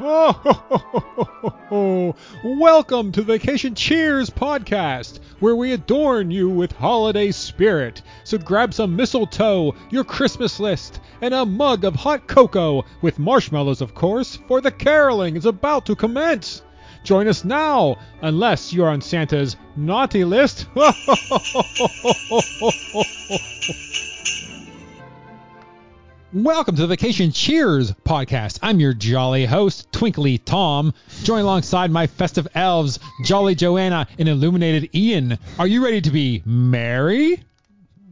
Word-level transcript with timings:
Oh, 0.00 0.32
ho, 0.32 0.52
ho, 0.52 1.54
ho. 1.68 2.14
Welcome 2.44 3.10
to 3.12 3.22
Vacation 3.22 3.74
Cheers 3.74 4.30
podcast, 4.30 5.18
where 5.40 5.56
we 5.56 5.72
adorn 5.72 6.30
you 6.30 6.48
with 6.48 6.70
holiday 6.70 7.32
spirit. 7.32 8.02
So 8.22 8.38
grab 8.38 8.72
some 8.72 8.94
mistletoe, 8.94 9.74
your 9.90 10.04
Christmas 10.04 10.60
list, 10.60 11.00
and 11.20 11.34
a 11.34 11.44
mug 11.44 11.84
of 11.84 11.96
hot 11.96 12.28
cocoa, 12.28 12.84
with 13.02 13.18
marshmallows, 13.18 13.80
of 13.80 13.92
course, 13.92 14.38
for 14.46 14.60
the 14.60 14.70
caroling 14.70 15.34
is 15.34 15.46
about 15.46 15.84
to 15.86 15.96
commence. 15.96 16.62
Join 17.02 17.26
us 17.26 17.44
now, 17.44 17.96
unless 18.22 18.72
you're 18.72 18.88
on 18.88 19.00
Santa's 19.00 19.56
naughty 19.74 20.24
list. 20.24 20.66
Welcome 26.32 26.76
to 26.76 26.82
the 26.82 26.88
Vacation 26.88 27.32
Cheers 27.32 27.92
podcast. 27.92 28.58
I'm 28.62 28.80
your 28.80 28.92
jolly 28.92 29.46
host, 29.46 29.90
Twinkly 29.92 30.38
Tom, 30.44 30.92
joined 31.22 31.40
alongside 31.42 31.90
my 31.90 32.06
festive 32.06 32.46
elves, 32.54 32.98
Jolly 33.24 33.54
Joanna 33.54 34.06
and 34.18 34.28
Illuminated 34.28 34.94
Ian. 34.94 35.38
Are 35.58 35.66
you 35.66 35.82
ready 35.82 36.02
to 36.02 36.10
be 36.10 36.42
merry? 36.44 37.42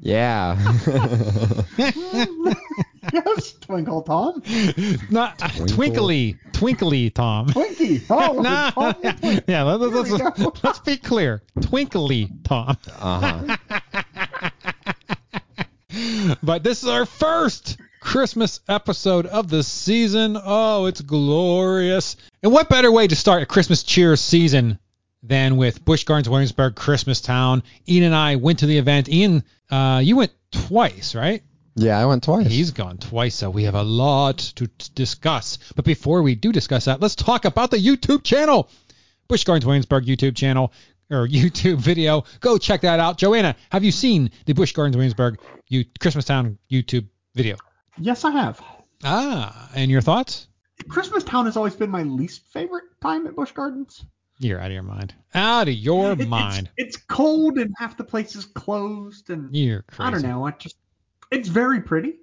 Yeah. 0.01 0.57
yes, 3.13 3.53
Twinkle 3.61 4.01
Tom. 4.03 4.43
Not 5.11 5.43
uh, 5.43 5.49
twinkly, 5.67 6.39
twinkly 6.53 7.11
Tom. 7.11 7.49
Twinkie. 7.49 8.03
Oh, 8.09 8.33
Nah, 8.41 8.71
Tom 8.71 8.95
the 9.03 9.13
Twink. 9.13 9.45
yeah, 9.47 9.63
let's, 9.63 9.83
let's, 9.95 10.11
we 10.11 10.17
let's, 10.17 10.43
go. 10.43 10.55
let's 10.63 10.79
be 10.79 10.97
clear. 10.97 11.43
Twinkly 11.61 12.31
Tom. 12.45 12.79
Uh 12.99 13.45
huh. 13.45 13.57
But 16.43 16.63
this 16.63 16.83
is 16.83 16.91
our 16.91 17.07
first 17.07 17.79
Christmas 18.07 18.61
episode 18.69 19.27
of 19.27 19.49
the 19.49 19.65
season. 19.65 20.39
Oh, 20.41 20.87
it's 20.87 21.01
glorious. 21.01 22.17
And 22.41 22.53
what 22.53 22.69
better 22.69 22.93
way 22.93 23.09
to 23.09 23.17
start 23.17 23.43
a 23.43 23.47
Christmas 23.47 23.83
cheer 23.83 24.15
season 24.15 24.79
than 25.25 25.57
with 25.57 25.85
Busch 25.85 26.05
Gardens 26.05 26.29
Williamsburg 26.29 26.77
Christmas 26.77 27.21
Town? 27.21 27.65
Ian 27.89 28.05
and 28.05 28.15
I 28.15 28.37
went 28.37 28.61
to 28.61 28.67
the 28.67 28.79
event. 28.79 29.09
Ian, 29.09 29.43
uh, 29.73 30.01
you 30.05 30.15
went 30.15 30.31
twice, 30.53 31.17
right? 31.17 31.43
Yeah, 31.75 31.99
I 31.99 32.07
went 32.07 32.23
twice. 32.23 32.47
He's 32.47 32.71
gone 32.71 32.99
twice, 32.99 33.35
so 33.35 33.51
we 33.51 33.65
have 33.65 33.75
a 33.75 33.83
lot 33.83 34.39
to 34.39 34.69
t- 34.69 34.91
discuss. 34.95 35.59
But 35.75 35.85
before 35.85 36.23
we 36.23 36.37
do 36.37 36.53
discuss 36.53 36.85
that, 36.85 37.01
let's 37.01 37.17
talk 37.17 37.45
about 37.45 37.73
the 37.73 37.77
YouTube 37.77 38.23
channel. 38.23 38.71
Busch 39.27 39.43
Gardens 39.43 39.67
Williamsburg 39.67 40.07
YouTube 40.07 40.37
channel 40.37 40.73
or 41.11 41.27
YouTube 41.29 41.79
video. 41.79 42.23
Go 42.39 42.57
check 42.57 42.83
that 42.83 43.01
out. 43.01 43.19
Joanna, 43.19 43.57
have 43.73 43.83
you 43.83 43.91
seen 43.91 44.31
the 44.45 44.53
Busch 44.53 44.73
Gardens 44.73 44.97
Williamsburg 44.97 45.41
U- 45.71 45.85
Christmas 45.99 46.25
Town 46.25 46.57
YouTube 46.71 47.09
video? 47.35 47.57
Yes, 47.99 48.25
I 48.25 48.31
have. 48.31 48.61
Ah, 49.05 49.71
and 49.75 49.91
your 49.91 50.01
thoughts? 50.01 50.49
Christmas 50.89 51.25
Town 51.25 51.47
has 51.47 51.57
always 51.57 51.75
been 51.75 51.91
my 51.91 52.03
least 52.03 52.43
favorite 52.53 52.85
time 53.01 53.27
at 53.27 53.35
Busch 53.35 53.53
Gardens. 53.53 54.05
You're 54.39 54.61
out 54.61 54.67
of 54.67 54.73
your 54.73 54.83
mind. 54.83 55.15
Out 55.35 55.69
of 55.69 55.75
your 55.75 56.13
It- 56.13 56.29
mind. 56.29 56.71
It's, 56.77 56.97
cold 56.97 57.59
and 57.59 57.75
half 57.79 57.97
the 57.97 58.05
place 58.05 58.37
is 58.37 58.45
closed, 58.45 59.31
and 59.31 59.55
You're 59.55 59.83
crazy. 59.83 60.09
I 60.09 60.11
don't 60.11 60.23
know. 60.23 60.47
I 60.47 60.51
just 60.53 60.77
it's 61.31 61.49
very 61.49 61.81
pretty, 61.81 62.17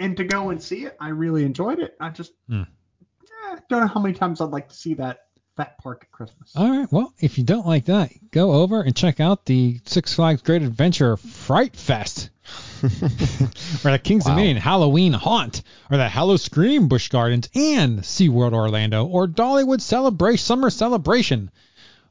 and 0.00 0.16
to 0.16 0.24
go 0.24 0.50
and 0.50 0.60
see 0.62 0.84
it, 0.84 0.96
I 1.00 1.08
really 1.10 1.44
enjoyed 1.44 1.78
it. 1.78 1.96
I 2.00 2.10
just 2.10 2.32
Hmm. 2.48 2.62
eh, 2.62 3.56
don't 3.68 3.80
know 3.80 3.86
how 3.86 4.00
many 4.00 4.14
times 4.14 4.40
I'd 4.40 4.50
like 4.50 4.68
to 4.68 4.74
see 4.74 4.94
that 4.94 5.23
fat 5.56 5.78
park 5.78 6.02
at 6.02 6.12
Christmas. 6.12 6.52
All 6.56 6.68
right. 6.70 6.90
Well, 6.90 7.12
if 7.20 7.38
you 7.38 7.44
don't 7.44 7.66
like 7.66 7.86
that, 7.86 8.10
go 8.30 8.52
over 8.52 8.80
and 8.82 8.94
check 8.94 9.20
out 9.20 9.44
the 9.46 9.80
Six 9.84 10.14
Flags 10.14 10.42
Great 10.42 10.62
Adventure 10.62 11.16
Fright 11.16 11.76
Fest. 11.76 12.30
or 12.82 12.88
the 12.88 14.00
Kings 14.02 14.24
Wow. 14.24 14.32
Dominion 14.32 14.56
Halloween 14.58 15.12
Haunt, 15.14 15.62
or 15.90 15.96
the 15.96 16.08
Howl-O-Scream 16.08 16.88
Busch 16.88 17.08
Gardens 17.08 17.48
and 17.54 18.00
SeaWorld 18.00 18.52
Orlando, 18.52 19.06
or 19.06 19.26
Dollywood 19.26 19.80
Celebration 19.80 20.44
Summer 20.44 20.68
Celebration, 20.70 21.50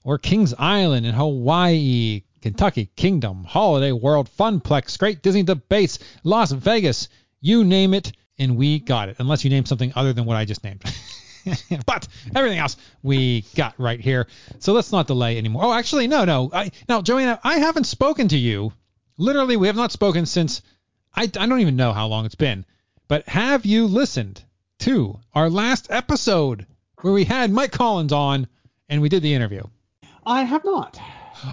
or 0.04 0.18
Kings 0.18 0.54
Island 0.58 1.06
in 1.06 1.14
Hawaii, 1.14 2.24
Kentucky 2.42 2.90
Kingdom, 2.96 3.44
Holiday 3.44 3.92
World, 3.92 4.30
Funplex, 4.38 4.98
Great 4.98 5.22
Disney 5.22 5.44
Debates, 5.44 6.00
Las 6.24 6.52
Vegas, 6.52 7.10
you 7.40 7.64
name 7.64 7.94
it, 7.94 8.12
and 8.40 8.58
we 8.58 8.80
got 8.80 9.10
it. 9.10 9.18
Unless 9.20 9.44
you 9.44 9.50
name 9.52 9.66
something 9.66 9.94
other 9.96 10.14
than 10.14 10.26
what 10.26 10.38
I 10.38 10.46
just 10.46 10.64
named. 10.64 10.82
but 11.86 12.08
everything 12.36 12.60
else 12.60 12.78
we 13.02 13.46
got 13.56 13.74
right 13.80 14.00
here. 14.00 14.28
So 14.60 14.74
let's 14.74 14.92
not 14.92 15.08
delay 15.08 15.38
anymore. 15.38 15.66
Oh, 15.66 15.74
actually, 15.74 16.08
no, 16.08 16.26
no. 16.26 16.50
I, 16.54 16.72
now, 16.88 17.02
Joanna, 17.02 17.40
I 17.44 17.60
haven't 17.60 17.86
spoken 17.86 18.28
to 18.30 18.38
you. 18.38 18.74
Literally, 19.18 19.58
we 19.58 19.68
have 19.68 19.76
not 19.76 19.92
spoken 19.92 20.26
since 20.26 20.62
I, 21.16 21.24
I 21.24 21.46
don't 21.46 21.62
even 21.62 21.76
know 21.76 21.94
how 21.94 22.08
long 22.08 22.26
it's 22.26 22.36
been. 22.36 22.66
But 23.08 23.28
have 23.28 23.66
you 23.66 23.88
listened 23.88 24.44
to 24.80 25.20
our 25.34 25.50
last 25.50 25.88
episode 25.90 26.66
where 27.02 27.14
we 27.14 27.26
had 27.26 27.52
Mike 27.52 27.72
Collins 27.72 28.14
on 28.14 28.48
and 28.90 29.02
we 29.02 29.10
did 29.10 29.22
the 29.22 29.34
interview? 29.34 29.64
I 30.26 30.44
have 30.44 30.64
not. 30.66 31.00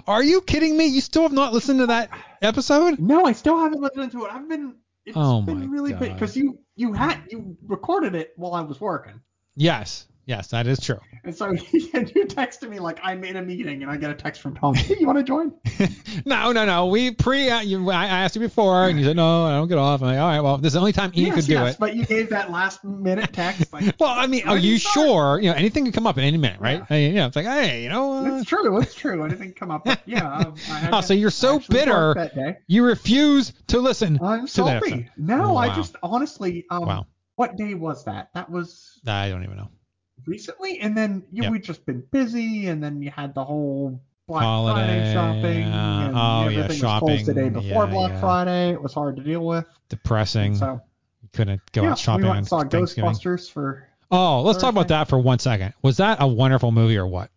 Are 0.07 0.23
you 0.23 0.41
kidding 0.41 0.77
me? 0.77 0.87
You 0.87 1.01
still 1.01 1.23
have 1.23 1.33
not 1.33 1.53
listened 1.53 1.79
to 1.79 1.87
that 1.87 2.09
episode? 2.41 2.99
No, 2.99 3.25
I 3.25 3.33
still 3.33 3.59
haven't 3.59 3.81
listened 3.81 4.11
to 4.13 4.25
it. 4.25 4.33
I've 4.33 4.47
been. 4.47 4.75
It's 5.05 5.17
Oh 5.17 5.41
been 5.41 5.71
really 5.71 5.93
big 5.93 6.13
because 6.13 6.37
you 6.37 6.59
you 6.75 6.93
had 6.93 7.23
you 7.29 7.57
recorded 7.65 8.13
it 8.13 8.33
while 8.35 8.53
I 8.53 8.61
was 8.61 8.79
working. 8.79 9.19
Yes, 9.55 10.07
yes, 10.25 10.47
that 10.47 10.67
is 10.67 10.79
true. 10.79 10.99
And 11.23 11.35
so 11.35 11.51
you 11.71 11.89
texted 12.25 12.67
me 12.67 12.79
like 12.79 12.97
I'm 13.03 13.23
in 13.23 13.35
a 13.35 13.41
meeting, 13.43 13.83
and 13.83 13.91
I 13.91 13.97
get 13.97 14.09
a 14.09 14.15
text 14.15 14.41
from 14.41 14.55
Tom. 14.55 14.73
Hey, 14.73 14.95
you 14.99 15.05
want 15.05 15.19
to 15.19 15.23
join? 15.23 15.53
no, 16.25 16.51
no, 16.51 16.65
no. 16.65 16.87
We 16.87 17.11
pre. 17.11 17.47
uh, 17.49 17.59
You, 17.61 17.91
I 17.91 18.05
asked 18.07 18.35
you 18.35 18.41
before, 18.41 18.87
and 18.87 18.97
you 18.97 19.05
said 19.05 19.15
no. 19.17 19.45
I 19.45 19.51
don't 19.51 19.67
get 19.67 19.77
off. 19.77 20.01
I'm 20.01 20.07
like, 20.07 20.17
all 20.17 20.27
right. 20.27 20.39
Well, 20.39 20.57
this 20.57 20.67
is 20.69 20.73
the 20.73 20.79
only 20.79 20.93
time 20.93 21.11
Ian 21.15 21.27
yes, 21.27 21.35
could 21.35 21.45
do 21.45 21.53
yes, 21.53 21.73
it. 21.75 21.79
but 21.79 21.95
you 21.95 22.05
gave 22.05 22.29
that 22.31 22.49
last 22.49 22.83
minute 22.83 23.31
text. 23.33 23.71
Like, 23.71 23.93
Well, 23.99 24.09
I 24.09 24.25
mean, 24.25 24.47
are 24.47 24.57
you 24.57 24.79
start. 24.79 24.93
sure? 24.93 25.39
You 25.41 25.51
know, 25.51 25.55
anything 25.57 25.83
can 25.83 25.93
come 25.93 26.07
up 26.07 26.17
at 26.17 26.23
any 26.23 26.37
minute, 26.37 26.59
right? 26.59 26.79
Yeah. 26.79 26.85
I 26.89 26.93
mean, 26.93 27.09
you 27.11 27.17
know, 27.19 27.27
it's 27.27 27.35
like, 27.35 27.45
hey, 27.45 27.83
you 27.83 27.89
know, 27.89 28.13
uh, 28.13 28.37
it's 28.39 28.49
true. 28.49 28.79
It's 28.81 28.95
true. 28.95 29.23
Anything 29.23 29.53
come 29.53 29.69
up? 29.69 29.83
But 29.85 30.01
yeah. 30.07 30.27
I, 30.27 30.87
I 30.87 30.89
Oh, 30.93 31.01
so 31.01 31.13
you're 31.13 31.29
so 31.29 31.59
bitter. 31.69 32.15
that 32.15 32.33
day. 32.33 32.57
you 32.65 32.83
refuse 32.83 33.53
to 33.67 33.79
listen 33.79 34.17
I'm 34.23 34.47
to 34.47 34.63
that 34.63 34.81
salty. 34.81 34.91
episode. 34.93 35.09
No, 35.17 35.55
I 35.55 35.75
just 35.75 35.95
honestly. 36.01 36.65
Um, 36.71 36.85
Wow. 36.87 37.05
What 37.35 37.55
day 37.55 37.73
was 37.73 38.05
that? 38.05 38.29
That 38.33 38.49
was 38.49 38.99
I 39.07 39.29
don't 39.29 39.43
even 39.43 39.57
know. 39.57 39.69
recently, 40.25 40.79
and 40.79 40.95
then 40.95 41.23
you, 41.31 41.43
Yep. 41.43 41.51
we've 41.51 41.63
just 41.63 41.85
been 41.85 42.03
busy, 42.11 42.67
and 42.67 42.83
then 42.83 43.01
you 43.01 43.09
had 43.09 43.33
the 43.33 43.43
whole 43.43 43.99
Black 44.27 44.43
Holiday, 44.43 45.13
Friday 45.13 45.13
shopping, 45.13 45.63
uh, 45.63 46.05
and 46.07 46.15
oh, 46.15 46.49
yeah, 46.49 46.63
everything 46.63 46.87
was 46.87 46.99
closed 46.99 47.25
the 47.25 47.33
day 47.33 47.49
before 47.49 47.85
yeah, 47.85 47.91
Black 47.91 48.11
yeah. 48.11 48.19
Friday. 48.19 48.69
It 48.71 48.81
was 48.81 48.93
hard 48.93 49.15
to 49.17 49.23
deal 49.23 49.45
with. 49.45 49.65
Depressing. 49.89 50.55
So 50.55 50.81
You 51.23 51.29
couldn't 51.33 51.61
go 51.71 51.83
yeah, 51.83 51.91
out 51.91 51.99
shopping 51.99 52.23
we 52.23 52.29
went 52.29 52.51
on 52.51 52.61
and 52.61 52.69
saw. 52.69 52.77
Ghostbusters 52.77 53.51
for. 53.51 53.87
Oh, 54.11 54.41
let's 54.41 54.59
talk 54.59 54.71
about 54.71 54.89
that 54.89 55.07
for 55.07 55.17
one 55.17 55.39
second. 55.39 55.73
Was 55.81 55.97
that 55.97 56.17
a 56.21 56.27
wonderful 56.27 56.71
movie 56.71 56.97
or 56.97 57.07
what? 57.07 57.31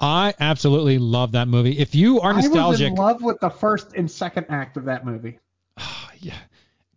I 0.00 0.34
absolutely 0.40 0.98
love 0.98 1.32
that 1.32 1.48
movie. 1.48 1.78
If 1.78 1.94
you 1.94 2.20
are 2.20 2.32
nostalgic, 2.32 2.60
I 2.60 2.68
was 2.68 2.80
in 2.80 2.94
love 2.94 3.22
with 3.22 3.40
the 3.40 3.50
first 3.50 3.94
and 3.94 4.10
second 4.10 4.46
act 4.48 4.76
of 4.76 4.84
that 4.86 5.04
movie. 5.06 5.38
yeah, 6.18 6.34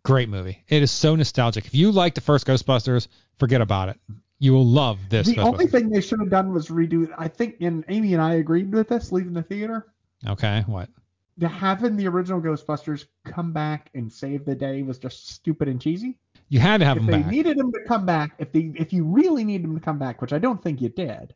great 0.08 0.30
movie. 0.30 0.64
It 0.68 0.82
is 0.82 0.90
so 0.90 1.14
nostalgic. 1.14 1.66
If 1.66 1.74
you 1.74 1.92
like 1.92 2.14
the 2.14 2.22
first 2.22 2.46
Ghostbusters, 2.46 3.08
forget 3.38 3.60
about 3.60 3.90
it. 3.90 4.00
You 4.38 4.54
will 4.54 4.64
love 4.64 4.98
this. 5.10 5.26
The 5.26 5.38
only 5.38 5.66
thing 5.66 5.90
they 5.90 6.00
should 6.00 6.18
have 6.20 6.30
done 6.30 6.50
was 6.50 6.68
redo. 6.68 7.12
I 7.18 7.28
think, 7.28 7.56
and 7.60 7.84
Amy 7.88 8.14
and 8.14 8.22
I 8.22 8.34
agreed 8.34 8.72
with 8.72 8.88
this 8.88 9.12
leaving 9.12 9.34
the 9.34 9.42
theater. 9.42 9.86
Okay, 10.26 10.64
what? 10.66 10.88
Having 11.42 11.96
the 11.96 12.08
original 12.08 12.40
Ghostbusters 12.40 13.04
come 13.26 13.52
back 13.52 13.90
and 13.94 14.10
save 14.10 14.46
the 14.46 14.54
day 14.54 14.82
was 14.82 14.98
just 14.98 15.28
stupid 15.28 15.68
and 15.68 15.78
cheesy. 15.80 16.16
You 16.48 16.60
had 16.60 16.78
to 16.78 16.86
have 16.86 16.96
if 16.96 17.02
them 17.02 17.12
they 17.12 17.22
back. 17.22 17.30
needed 17.30 17.58
them 17.58 17.70
to 17.70 17.80
come 17.86 18.06
back, 18.06 18.32
if 18.38 18.50
they 18.50 18.72
if 18.76 18.94
you 18.94 19.04
really 19.04 19.44
needed 19.44 19.64
them 19.64 19.78
to 19.78 19.84
come 19.84 19.98
back, 19.98 20.22
which 20.22 20.32
I 20.32 20.38
don't 20.38 20.62
think 20.62 20.80
you 20.80 20.88
did, 20.88 21.34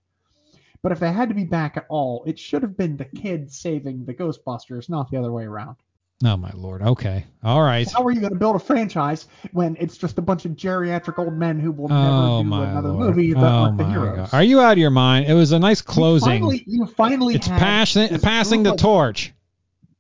but 0.83 0.93
if 0.93 0.99
they 0.99 1.13
had 1.13 1.29
to 1.29 1.35
be 1.35 1.45
back 1.45 1.77
at 1.77 1.85
all, 1.91 2.25
it 2.27 2.39
should 2.39 2.63
have 2.63 2.77
been 2.77 2.97
the 2.97 3.05
kids 3.05 3.59
saving 3.59 4.07
the 4.07 4.15
Ghostbusters, 4.15 4.89
not 4.89 5.11
the 5.11 5.19
other 5.19 5.31
way 5.31 5.45
around. 5.45 5.77
Oh 6.25 6.37
my 6.37 6.51
lord. 6.55 6.83
Okay. 6.83 7.25
All 7.43 7.63
right. 7.63 7.91
How 7.91 8.03
are 8.05 8.11
you 8.11 8.21
going 8.21 8.33
to 8.33 8.39
build 8.39 8.57
a 8.57 8.59
franchise 8.59 9.27
when 9.53 9.77
it's 9.81 9.97
just 9.97 10.19
a 10.19 10.23
bunch 10.23 10.45
of 10.45 10.53
geriatric 10.53 11.19
old 11.19 11.35
men 11.35 11.59
who 11.59 11.73
will 11.73 11.93
Oh 11.93 12.43
never 12.43 12.65
do 12.65 12.71
another 12.71 12.89
lord. 12.91 13.17
movie 13.17 13.33
that 13.35 13.43
oh 13.43 13.47
aren't 13.47 13.79
the 13.79 13.85
heroes? 13.85 14.31
God. 14.31 14.35
Are 14.37 14.43
you 14.43 14.61
out 14.61 14.73
of 14.73 14.79
your 14.79 14.91
mind? 14.91 15.27
It 15.27 15.35
was 15.35 15.53
a 15.53 15.59
nice 15.59 15.81
You 15.81 15.87
closing. 15.87 16.29
finally, 16.29 16.65
you 16.67 16.87
finally 16.87 17.35
it's 17.35 17.49
passing 17.49 18.19
passing 18.21 18.63
the 18.63 18.75
torch. 18.77 19.33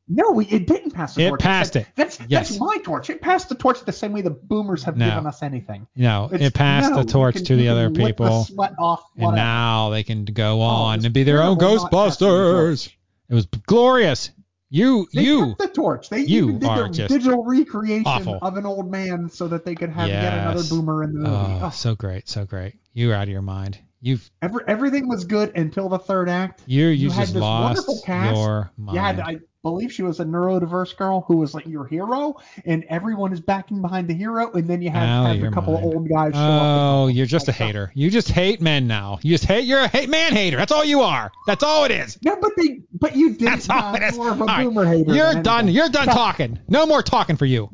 No, 0.08 0.41
it 0.41 0.67
didn't 0.67 0.91
pass 0.91 1.14
the 1.14 1.23
It 1.23 1.29
torch. 1.31 1.41
It 1.41 1.44
passed 1.44 1.76
it. 1.76 1.87
That's 1.97 2.19
Yes. 2.29 2.49
that's 2.50 2.61
my 2.61 2.76
torch. 2.85 3.08
It 3.08 3.23
passed 3.23 3.49
the 3.49 3.55
torch 3.55 3.82
the 3.85 3.93
same 3.93 4.12
way 4.12 4.20
the 4.20 4.31
boomers 4.31 4.82
have 4.85 4.97
No. 4.97 5.08
given 5.08 5.26
us 5.26 5.43
anything. 5.43 5.87
No, 5.97 6.26
It's- 6.26 6.41
it 6.49 6.55
passed 6.55 6.91
no, 6.91 6.99
the 7.02 7.05
torch 7.11 7.37
can- 7.37 7.44
to 7.47 7.56
the 7.56 7.62
you 7.64 7.70
other 7.70 7.88
the 7.88 8.05
people. 8.05 8.44
sweat 8.44 8.75
off 8.79 9.02
And 9.17 9.35
now 9.35 9.91
they 9.91 10.02
can 10.02 10.25
go 10.26 10.61
oh, 10.61 10.64
on 10.64 10.97
it's 10.97 11.05
and 11.06 11.14
be 11.14 11.23
their 11.23 11.43
own 11.43 11.56
passing 11.56 11.76
the 11.76 11.88
Ghostbusters. 11.97 12.91
It 13.31 13.35
was 13.35 13.47
glorious. 13.47 14.31
You, 14.75 15.07
They 15.13 15.23
you, 15.23 15.49
kept 15.49 15.59
the 15.59 15.69
torch. 15.69 16.09
They 16.09 16.21
you 16.21 16.45
even 16.45 16.59
did 16.61 16.69
are 16.69 16.89
the 16.89 17.07
digital 17.07 17.45
recreation 17.45 18.07
awful. 18.07 18.39
of 18.41 18.57
an 18.57 18.65
old 18.65 18.91
man 18.91 19.29
so 19.29 19.47
that 19.49 19.67
they 19.67 19.75
could 19.75 19.91
have 19.91 20.09
yet 20.09 20.33
another 20.33 20.63
boomer 20.69 21.05
in 21.05 21.13
the 21.13 21.21
movie. 21.21 21.31
oh, 21.35 21.61
Oh, 21.65 21.71
so 21.71 21.95
great, 21.95 22.27
so 22.27 22.47
great. 22.47 22.77
You're 22.95 23.13
out 23.15 23.25
of 23.25 23.29
your 23.29 23.43
mind. 23.43 23.79
You've, 24.01 24.31
every, 24.41 24.65
everything 24.67 25.09
was 25.09 25.25
good 25.25 25.55
until 25.57 25.91
the 25.91 25.99
third 25.99 26.29
act. 26.31 26.63
you, 26.67 26.87
you, 26.87 26.93
You 27.09 27.11
had 27.11 27.21
just 27.21 27.35
this 27.35 27.41
lost 27.43 27.65
wonderful 27.87 28.01
cast. 28.05 28.35
your 28.37 28.71
mind. 28.79 28.95
You 28.97 29.01
had 29.03 29.21
I, 29.21 29.37
believe 29.62 29.93
she 29.93 30.03
was 30.03 30.20
a 30.20 30.25
neurodiverse 30.25 30.97
girl 30.97 31.25
who 31.26 31.37
was 31.37 31.55
like 31.55 31.67
your 31.67 31.85
hero, 31.87 32.37
and 32.64 32.85
everyone 32.88 33.32
is 33.32 33.41
backing 33.41 33.81
behind 33.81 34.09
the 34.09 34.14
hero, 34.14 34.50
and 34.53 34.69
then 34.69 34.82
you 34.82 34.91
have, 34.91 35.09
Out 35.09 35.37
have 35.37 35.43
a 35.44 35.50
couple 35.50 35.75
mind. 35.75 35.87
of 35.87 35.94
old 35.94 36.09
guys 36.09 36.32
show 36.35 36.38
up 36.41 36.62
Oh, 36.62 37.06
you're 37.09 37.26
just 37.26 37.49
a 37.49 37.53
hater. 37.53 37.93
You 37.94 38.11
just 38.11 38.29
hate 38.31 38.61
men 38.61 38.87
now. 38.87 39.19
You 39.23 39.32
just 39.32 39.44
hate. 39.44 39.64
You're 39.64 39.81
a 39.81 39.88
hate 39.88 40.09
man 40.09 40.32
hater. 40.32 40.56
That's 40.56 40.73
all 40.73 40.85
you 40.85 41.03
are. 41.03 41.31
That's 41.47 41.62
all 41.62 41.85
it 41.85 41.91
is. 41.93 42.19
No, 42.23 42.37
but 42.41 42.50
they, 42.56 42.81
but 42.99 43.14
you 43.17 43.31
did 43.35 43.49
That's 43.49 43.70
all 43.70 43.94
it 43.94 44.03
is. 44.03 44.17
more 44.17 44.31
of 44.31 44.38
a 44.38 44.43
All 44.43 44.47
right. 44.49 44.64
boomer 44.64 44.85
hater. 44.85 45.14
You're 45.14 45.43
done. 45.43 45.61
anything. 45.61 45.76
You're 45.76 45.88
done 45.91 46.05
Stop. 46.05 46.17
talking. 46.17 46.59
No 46.69 46.87
more 46.87 47.03
talking 47.03 47.37
for 47.37 47.47
you. 47.47 47.70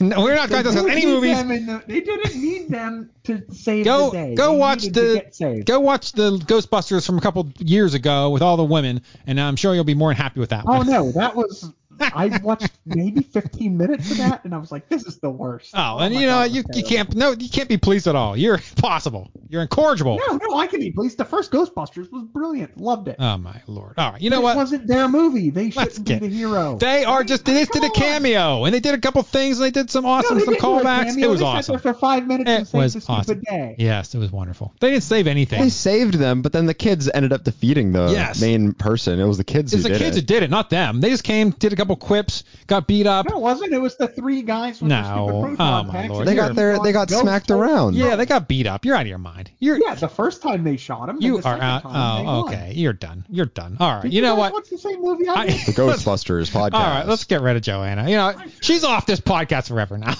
no, 0.08 0.22
we're 0.22 0.34
not 0.34 0.48
going 0.48 0.64
to 0.64 0.70
discuss 0.70 0.90
any 0.90 1.06
movies. 1.06 1.36
the- 1.42 1.82
they 1.86 2.00
didn't 2.00 2.40
need 2.40 2.68
them 2.70 3.10
to 3.24 3.42
save 3.52 3.84
Go 3.84 4.06
the 4.10 4.16
day. 4.16 4.34
go 4.34 4.52
They 4.52 4.58
watch 4.58 4.82
the 4.84 5.62
go 5.66 5.80
watch 5.80 6.12
the 6.12 6.38
Ghostbusters 6.38 7.04
from 7.06 7.18
a 7.18 7.20
couple 7.20 7.48
years 7.58 7.94
ago 7.94 8.30
with 8.30 8.42
all 8.42 8.56
the 8.56 8.64
women, 8.64 9.02
and 9.26 9.40
I'm 9.40 9.56
sure 9.56 9.74
you'll 9.74 9.84
be 9.84 9.94
more 9.94 10.10
than 10.10 10.16
happy 10.16 10.40
with 10.40 10.50
that 10.50 10.64
Oh 10.66 10.78
one. 10.78 10.86
no, 10.86 11.12
that 11.12 11.36
was 11.36 11.70
I 12.00 12.40
watched 12.42 12.70
maybe 12.86 13.22
15 13.22 13.76
minutes 13.76 14.10
of 14.10 14.18
that, 14.18 14.44
and 14.44 14.54
I 14.54 14.58
was 14.58 14.72
like, 14.72 14.88
this 14.88 15.04
is 15.04 15.18
the 15.18 15.30
worst. 15.30 15.72
Oh, 15.74 15.78
oh 15.78 15.98
and 15.98 16.14
my 16.14 16.20
you 16.20 16.26
know 16.26 16.32
God, 16.40 16.50
you, 16.50 16.64
you 16.74 16.82
can't 16.84 17.14
no 17.14 17.32
you 17.32 17.48
can't 17.48 17.68
be 17.68 17.76
pleased 17.76 18.06
at 18.06 18.14
all. 18.16 18.36
You're 18.36 18.54
impossible. 18.76 19.30
You're 19.48 19.62
incorrigible. 19.62 20.18
No, 20.28 20.36
no, 20.36 20.56
I 20.56 20.66
can 20.66 20.80
be 20.80 20.90
pleased. 20.92 21.18
The 21.18 21.24
first 21.24 21.50
Ghostbusters 21.50 22.10
was 22.12 22.24
brilliant. 22.24 22.76
Loved 22.78 23.08
it. 23.08 23.16
Oh 23.18 23.36
my 23.38 23.60
lord. 23.66 23.94
All 23.98 24.12
right. 24.12 24.20
You 24.20 24.30
know 24.30 24.36
But 24.38 24.42
what? 24.42 24.52
It 24.54 24.56
wasn't 24.56 24.86
their 24.86 25.08
movie. 25.08 25.50
They 25.50 25.70
Let's 25.70 25.94
shouldn't 25.94 26.06
get- 26.06 26.20
be 26.20 26.28
the 26.28 26.34
hero. 26.36 26.76
They 26.78 27.04
are 27.04 27.24
just 27.24 27.44
they 27.44 27.54
just 27.54 27.72
did 27.72 27.84
a 27.84 27.90
cameo 27.90 28.64
and 28.64 28.74
they 28.74 28.80
did 28.80 28.94
a 28.94 28.98
couple 28.98 29.22
things 29.22 29.58
and 29.58 29.66
they 29.66 29.70
did 29.70 29.90
some 29.90 30.06
awesome 30.06 30.38
no, 30.38 30.44
some 30.44 30.52
didn't 30.54 30.62
do 30.62 30.66
a 30.78 30.80
callbacks. 30.80 31.18
It 31.18 31.26
was 31.28 31.40
they 31.40 31.46
awesome. 31.46 31.74
Sat 31.76 31.82
there 31.82 31.92
for 31.94 31.98
five 31.98 32.26
minutes 32.26 32.48
and 32.50 32.62
It 32.62 32.66
saved 32.66 32.82
was 32.82 32.94
the 32.94 33.00
stupid 33.00 33.18
awesome. 33.18 33.40
day. 33.40 33.74
Yes, 33.78 34.14
it 34.14 34.18
was 34.18 34.30
wonderful. 34.30 34.72
They 34.80 34.90
didn't 34.90 35.02
save 35.02 35.26
anything. 35.26 35.60
They 35.60 35.68
saved 35.70 36.14
them, 36.14 36.42
but 36.42 36.52
then 36.52 36.66
the 36.66 36.74
kids 36.74 37.10
ended 37.12 37.32
up 37.32 37.42
defeating 37.44 37.92
the 37.92 38.08
Yes. 38.10 38.40
main 38.40 38.72
person. 38.72 39.18
It 39.18 39.24
was 39.26 39.36
the 39.38 39.44
kids 39.44 39.72
It's 39.74 39.82
who 39.82 39.88
the 39.88 39.98
did 39.98 40.04
kids 40.04 40.16
it. 40.16 40.20
who 40.20 40.26
did 40.26 40.42
it, 40.44 40.50
not 40.50 40.70
them. 40.70 41.00
They 41.00 41.10
just 41.10 41.24
came, 41.24 41.50
did 41.50 41.72
a 41.72 41.76
couple 41.76 41.89
quips, 41.96 42.44
got 42.66 42.86
beat 42.86 43.06
up. 43.06 43.28
No, 43.28 43.36
it 43.36 43.40
wasn't. 43.40 43.72
It 43.72 43.78
was 43.80 43.96
the 43.96 44.08
three 44.08 44.42
guys 44.42 44.80
with 44.80 44.90
No. 44.90 44.96
the 44.96 45.04
stupid 45.04 45.34
Oh, 45.34 45.42
proton 45.56 45.86
my 45.86 45.92
packs. 45.92 46.10
lord. 46.10 46.26
They 46.26 46.34
got 46.34 46.54
their 46.54 46.78
they 46.78 46.92
got 46.92 47.10
smacked 47.10 47.50
around. 47.50 47.94
Yeah, 47.96 48.16
they 48.16 48.26
got 48.26 48.48
beat 48.48 48.66
up. 48.66 48.84
You're 48.84 48.94
out 48.96 49.02
of 49.02 49.06
your 49.08 49.18
mind. 49.18 49.50
You're 49.58 49.78
Yeah, 49.78 49.94
the 49.94 50.08
first 50.08 50.42
time 50.42 50.64
they 50.64 50.76
shot 50.76 51.08
him. 51.08 51.18
you 51.20 51.40
the 51.40 51.48
are 51.48 51.58
out. 51.60 51.82
Time 51.82 51.92
they 52.24 52.28
Oh, 52.28 52.42
won. 52.44 52.54
okay. 52.54 52.72
You're 52.74 52.92
done. 52.92 53.24
You're 53.28 53.46
done. 53.46 53.76
All 53.80 53.94
right. 53.94 54.02
Did 54.02 54.12
You 54.14 54.22
know 54.22 54.34
what? 54.34 54.52
Watch 54.52 54.70
the 54.70 54.78
same 54.78 55.00
movie 55.02 55.28
I 55.28 55.34
I- 55.34 55.46
did? 55.46 55.60
The 55.66 55.72
Ghostbusters 55.80 56.50
podcast. 56.50 56.74
All 56.74 56.80
right, 56.82 57.06
let's 57.06 57.24
get 57.24 57.40
rid 57.42 57.56
of 57.56 57.62
Joanna. 57.62 58.08
You 58.08 58.16
know, 58.16 58.34
she's 58.60 58.84
off 58.84 59.06
this 59.06 59.20
podcast 59.20 59.68
forever 59.68 59.98
now. 59.98 60.14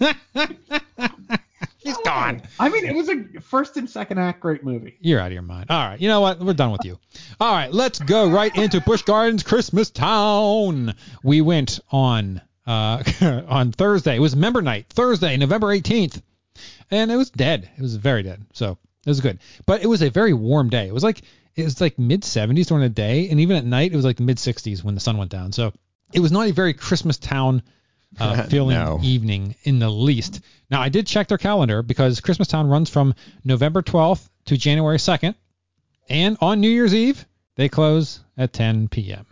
she's 1.82 1.96
gone. 1.98 2.42
I 2.58 2.68
mean, 2.68 2.84
it 2.84 2.94
was 2.94 3.08
a 3.08 3.40
first 3.40 3.76
and 3.76 3.88
second 3.88 4.18
act 4.18 4.40
great 4.40 4.64
movie. 4.64 4.96
You're 5.00 5.20
out 5.20 5.26
of 5.26 5.32
your 5.32 5.42
mind. 5.42 5.66
All 5.70 5.88
right. 5.88 6.00
You 6.00 6.08
know 6.08 6.20
what? 6.20 6.40
We're 6.40 6.52
done 6.52 6.72
with 6.72 6.84
you. 6.84 6.98
All 7.40 7.52
right. 7.52 7.72
Let's 7.72 7.98
go 7.98 8.28
right 8.30 8.54
into 8.56 8.80
Busch 8.80 9.02
Gardens 9.02 9.42
Christmas 9.42 9.90
Town. 9.90 10.94
We 11.22 11.40
went 11.40 11.80
on 11.90 12.40
uh, 12.66 13.02
on 13.48 13.72
Thursday. 13.72 14.16
It 14.16 14.20
was 14.20 14.36
member 14.36 14.62
night, 14.62 14.86
Thursday, 14.90 15.36
November 15.36 15.68
18th, 15.68 16.22
and 16.90 17.10
it 17.10 17.16
was 17.16 17.30
dead. 17.30 17.68
It 17.76 17.82
was 17.82 17.96
very 17.96 18.22
dead. 18.22 18.44
So 18.52 18.78
it 19.04 19.10
was 19.10 19.20
good. 19.20 19.38
But 19.66 19.82
it 19.82 19.86
was 19.86 20.02
a 20.02 20.10
very 20.10 20.32
warm 20.32 20.70
day. 20.70 20.86
It 20.86 20.94
was 20.94 21.04
like 21.04 21.22
it 21.54 21.64
was 21.64 21.80
like 21.80 21.98
mid 21.98 22.22
70s 22.22 22.66
during 22.66 22.82
the 22.82 22.88
day, 22.88 23.28
and 23.28 23.40
even 23.40 23.56
at 23.56 23.64
night 23.64 23.92
it 23.92 23.96
was 23.96 24.04
like 24.04 24.16
the 24.16 24.22
mid 24.22 24.38
60s 24.38 24.82
when 24.82 24.94
the 24.94 25.00
sun 25.00 25.16
went 25.16 25.30
down. 25.30 25.52
So 25.52 25.72
it 26.12 26.20
was 26.20 26.32
not 26.32 26.48
a 26.48 26.52
very 26.52 26.74
Christmas 26.74 27.18
Town 27.18 27.62
uh, 28.20 28.42
feeling 28.48 28.76
No. 28.76 28.98
evening 29.02 29.54
in 29.64 29.78
the 29.78 29.90
least. 29.90 30.40
Now 30.70 30.80
I 30.80 30.88
did 30.88 31.06
check 31.06 31.28
their 31.28 31.38
calendar 31.38 31.82
because 31.82 32.20
Christmas 32.20 32.48
Town 32.48 32.68
runs 32.68 32.88
from 32.90 33.14
November 33.44 33.82
12th 33.82 34.28
to 34.46 34.56
January 34.56 34.98
2nd, 34.98 35.34
and 36.08 36.36
on 36.40 36.60
New 36.60 36.70
Year's 36.70 36.94
Eve 36.94 37.24
they 37.56 37.68
close 37.68 38.20
at 38.36 38.52
10 38.52 38.88
p.m. 38.88 39.26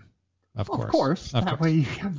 Of 0.56 0.68
course, 0.68 0.84
Of 0.84 0.90
course. 0.90 1.34
of 1.34 1.44
that 1.44 1.58
course. 1.58 1.60
way 1.60 1.72
you 1.76 1.82
have 1.84 2.14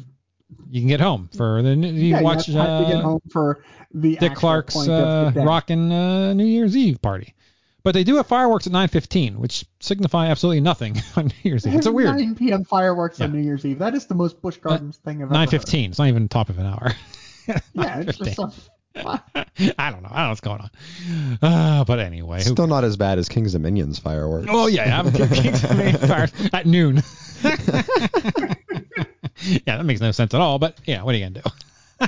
You 0.69 0.81
can 0.81 0.87
get 0.87 0.99
home 0.99 1.29
for 1.35 1.61
the 1.61 1.75
you 1.75 2.15
yeah, 2.15 2.21
watch 2.21 2.47
you 2.47 2.55
have 2.55 2.65
time 2.67 2.83
to 2.85 2.89
get 2.91 2.99
uh, 2.99 3.03
home 3.03 3.21
for 3.31 3.63
the 3.93 4.15
Dick 4.17 4.33
Clark's 4.35 4.73
point 4.73 4.89
uh, 4.89 4.93
of 4.93 5.33
the 5.33 5.39
day. 5.41 5.45
rockin' 5.45 5.91
uh, 5.91 6.33
New 6.33 6.45
Year's 6.45 6.75
Eve 6.75 7.01
party. 7.01 7.33
But 7.83 7.93
they 7.93 8.03
do 8.03 8.17
have 8.17 8.27
fireworks 8.27 8.67
at 8.67 8.73
9:15, 8.73 9.37
which 9.37 9.65
signify 9.79 10.27
absolutely 10.27 10.61
nothing 10.61 10.97
on 11.15 11.25
New 11.27 11.33
Year's 11.43 11.65
Eve. 11.65 11.75
It's 11.75 11.87
a 11.87 11.91
weird 11.91 12.15
9 12.15 12.35
p.m. 12.35 12.63
fireworks 12.63 13.19
on 13.21 13.31
New 13.31 13.41
Year's 13.41 13.65
Eve. 13.65 13.79
That 13.79 13.95
is 13.95 14.05
the 14.05 14.15
most 14.15 14.41
Busch 14.41 14.57
Gardens 14.57 14.97
thing 14.97 15.23
I've 15.23 15.31
ever 15.31 15.51
9:15. 15.51 15.89
It's 15.89 15.99
not 15.99 16.07
even 16.07 16.27
top 16.29 16.49
of 16.49 16.59
an 16.59 16.65
hour. 16.65 16.91
Yeah, 17.73 17.99
it's 18.01 18.19
just 18.19 18.37
9:15. 18.37 18.51
some, 18.95 19.23
I 19.77 19.89
don't 19.89 20.03
know. 20.03 20.09
I 20.11 20.17
don't 20.17 20.25
know 20.25 20.29
what's 20.29 20.41
going 20.41 20.61
on. 20.61 20.69
Uh, 21.41 21.83
but 21.85 21.99
anyway, 21.99 22.37
who 22.37 22.51
Still 22.51 22.67
not 22.67 22.83
as 22.83 22.97
bad 22.97 23.17
as 23.17 23.27
Kings 23.27 23.53
Dominion's 23.53 23.97
fireworks. 23.97 24.47
Oh 24.49 24.67
yeah, 24.67 24.99
I'm 24.99 25.11
Kings 25.11 25.63
of 25.63 25.75
Maine 25.75 25.97
Fires 25.97 26.31
at 26.53 26.67
noon. 26.67 27.01
yeah, 29.43 29.77
that 29.77 29.85
makes 29.85 30.01
no 30.01 30.11
sense 30.11 30.33
at 30.35 30.39
all. 30.39 30.59
But 30.59 30.77
yeah, 30.85 31.01
what 31.01 31.15
are 31.15 31.17
you 31.17 31.29
gonna 31.29 31.41
do? 31.41 32.07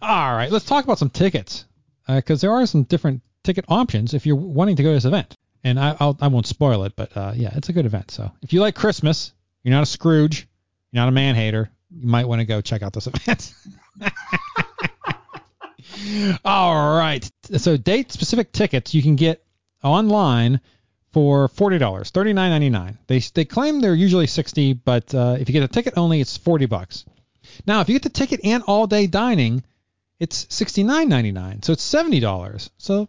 all 0.00 0.34
right, 0.36 0.50
let's 0.50 0.64
talk 0.64 0.84
about 0.84 0.98
some 0.98 1.10
tickets 1.10 1.64
because 2.06 2.40
there 2.40 2.52
are 2.52 2.66
some 2.66 2.84
different 2.84 3.22
ticket 3.44 3.64
options 3.68 4.14
if 4.14 4.26
you're 4.26 4.36
wanting 4.36 4.76
to 4.76 4.82
go 4.82 4.88
to 4.90 4.94
this 4.94 5.04
event. 5.04 5.36
And 5.62 5.78
I 5.78 5.96
I'll, 6.00 6.18
I 6.20 6.28
won't 6.28 6.46
spoil 6.46 6.84
it, 6.84 6.94
but 6.96 7.16
uh, 7.16 7.32
yeah, 7.34 7.52
it's 7.54 7.68
a 7.68 7.72
good 7.72 7.86
event. 7.86 8.10
So 8.10 8.32
if 8.42 8.52
you 8.52 8.60
like 8.60 8.74
Christmas, 8.74 9.32
you're 9.62 9.72
not 9.72 9.82
a 9.82 9.86
Scrooge, 9.86 10.48
you're 10.90 11.00
not 11.02 11.08
a 11.08 11.12
man 11.12 11.34
hater, 11.36 11.70
you 11.90 12.06
might 12.06 12.26
want 12.26 12.40
to 12.40 12.44
go 12.44 12.60
check 12.60 12.82
out 12.82 12.92
this 12.92 13.06
event. 13.14 13.54
All 16.44 16.96
right. 16.96 17.30
So 17.56 17.76
date 17.76 18.12
specific 18.12 18.52
tickets 18.52 18.94
you 18.94 19.02
can 19.02 19.16
get 19.16 19.44
online 19.82 20.60
for 21.12 21.48
forty 21.48 21.78
dollars, 21.78 22.10
thirty 22.10 22.32
nine 22.32 22.50
ninety 22.50 22.70
nine. 22.70 22.98
They 23.06 23.20
they 23.20 23.44
claim 23.44 23.80
they're 23.80 23.94
usually 23.94 24.26
sixty, 24.26 24.72
but 24.72 25.14
uh, 25.14 25.36
if 25.38 25.48
you 25.48 25.52
get 25.52 25.62
a 25.62 25.68
ticket 25.68 25.94
only, 25.96 26.20
it's 26.20 26.36
forty 26.36 26.66
bucks. 26.66 27.04
Now, 27.66 27.80
if 27.80 27.88
you 27.88 27.94
get 27.94 28.02
the 28.02 28.08
ticket 28.08 28.40
and 28.42 28.62
all 28.64 28.86
day 28.86 29.06
dining, 29.06 29.62
it's 30.18 30.46
sixty 30.50 30.82
nine 30.82 31.08
ninety 31.08 31.32
nine. 31.32 31.62
So 31.62 31.72
it's 31.72 31.82
seventy 31.82 32.20
dollars. 32.20 32.70
So 32.78 33.08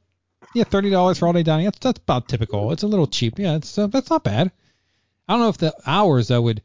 yeah, 0.55 0.63
thirty 0.63 0.89
dollars 0.89 1.19
for 1.19 1.27
all 1.27 1.33
day 1.33 1.43
dining. 1.43 1.65
That's 1.65 1.79
that's 1.79 1.99
about 1.99 2.27
typical. 2.27 2.71
It's 2.71 2.83
a 2.83 2.87
little 2.87 3.07
cheap. 3.07 3.37
Yeah, 3.37 3.57
it's 3.57 3.77
uh, 3.77 3.87
that's 3.87 4.09
not 4.09 4.23
bad. 4.23 4.51
I 5.27 5.33
don't 5.33 5.41
know 5.41 5.49
if 5.49 5.57
the 5.57 5.73
hours 5.85 6.29
though 6.29 6.41
would 6.41 6.61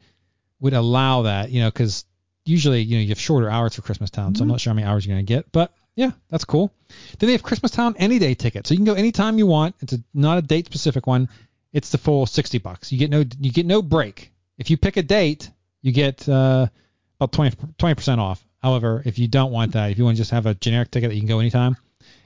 would 0.61 0.73
allow 0.73 1.23
that, 1.23 1.51
you 1.51 1.61
know, 1.61 1.69
because 1.69 2.05
usually 2.45 2.81
you 2.81 2.97
know 2.97 3.01
you 3.01 3.09
have 3.09 3.19
shorter 3.19 3.49
hours 3.49 3.75
for 3.75 3.81
Christmas 3.81 4.09
Town, 4.09 4.33
so 4.33 4.43
I'm 4.43 4.47
not 4.47 4.61
sure 4.61 4.71
how 4.71 4.75
many 4.75 4.87
hours 4.87 5.05
you're 5.05 5.13
gonna 5.13 5.23
get, 5.23 5.51
but 5.51 5.73
yeah, 5.95 6.11
that's 6.29 6.45
cool. 6.45 6.71
Then 7.19 7.27
they 7.27 7.33
have 7.33 7.43
Christmas 7.43 7.71
Town 7.71 7.95
any 7.97 8.17
day 8.17 8.33
ticket, 8.33 8.65
so 8.65 8.73
you 8.73 8.77
can 8.77 8.85
go 8.85 8.93
anytime 8.93 9.37
you 9.37 9.45
want. 9.45 9.75
It's 9.81 9.93
a, 9.93 10.03
not 10.13 10.37
a 10.37 10.41
date 10.41 10.65
specific 10.65 11.05
one. 11.05 11.27
It's 11.73 11.89
the 11.89 11.97
full 11.97 12.25
sixty 12.25 12.59
bucks. 12.59 12.91
You 12.91 12.97
get 12.97 13.09
no 13.09 13.25
you 13.39 13.51
get 13.51 13.65
no 13.65 13.81
break. 13.81 14.31
If 14.57 14.69
you 14.69 14.77
pick 14.77 14.95
a 14.95 15.03
date, 15.03 15.49
you 15.81 15.91
get 15.91 16.29
uh, 16.29 16.67
about 17.19 17.31
20 17.77 17.95
percent 17.95 18.21
off. 18.21 18.45
However, 18.61 19.01
if 19.05 19.17
you 19.17 19.27
don't 19.27 19.51
want 19.51 19.73
that, 19.73 19.89
if 19.89 19.97
you 19.97 20.03
want 20.05 20.17
to 20.17 20.21
just 20.21 20.31
have 20.31 20.45
a 20.45 20.53
generic 20.53 20.91
ticket 20.91 21.09
that 21.09 21.15
you 21.15 21.21
can 21.21 21.27
go 21.27 21.39
anytime, 21.39 21.77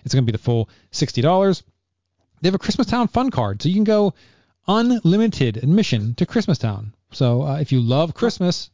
it's 0.06 0.14
gonna 0.14 0.26
be 0.26 0.32
the 0.32 0.38
full 0.38 0.70
sixty 0.92 1.22
dollars. 1.22 1.64
They 2.42 2.48
have 2.48 2.56
a 2.56 2.60
Christmas 2.60 2.88
Town 2.88 3.08
fun 3.08 3.32
card, 3.32 3.62
so 3.62 3.70
you 3.70 3.76
can 3.76 3.84
go 3.84 4.14
unlimited 4.68 5.58
admission 5.58 6.16
to 6.16 6.26
Christmas 6.26 6.58
Town. 6.58 6.94
So 7.12 7.42
uh, 7.44 7.58
if 7.60 7.72
you 7.72 7.82
love 7.82 8.14
Christmas, 8.14 8.70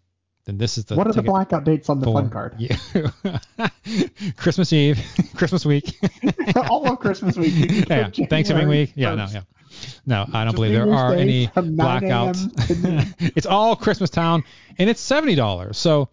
then 0.45 0.57
this 0.57 0.77
is 0.77 0.85
the 0.85 0.95
what 0.95 1.07
are 1.07 1.13
the 1.13 1.21
blackout 1.21 1.63
dates 1.63 1.89
on 1.89 1.99
the 1.99 2.05
for- 2.05 2.13
fun 2.13 2.29
card? 2.29 2.55
Yeah. 2.57 2.77
Christmas 4.37 4.73
Eve, 4.73 4.99
Christmas 5.35 5.65
week, 5.65 5.95
All 6.69 6.91
of 6.91 6.99
Christmas 6.99 7.37
week. 7.37 7.87
go 7.87 7.95
yeah, 7.95 8.09
Thanksgiving 8.27 8.67
week. 8.67 8.93
Yeah, 8.95 9.15
no, 9.15 9.27
yeah. 9.31 9.41
No, 10.05 10.25
I 10.33 10.43
don't 10.43 10.47
Just 10.47 10.55
believe 10.55 10.73
there 10.73 10.93
are 10.93 11.13
any 11.13 11.47
from 11.47 11.75
9 11.75 12.03
a.m. 12.03 12.33
to 12.33 12.39
blackouts. 12.49 13.31
it's 13.37 13.45
all 13.45 13.75
Christmas 13.75 14.09
Town, 14.09 14.43
and 14.77 14.89
it's 14.89 14.99
seventy 14.99 15.35
dollars. 15.35 15.77
So 15.77 16.09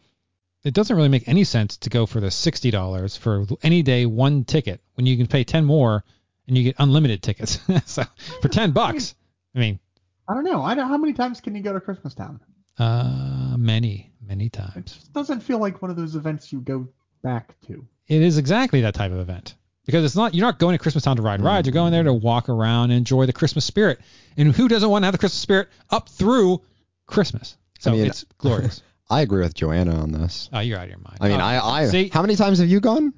it 0.68 0.75
doesn't 0.75 0.94
really 0.96 1.08
make 1.08 1.26
any 1.28 1.44
sense 1.44 1.76
to 1.78 1.90
go 1.90 2.06
for 2.06 2.20
the 2.20 2.30
sixty 2.30 2.70
dollars 2.70 3.16
for 3.16 3.44
any 3.62 3.82
day 3.82 4.06
one 4.06 4.44
ticket 4.44 4.80
when 4.94 5.06
you 5.06 5.16
can 5.16 5.26
pay 5.26 5.42
ten 5.44 5.64
more 5.64 6.04
and 6.46 6.56
you 6.56 6.64
get 6.64 6.76
unlimited 6.78 7.22
tickets. 7.22 7.58
so 7.87 8.04
for 8.42 8.48
ten 8.48 8.70
bucks, 8.72 9.14
I 9.54 9.58
mean, 9.58 9.80
I 10.28 10.34
don't 10.34 10.44
know. 10.44 10.62
I 10.62 10.75
don't. 10.75 10.88
How 10.88 10.96
many 10.98 11.12
times 11.14 11.40
can 11.40 11.54
you 11.56 11.62
go 11.62 11.72
to 11.72 11.80
Christmas 11.80 12.14
Town? 12.14 12.40
uh, 12.78 13.56
many, 13.58 14.12
many 14.25 14.46
It 14.46 14.52
times. 14.52 14.92
just 14.92 15.12
doesn't 15.12 15.40
feel 15.40 15.58
like 15.58 15.82
one 15.82 15.90
of 15.90 15.96
those 15.96 16.14
events 16.14 16.52
you 16.52 16.60
go 16.60 16.87
back 17.22 17.54
to. 17.66 17.84
It 18.06 18.22
is 18.22 18.38
exactly 18.38 18.82
that 18.82 18.94
type 18.94 19.10
of 19.10 19.18
event 19.18 19.56
because 19.84 20.04
it's 20.04 20.14
not 20.16 20.32
you're 20.34 20.46
not 20.46 20.58
going 20.60 20.75
to 20.75 20.78
Christmas 20.78 21.02
Town 21.04 21.16
to 21.16 21.22
ride 21.22 21.40
rides. 21.42 21.66
You're 21.66 21.72
going 21.75 21.90
there 21.92 22.04
to 22.04 22.12
walk 22.14 22.48
around 22.48 22.90
and 22.90 22.98
enjoy 22.98 23.26
the 23.26 23.32
Christmas 23.32 23.64
spirit. 23.64 23.98
And 24.37 24.54
who 24.54 24.68
doesn't 24.68 24.88
want 24.88 25.02
to 25.02 25.06
have 25.06 25.12
the 25.12 25.18
Christmas 25.18 25.40
spirit 25.40 25.68
up 25.90 26.08
through 26.08 26.62
Christmas? 27.06 27.56
So 27.80 27.90
I 27.90 27.94
mean- 27.94 28.06
it's 28.06 28.25
glorious. 28.38 28.82
I 29.10 29.22
agree 29.22 29.40
with 29.42 29.54
Joanna 29.54 29.94
on 29.96 30.12
this. 30.12 30.50
Oh, 30.52 30.60
you're 30.60 30.78
out 30.78 30.84
of 30.84 30.90
your 30.90 30.98
mind. 30.98 31.18
I 31.20 31.28
mean, 31.28 31.40
Oh, 31.40 31.44
I, 31.44 31.82
I 31.82 31.86
see, 31.86 32.08
how 32.08 32.20
many 32.22 32.36
times 32.36 32.58
have 32.58 32.68
you 32.68 32.80
gone? 32.80 33.14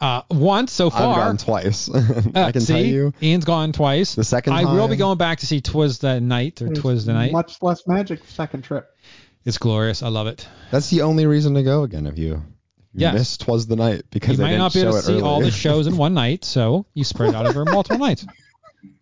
uh, 0.00 0.22
once 0.30 0.72
so 0.72 0.90
far. 0.90 1.18
I've 1.18 1.26
gone 1.26 1.36
twice. 1.38 1.88
Uh, 1.94 2.30
I 2.34 2.52
can 2.52 2.60
see, 2.60 2.72
tell 2.74 2.82
you. 2.84 3.12
Ian's 3.22 3.44
gone 3.46 3.72
twice. 3.72 4.14
The 4.14 4.24
second 4.24 4.52
I 4.52 4.64
will 4.64 4.88
be 4.88 4.96
going 4.96 5.16
back 5.18 5.38
to 5.40 5.46
see 5.46 5.60
Twas 5.60 5.98
the 5.98 6.20
Night 6.20 6.60
or 6.62 6.66
There's 6.66 6.78
Twas 6.80 7.06
the 7.06 7.14
Night. 7.14 7.32
Much 7.32 7.56
less 7.62 7.86
magic 7.86 8.22
second 8.26 8.62
trip. 8.62 8.86
It's 9.44 9.58
glorious. 9.58 10.02
I 10.02 10.08
love 10.08 10.26
it. 10.26 10.46
That's 10.70 10.90
the 10.90 11.02
only 11.02 11.24
reason 11.26 11.54
to 11.54 11.62
go 11.62 11.82
again 11.82 12.06
if 12.06 12.18
you, 12.18 12.34
if 12.34 12.40
you 12.94 13.00
Yes. 13.00 13.14
missed 13.14 13.40
Twas 13.42 13.66
the 13.66 13.76
Night 13.76 14.02
because 14.10 14.36
You 14.36 14.42
might 14.44 14.50
didn't 14.50 14.58
not 14.58 14.74
be 14.74 14.80
able 14.82 14.92
to 14.92 14.98
it 14.98 15.02
see 15.02 15.12
early. 15.14 15.22
all 15.22 15.40
the 15.40 15.50
shows 15.50 15.86
in 15.86 15.96
one 15.96 16.14
night, 16.14 16.44
so 16.44 16.84
you 16.94 17.02
spread 17.04 17.30
it 17.30 17.34
out 17.34 17.46
over 17.46 17.64
multiple 17.72 17.98
nights. 17.98 18.26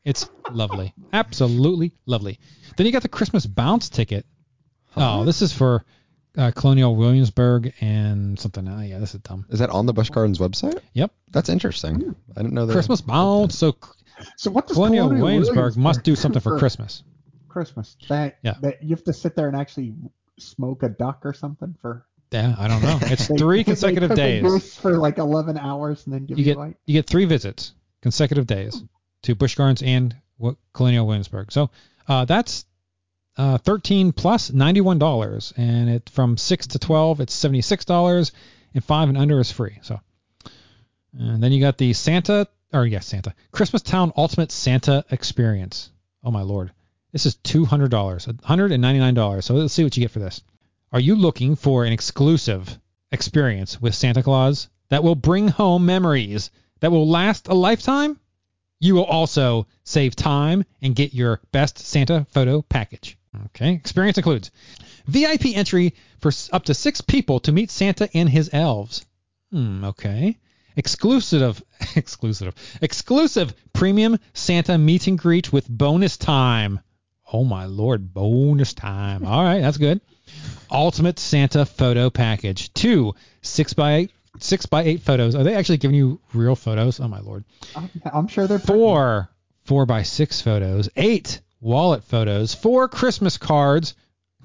It's 0.04 0.28
lovely. 0.50 0.94
Absolutely 1.12 1.92
lovely. 2.06 2.38
Then 2.76 2.86
you 2.86 2.92
got 2.92 3.02
the 3.02 3.08
Christmas 3.08 3.46
bounce 3.46 3.88
ticket 3.88 4.26
Oh, 4.96 5.24
this 5.24 5.42
is 5.42 5.52
for 5.52 5.84
uh, 6.36 6.50
Colonial 6.54 6.96
Williamsburg 6.96 7.72
and 7.80 8.38
something. 8.38 8.66
Oh, 8.68 8.80
yeah, 8.80 8.98
this 8.98 9.14
is 9.14 9.20
dumb. 9.20 9.46
Is 9.50 9.58
that 9.60 9.70
on 9.70 9.86
the 9.86 9.92
Busch 9.92 10.10
Gardens 10.10 10.38
website? 10.38 10.80
Yep. 10.94 11.12
That's 11.30 11.48
interesting. 11.48 12.14
I 12.36 12.42
didn't 12.42 12.54
know 12.54 12.66
that. 12.66 12.72
Christmas 12.72 13.00
bound. 13.00 13.52
So 13.52 13.76
So 14.36 14.50
what 14.50 14.66
does 14.66 14.74
Colonial 14.76 15.06
Colonial 15.08 15.26
Williamsburg 15.26 15.76
must 15.76 16.02
do 16.02 16.14
something 16.16 16.40
for 16.40 16.50
for 16.54 16.58
Christmas. 16.58 17.02
Christmas. 17.48 17.96
That, 18.08 18.38
Yeah. 18.42 18.54
that 18.62 18.82
you 18.82 18.90
have 18.90 19.04
to 19.04 19.12
sit 19.12 19.36
there 19.36 19.46
and 19.48 19.56
actually 19.56 19.94
smoke 20.38 20.82
a 20.82 20.88
duck 20.88 21.20
or 21.24 21.32
something 21.32 21.76
for 21.80 22.04
Yeah, 22.32 22.54
I 22.58 22.66
don't 22.68 22.82
know. 22.82 22.98
It's 23.02 23.28
They- 23.28 23.36
three 23.36 23.62
consecutive 23.64 24.10
cook 24.10 24.18
a 24.18 24.22
days. 24.22 24.42
goose 24.42 24.76
for 24.76 24.96
like 24.98 25.18
11 25.18 25.56
hours 25.58 26.04
and 26.06 26.14
then 26.14 26.26
give 26.26 26.38
You 26.38 26.44
you, 26.44 26.50
get 26.52 26.58
like 26.58 26.76
you 26.86 26.94
get 26.94 27.06
three 27.06 27.24
visits, 27.26 27.74
consecutive 28.02 28.46
days, 28.46 28.82
to 29.22 29.34
Busch 29.36 29.54
Gardens 29.54 29.82
and 29.82 30.16
Wa- 30.38 30.54
Colonial 30.72 31.06
Williamsburg. 31.06 31.52
So 31.52 31.70
uh, 32.08 32.24
that's 32.24 32.64
uh, 33.36 33.58
13 33.58 34.12
plus 34.12 34.50
$91, 34.50 35.52
and 35.56 35.90
it 35.90 36.08
from 36.10 36.36
6 36.36 36.66
to 36.68 36.78
12 36.78 37.20
it's 37.20 37.44
$76, 37.44 38.32
and 38.74 38.84
5 38.84 39.08
and 39.08 39.18
under 39.18 39.40
is 39.40 39.50
free. 39.50 39.78
So, 39.82 40.00
and 41.18 41.42
then 41.42 41.52
you 41.52 41.60
got 41.60 41.78
the 41.78 41.92
Santa 41.92 42.46
or 42.72 42.86
yes 42.86 43.06
Santa 43.06 43.34
Christmas 43.52 43.82
Town 43.82 44.12
Ultimate 44.16 44.50
Santa 44.50 45.04
Experience. 45.10 45.90
Oh 46.22 46.30
my 46.30 46.42
lord, 46.42 46.72
this 47.12 47.26
is 47.26 47.36
$200, 47.36 47.88
$199. 47.88 49.44
So 49.44 49.54
let's 49.54 49.72
see 49.72 49.84
what 49.84 49.96
you 49.96 50.02
get 50.02 50.10
for 50.10 50.18
this. 50.18 50.42
Are 50.92 51.00
you 51.00 51.14
looking 51.16 51.56
for 51.56 51.84
an 51.84 51.92
exclusive 51.92 52.78
experience 53.12 53.80
with 53.80 53.94
Santa 53.94 54.22
Claus 54.22 54.68
that 54.88 55.02
will 55.02 55.14
bring 55.14 55.48
home 55.48 55.86
memories 55.86 56.50
that 56.80 56.90
will 56.90 57.08
last 57.08 57.48
a 57.48 57.54
lifetime? 57.54 58.18
You 58.80 58.94
will 58.94 59.04
also 59.04 59.66
save 59.84 60.14
time 60.16 60.64
and 60.82 60.94
get 60.94 61.14
your 61.14 61.40
best 61.52 61.78
Santa 61.78 62.26
photo 62.30 62.62
package. 62.62 63.16
Okay, 63.46 63.72
experience 63.72 64.18
includes 64.18 64.50
VIP 65.06 65.56
entry 65.56 65.94
for 66.20 66.30
up 66.52 66.64
to 66.64 66.74
six 66.74 67.00
people 67.00 67.40
to 67.40 67.52
meet 67.52 67.70
Santa 67.70 68.08
and 68.14 68.28
his 68.28 68.50
elves. 68.52 69.04
Hmm, 69.50 69.84
okay. 69.84 70.38
Exclusive, 70.76 71.62
exclusive, 71.96 72.54
exclusive 72.80 73.54
premium 73.72 74.18
Santa 74.32 74.76
meet 74.78 75.06
and 75.06 75.18
greet 75.18 75.52
with 75.52 75.68
bonus 75.68 76.16
time. 76.16 76.80
Oh 77.32 77.44
my 77.44 77.66
lord, 77.66 78.12
bonus 78.12 78.74
time. 78.74 79.24
All 79.24 79.42
right, 79.42 79.60
that's 79.60 79.78
good. 79.78 80.00
Ultimate 80.70 81.18
Santa 81.18 81.64
photo 81.64 82.10
package. 82.10 82.72
Two 82.74 83.14
six 83.42 83.74
by 83.74 83.94
eight 83.94 84.10
six 84.40 84.66
by 84.66 84.82
eight 84.82 85.02
photos. 85.02 85.34
Are 85.34 85.44
they 85.44 85.54
actually 85.54 85.78
giving 85.78 85.96
you 85.96 86.20
real 86.32 86.56
photos? 86.56 87.00
Oh 87.00 87.08
my 87.08 87.20
lord. 87.20 87.44
I'm, 87.76 87.90
I'm 88.12 88.28
sure 88.28 88.46
they're 88.46 88.58
Four 88.58 89.30
four 89.64 89.86
by 89.86 90.02
six 90.02 90.40
photos. 90.40 90.88
Eight 90.96 91.40
wallet 91.64 92.04
photos. 92.04 92.54
Four 92.54 92.88
Christmas 92.88 93.38
cards. 93.38 93.94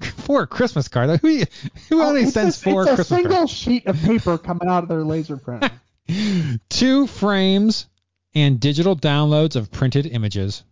Four 0.00 0.46
Christmas 0.46 0.88
cards. 0.88 1.20
Who 1.20 1.42
who 1.90 2.02
Oh, 2.02 2.08
only 2.08 2.24
sends 2.26 2.56
a, 2.60 2.70
four 2.70 2.82
it's 2.82 2.92
a 2.92 2.94
Christmas 2.96 3.18
single 3.18 3.36
cards? 3.36 3.50
sheet 3.52 3.86
of 3.86 4.00
paper 4.00 4.38
coming 4.38 4.66
out 4.66 4.82
of 4.82 4.88
their 4.88 5.04
laser 5.04 5.36
printer. 5.36 5.70
Two 6.70 7.06
frames 7.06 7.86
and 8.34 8.58
digital 8.58 8.96
downloads 8.96 9.56
of 9.56 9.70
printed 9.70 10.06
images. 10.06 10.64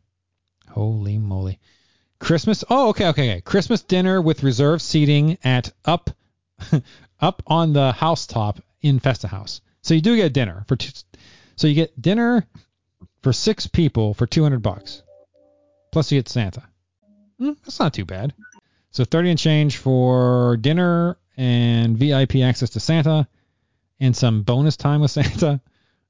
Holy 0.71 1.19
moly. 1.19 1.59
Christmas. 2.19 2.65
Oh, 2.71 2.89
okay, 2.89 3.09
okay, 3.09 3.31
okay. 3.33 3.41
Christmas 3.43 3.83
dinner 3.83 4.21
with 4.23 4.43
reserved 4.43 4.83
seating 4.83 5.37
at 5.45 5.73
up 5.85 6.11
up 7.21 7.43
on 7.47 7.73
the 7.75 7.93
Haustop 7.93 8.61
in 8.81 8.99
Festa 8.99 9.29
Haus. 9.29 9.61
So 9.83 9.95
you 9.95 10.01
do 10.01 10.17
get 10.17 10.33
dinner 10.33 10.65
for 10.69 10.77
two, 10.77 10.91
so 11.57 11.67
you 11.67 11.75
get 11.75 12.01
dinner 12.01 12.47
for 13.23 13.33
six 13.33 13.67
people 13.67 14.15
for 14.15 14.27
200 14.27 14.63
bucks. 14.63 15.03
Plus 15.91 16.11
you 16.13 16.19
get 16.19 16.29
Santa. 16.29 16.63
Hmm, 17.39 17.53
that's 17.65 17.79
not 17.79 17.95
too 17.95 18.05
bad. 18.05 18.35
So 18.91 19.05
30 19.05 19.31
and 19.31 19.39
change 19.39 19.77
for 19.77 20.57
dinner 20.57 21.19
and 21.37 21.97
VIP 21.97 22.37
access 22.37 22.71
to 22.71 22.81
Santa 22.81 23.29
and 24.01 24.17
some 24.17 24.43
bonus 24.43 24.77
time 24.77 25.01
with 25.01 25.11
Santa 25.11 25.61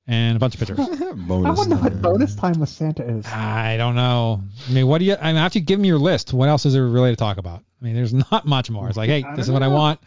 and 0.07 0.37
a 0.37 0.39
bunch 0.41 0.55
of 0.55 0.61
pictures. 0.61 0.79
I 1.03 1.13
bonus. 1.13 1.59
wonder 1.59 1.77
what 1.77 1.93
time. 1.93 2.01
bonus 2.01 2.35
time 2.35 2.61
with 2.61 2.69
Santa 2.71 3.05
is. 3.09 3.27
I 3.27 3.77
don't 3.77 3.95
know. 3.95 4.43
I 4.69 4.73
mean, 4.73 4.87
what 4.87 4.99
do 4.99 5.05
you? 5.05 5.17
I 5.21 5.29
mean, 5.33 5.37
after 5.37 5.59
you 5.59 5.65
give 5.65 5.79
me 5.81 5.89
your 5.89 5.99
list, 5.99 6.33
what 6.33 6.49
else 6.49 6.65
is 6.67 6.73
there 6.73 6.87
really 6.87 7.11
to 7.11 7.17
talk 7.17 7.37
about? 7.39 7.63
I 7.81 7.85
mean, 7.85 7.95
there's 7.95 8.15
not 8.15 8.47
much 8.47 8.71
more. 8.71 8.89
It's 8.89 8.97
like, 8.97 9.11
hey, 9.11 9.23
I 9.23 9.33
this 9.37 9.43
is 9.43 9.47
don't 9.49 9.55
what 9.55 9.63
I 9.63 9.69
know. 9.69 9.75
want. 9.75 10.01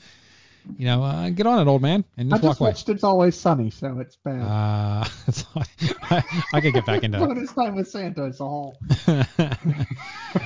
You 0.78 0.86
know, 0.86 1.04
uh, 1.04 1.30
get 1.30 1.46
on 1.48 1.60
it, 1.66 1.70
old 1.70 1.82
man, 1.82 2.04
and 2.18 2.32
I 2.34 2.38
just 2.38 2.44
walk 2.44 2.52
just 2.52 2.60
away. 2.62 2.70
watched 2.70 2.90
It's 2.90 3.04
Always 3.04 3.36
Sunny, 3.36 3.70
so 3.72 4.00
it's 4.00 4.16
bad. 4.18 4.42
Uh, 4.42 5.06
it's, 5.28 5.46
I, 5.56 6.24
I 6.54 6.62
could 6.62 6.74
get 6.74 6.86
back 6.86 7.04
into 7.04 7.18
it. 7.24 7.26
bonus 7.28 7.52
time 7.54 7.76
with 7.76 7.88
Santa 7.90 8.26
is 8.26 8.40
all. 8.40 8.78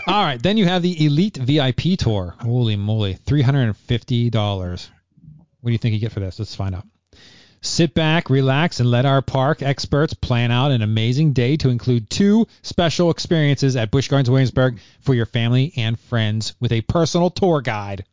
All 0.08 0.24
right, 0.24 0.42
then 0.42 0.58
you 0.58 0.66
have 0.66 0.82
the 0.82 1.06
Elite 1.06 1.38
VIP 1.38 1.98
tour. 1.98 2.36
Holy 2.40 2.76
moly, 2.76 3.14
three 3.14 3.42
hundred 3.42 3.64
and 3.64 3.78
fifty 3.78 4.30
dollars. 4.30 4.90
What 5.62 5.70
do 5.70 5.72
you 5.74 5.78
think 5.78 5.94
you 5.94 6.00
get 6.00 6.12
for 6.12 6.20
this? 6.20 6.40
Let's 6.40 6.56
find 6.56 6.76
out. 6.76 6.86
Sit 7.62 7.96
back, 7.96 8.30
relax, 8.30 8.80
and 8.80 8.92
let 8.92 9.08
our 9.08 9.24
park 9.24 9.64
experts 9.64 10.14
plan 10.14 10.52
out 10.52 10.70
an 10.70 10.84
amazing 10.84 11.34
day 11.34 11.58
to 11.58 11.70
include 11.70 12.10
two 12.12 12.48
special 12.62 13.10
experiences 13.10 13.76
at 13.76 13.90
Busch 13.90 14.08
Gardens 14.08 14.30
Williamsburg 14.30 14.80
for 15.02 15.16
your 15.16 15.26
family 15.26 15.74
and 15.76 16.00
friends 16.00 16.54
with 16.60 16.72
a 16.72 16.82
personal 16.82 17.32
tour 17.32 17.62
guide. 17.62 18.06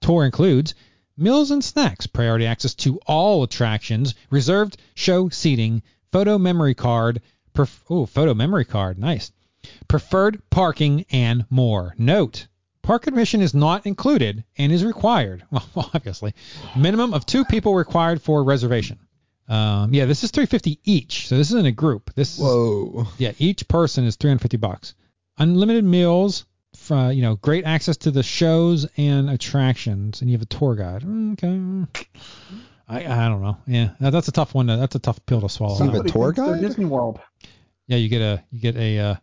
Tour 0.00 0.24
includes 0.24 0.74
meals 1.16 1.50
and 1.50 1.64
snacks, 1.64 2.06
priority 2.06 2.46
access 2.46 2.74
to 2.74 2.98
all 3.06 3.42
attractions, 3.42 4.14
reserved 4.30 4.76
show 4.94 5.28
seating, 5.28 5.82
photo 6.12 6.38
memory 6.38 6.74
card, 6.74 7.20
oh, 7.90 8.06
photo 8.06 8.34
memory 8.34 8.64
card, 8.64 8.98
nice, 8.98 9.32
preferred 9.88 10.42
parking, 10.50 11.04
and 11.10 11.46
more. 11.50 11.94
Note, 11.98 12.46
park 12.82 13.06
admission 13.06 13.40
is 13.40 13.54
not 13.54 13.86
included 13.86 14.44
and 14.58 14.72
is 14.72 14.84
required. 14.84 15.44
Well, 15.74 15.90
obviously, 15.94 16.34
minimum 16.76 17.14
of 17.14 17.26
two 17.26 17.44
people 17.44 17.74
required 17.74 18.22
for 18.22 18.44
reservation. 18.44 18.98
Um, 19.48 19.92
yeah, 19.92 20.06
this 20.06 20.24
is 20.24 20.30
350 20.30 20.80
each, 20.84 21.28
so 21.28 21.36
this 21.36 21.50
isn't 21.50 21.66
a 21.66 21.72
group. 21.72 22.14
This 22.14 22.38
is 22.38 22.40
Whoa. 22.42 23.06
yeah, 23.18 23.32
each 23.38 23.68
person 23.68 24.04
is 24.04 24.16
350 24.16 24.56
bucks. 24.56 24.94
Unlimited 25.38 25.84
meals, 25.84 26.46
uh, 26.90 27.08
you 27.08 27.22
know, 27.22 27.36
great 27.36 27.64
access 27.64 27.96
to 27.98 28.10
the 28.10 28.22
shows 28.22 28.86
and 28.96 29.30
attractions, 29.30 30.20
and 30.20 30.30
you 30.30 30.36
have 30.36 30.42
a 30.42 30.46
tour 30.46 30.74
guide. 30.74 31.02
Mm, 31.02 31.32
Okay. 31.34 32.06
I, 32.86 32.98
I 33.06 33.28
don't 33.28 33.40
know. 33.42 33.56
Yeah, 33.66 33.90
that, 34.00 34.10
that's 34.10 34.28
a 34.28 34.32
tough 34.32 34.54
one. 34.54 34.66
To, 34.66 34.76
that's 34.76 34.94
a 34.94 34.98
tough 34.98 35.24
pill 35.24 35.40
to 35.40 35.48
swallow. 35.48 35.76
So 35.76 35.84
you 35.84 35.90
have 35.92 36.04
a 36.04 36.08
tour 36.08 36.32
guide? 36.32 36.60
Disney 36.60 36.84
World. 36.84 37.18
yeah, 37.86 37.96
you 37.96 38.08
get 38.10 38.20
a 38.20 38.44
you 38.50 38.60
get 38.60 38.76
a 38.76 38.98
uh, 38.98 39.14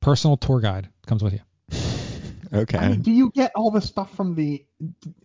personal 0.00 0.36
tour 0.36 0.60
guide 0.60 0.88
comes 1.06 1.22
with 1.22 1.32
you. 1.34 1.40
Okay. 2.50 2.78
I 2.78 2.88
mean, 2.88 3.02
do 3.02 3.10
you 3.12 3.30
get 3.34 3.52
all 3.54 3.70
the 3.70 3.82
stuff 3.82 4.14
from 4.16 4.34
the? 4.34 4.64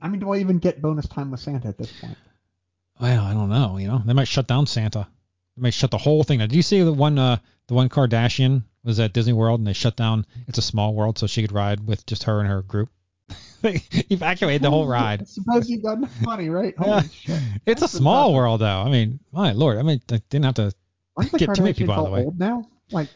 I 0.01 0.09
mean, 0.09 0.19
do 0.19 0.33
I 0.33 0.39
even 0.39 0.57
get 0.59 0.81
bonus 0.81 1.07
time 1.07 1.31
with 1.31 1.39
Santa 1.39 1.69
at 1.69 1.77
this 1.77 1.89
point? 2.01 2.17
Well, 2.99 3.23
I 3.23 3.33
don't 3.33 3.47
know. 3.47 3.77
You 3.77 3.87
know, 3.87 4.01
they 4.05 4.11
might 4.11 4.27
shut 4.27 4.45
down 4.45 4.65
Santa. 4.65 5.07
They 5.55 5.61
might 5.61 5.73
shut 5.73 5.89
the 5.89 5.97
whole 5.97 6.25
thing 6.25 6.39
down. 6.39 6.49
Did 6.49 6.57
you 6.57 6.61
see 6.61 6.81
the 6.81 6.91
one? 6.91 7.17
Uh, 7.17 7.37
the 7.67 7.73
one 7.73 7.89
Kardashian 7.89 8.63
was 8.83 8.99
at 8.99 9.13
Disney 9.13 9.33
World, 9.33 9.59
and 9.59 9.67
they 9.67 9.73
shut 9.73 9.95
down. 9.95 10.25
It's 10.47 10.57
a 10.57 10.63
small 10.63 10.93
world, 10.93 11.17
so 11.17 11.27
she 11.27 11.41
could 11.41 11.51
ride 11.51 11.85
with 11.85 12.05
just 12.05 12.23
her 12.23 12.39
and 12.39 12.47
her 12.47 12.61
group. 12.61 12.89
they 13.61 13.81
evacuated 14.09 14.61
the 14.61 14.69
whole 14.69 14.87
ride. 14.87 15.27
Suppose 15.27 15.69
you 15.69 15.81
got 15.81 15.97
enough 15.97 16.21
money, 16.21 16.49
right? 16.49 16.73
Yeah. 16.81 17.01
Shit. 17.03 17.39
It's 17.65 17.81
a 17.81 17.87
small 17.87 18.33
world, 18.33 18.61
though. 18.61 18.81
I 18.81 18.89
mean, 18.89 19.19
my 19.31 19.53
lord. 19.53 19.77
I 19.77 19.83
mean, 19.83 20.01
they 20.07 20.21
didn't 20.29 20.45
have 20.45 20.55
to. 20.55 20.73
Aren't 21.15 21.31
Get 21.31 21.53
too 21.55 21.61
many 21.61 21.73
people 21.73 21.93
out 21.93 21.99
of 21.99 22.05
the 22.05 22.11
way. 22.11 22.23
Old 22.23 22.39
now? 22.39 22.67
Like, 22.91 23.07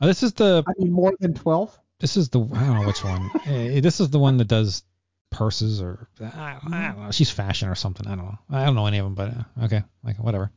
Oh, 0.00 0.06
this 0.06 0.22
is 0.22 0.32
the. 0.34 0.64
I 0.66 0.72
mean, 0.78 0.92
more 0.92 1.12
than 1.18 1.34
twelve. 1.34 1.76
This 2.00 2.16
is 2.16 2.28
the. 2.28 2.40
I 2.40 2.66
don't 2.66 2.80
know 2.80 2.86
which 2.86 3.02
one. 3.02 3.30
Eh, 3.46 3.80
this 3.80 4.00
is 4.00 4.10
the 4.10 4.18
one 4.18 4.36
that 4.36 4.46
does 4.46 4.82
purses 5.30 5.82
or 5.82 6.08
I, 6.20 6.24
I 6.24 6.58
don't 6.62 6.70
know. 6.70 7.10
She's 7.10 7.30
fashion 7.30 7.68
or 7.68 7.74
something. 7.74 8.06
I 8.06 8.14
don't 8.14 8.24
know. 8.24 8.38
I 8.50 8.64
don't 8.64 8.74
know 8.74 8.86
any 8.86 8.98
of 8.98 9.04
them, 9.06 9.14
but 9.14 9.30
uh, 9.30 9.64
okay, 9.64 9.82
like 10.04 10.16
whatever. 10.18 10.50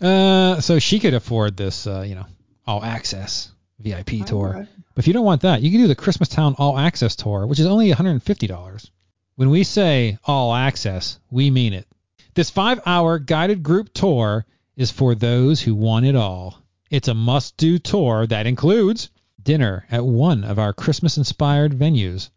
Uh, 0.00 0.60
so 0.60 0.78
she 0.78 1.00
could 1.00 1.14
afford 1.14 1.56
this, 1.56 1.86
uh, 1.86 2.04
you 2.06 2.14
know, 2.14 2.26
all 2.66 2.82
access 2.82 3.52
VIP 3.78 4.24
tour. 4.26 4.66
But 4.94 5.04
if 5.04 5.06
you 5.06 5.12
don't 5.12 5.24
want 5.24 5.42
that, 5.42 5.62
you 5.62 5.70
can 5.70 5.80
do 5.80 5.88
the 5.88 5.94
Christmas 5.94 6.28
Town 6.28 6.54
All 6.58 6.78
Access 6.78 7.16
Tour, 7.16 7.46
which 7.46 7.60
is 7.60 7.66
only 7.66 7.92
$150. 7.92 8.90
When 9.36 9.50
we 9.50 9.64
say 9.64 10.18
all 10.24 10.54
access, 10.54 11.18
we 11.30 11.50
mean 11.50 11.74
it. 11.74 11.86
This 12.34 12.50
five 12.50 12.80
hour 12.86 13.18
guided 13.18 13.62
group 13.62 13.92
tour 13.92 14.46
is 14.76 14.90
for 14.90 15.14
those 15.14 15.60
who 15.60 15.74
want 15.74 16.06
it 16.06 16.16
all. 16.16 16.58
It's 16.90 17.08
a 17.08 17.14
must 17.14 17.56
do 17.56 17.78
tour 17.78 18.26
that 18.26 18.46
includes 18.46 19.10
dinner 19.42 19.86
at 19.90 20.04
one 20.04 20.44
of 20.44 20.58
our 20.58 20.72
Christmas 20.72 21.18
inspired 21.18 21.72
venues, 21.72 22.30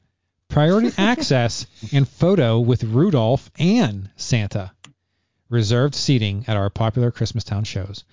priority 0.47 0.91
access 0.97 1.65
and 1.93 2.07
photo 2.07 2.59
with 2.59 2.83
Rudolph 2.83 3.49
and 3.57 4.09
Santa, 4.15 4.71
reserved 5.49 5.95
seating 5.95 6.43
at 6.47 6.57
our 6.57 6.69
popular 6.69 7.11
Christmas 7.11 7.43
Town 7.43 7.63
shows. 7.63 8.03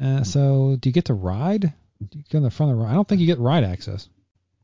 Uh, 0.00 0.22
so, 0.22 0.76
do 0.80 0.88
you 0.88 0.92
get 0.92 1.06
to 1.06 1.14
ride? 1.14 1.60
Do 2.00 2.18
you 2.18 2.24
get 2.28 2.38
in 2.38 2.42
the 2.42 2.50
front 2.50 2.72
of 2.72 2.78
the 2.78 2.84
ride? 2.84 2.90
I 2.92 2.94
don't 2.94 3.06
think 3.08 3.20
you 3.20 3.26
get 3.26 3.38
ride 3.38 3.64
access. 3.64 4.08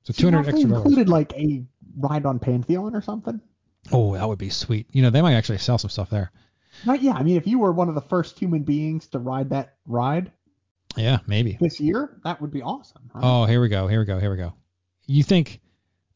So, 0.04 0.12
200 0.12 0.40
if 0.40 0.46
they 0.46 0.52
extra 0.52 0.68
dollars. 0.70 0.86
included 0.86 1.08
like 1.08 1.32
a 1.34 1.64
ride 1.98 2.26
on 2.26 2.38
Pantheon 2.38 2.94
or 2.94 3.02
something. 3.02 3.40
Oh, 3.92 4.14
that 4.14 4.28
would 4.28 4.38
be 4.38 4.50
sweet. 4.50 4.86
You 4.92 5.02
know, 5.02 5.10
they 5.10 5.22
might 5.22 5.34
actually 5.34 5.58
sell 5.58 5.78
some 5.78 5.90
stuff 5.90 6.10
there. 6.10 6.30
Not 6.84 7.02
yeah. 7.02 7.12
I 7.12 7.22
mean, 7.22 7.36
if 7.36 7.46
you 7.46 7.58
were 7.58 7.72
one 7.72 7.88
of 7.88 7.94
the 7.94 8.00
first 8.00 8.38
human 8.38 8.62
beings 8.62 9.08
to 9.08 9.18
ride 9.18 9.50
that 9.50 9.74
ride 9.86 10.30
Yeah, 10.96 11.18
maybe. 11.26 11.58
this 11.60 11.80
year, 11.80 12.20
that 12.24 12.40
would 12.40 12.52
be 12.52 12.62
awesome. 12.62 13.10
Right? 13.12 13.24
Oh, 13.24 13.44
here 13.46 13.60
we 13.60 13.68
go. 13.68 13.88
Here 13.88 13.98
we 14.00 14.06
go. 14.06 14.18
Here 14.20 14.30
we 14.30 14.36
go. 14.36 14.52
You 15.06 15.24
think 15.24 15.60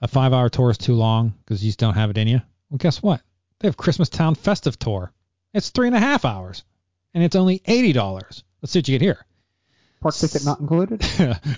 a 0.00 0.06
five 0.06 0.32
hour 0.32 0.48
tour 0.48 0.70
is 0.70 0.78
too 0.78 0.94
long 0.94 1.34
because 1.44 1.64
you 1.64 1.68
just 1.70 1.80
don't 1.80 1.94
have 1.94 2.10
it 2.10 2.18
in 2.18 2.28
you. 2.28 2.40
Well, 2.70 2.78
guess 2.78 3.02
what? 3.02 3.20
They 3.58 3.66
have 3.68 3.76
Christmas 3.76 4.08
Town 4.08 4.34
Festive 4.36 4.78
Tour. 4.78 5.10
It's 5.52 5.70
three 5.70 5.88
and 5.88 5.96
a 5.96 6.00
half 6.00 6.24
hours, 6.24 6.62
and 7.14 7.24
it's 7.24 7.34
only 7.36 7.60
eighty 7.64 7.92
dollars. 7.92 8.43
Let's 8.64 8.72
see 8.72 8.78
what 8.78 8.88
you 8.88 8.98
get 8.98 9.04
here. 9.04 9.26
Park 10.00 10.14
ticket 10.14 10.42
not 10.42 10.58
included. 10.58 11.06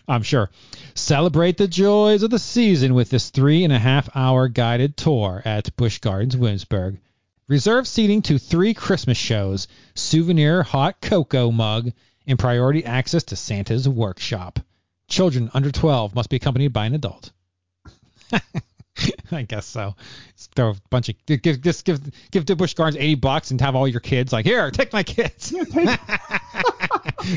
I'm 0.09 0.25
sure. 0.25 0.51
Celebrate 0.95 1.57
the 1.57 1.69
joys 1.69 2.25
of 2.25 2.31
the 2.31 2.41
season 2.41 2.95
with 2.95 3.11
this 3.11 3.31
three 3.31 3.63
and 3.63 3.73
a 3.73 3.79
half 3.79 4.09
hour 4.17 4.49
guided 4.49 4.97
tour 4.97 5.41
at 5.45 5.77
Busch 5.77 6.01
Gardens, 6.01 6.37
Williamsburg. 6.37 6.99
Reserve 7.47 7.87
seating 7.87 8.23
to 8.23 8.39
three 8.39 8.75
Christmas 8.75 9.17
shows, 9.17 9.69
souvenir 9.95 10.65
hot 10.65 11.01
cocoa 11.01 11.53
mug, 11.53 11.93
and 12.27 12.41
priority 12.41 12.85
access 12.85 13.23
to 13.23 13.37
Santa's 13.37 13.89
workshop. 13.89 14.59
Children 15.07 15.53
under 15.55 15.71
12 15.71 16.13
must 16.13 16.29
be 16.29 16.35
accompanied 16.35 16.73
by 16.73 16.87
an 16.87 16.95
adult. 16.97 17.31
I 19.31 19.43
guess 19.43 19.67
so. 19.67 19.95
Just 20.37 20.57
throw 20.57 20.71
a 20.71 20.77
bunch 20.91 21.09
of 21.09 21.15
give 21.25 21.61
just 21.61 21.85
give 21.85 22.01
give 22.33 22.47
the 22.47 22.57
Busch 22.57 22.75
Gardens 22.75 23.01
80 23.01 23.15
bucks 23.15 23.53
and 23.53 23.61
have 23.61 23.77
all 23.77 23.87
your 23.87 24.01
kids 24.01 24.33
like 24.33 24.45
here, 24.45 24.73
take 24.73 24.93
my 24.93 25.05
kids. 25.05 25.55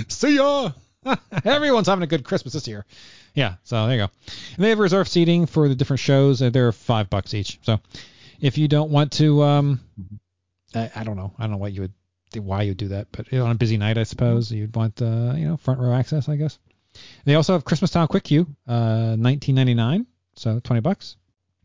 See 0.08 0.36
ya. 0.36 0.72
Everyone's 1.46 1.88
having 1.88 2.03
a 2.03 2.08
good 2.08 2.24
Christmas 2.24 2.53
this 2.53 2.67
year. 2.67 2.86
Yeah, 3.34 3.55
so 3.63 3.88
there 3.88 3.96
you 3.96 4.05
go. 4.05 4.12
And 4.55 4.65
they 4.65 4.69
have 4.69 4.79
reserved 4.79 5.10
seating 5.10 5.46
for 5.46 5.69
the 5.69 5.75
different 5.75 6.00
shows. 6.00 6.41
Uh, 6.41 6.50
They're 6.50 6.72
five 6.72 7.10
bucks 7.10 7.34
each. 7.34 7.60
So 7.63 7.79
if 8.41 8.58
you 8.58 8.67
don't 8.67 8.91
want 8.91 9.13
to, 9.13 9.43
um, 9.43 9.79
I, 10.75 10.91
I 10.96 11.03
don't 11.03 11.15
know, 11.15 11.34
I 11.38 11.43
don't 11.43 11.51
know 11.51 11.58
what 11.58 11.72
you 11.72 11.81
would, 11.81 11.93
why 12.43 12.63
you 12.63 12.72
would 12.72 12.77
do 12.77 12.89
that, 12.89 13.08
but 13.12 13.31
on 13.34 13.51
a 13.51 13.55
busy 13.55 13.77
night, 13.77 13.98
I 13.98 14.03
suppose 14.03 14.51
you'd 14.51 14.75
want, 14.75 15.01
uh, 15.01 15.34
you 15.36 15.48
know, 15.48 15.58
front 15.58 15.79
row 15.79 15.93
access, 15.93 16.29
I 16.29 16.36
guess. 16.36 16.60
They 17.25 17.36
also 17.36 17.53
have 17.53 17.63
Christmastown 17.63 18.10
Quick 18.10 18.25
Queue, 18.25 18.48
uh, 18.67 19.15
19.99, 19.17 20.05
so 20.36 20.60
20 20.60 20.81
bucks. 20.81 21.15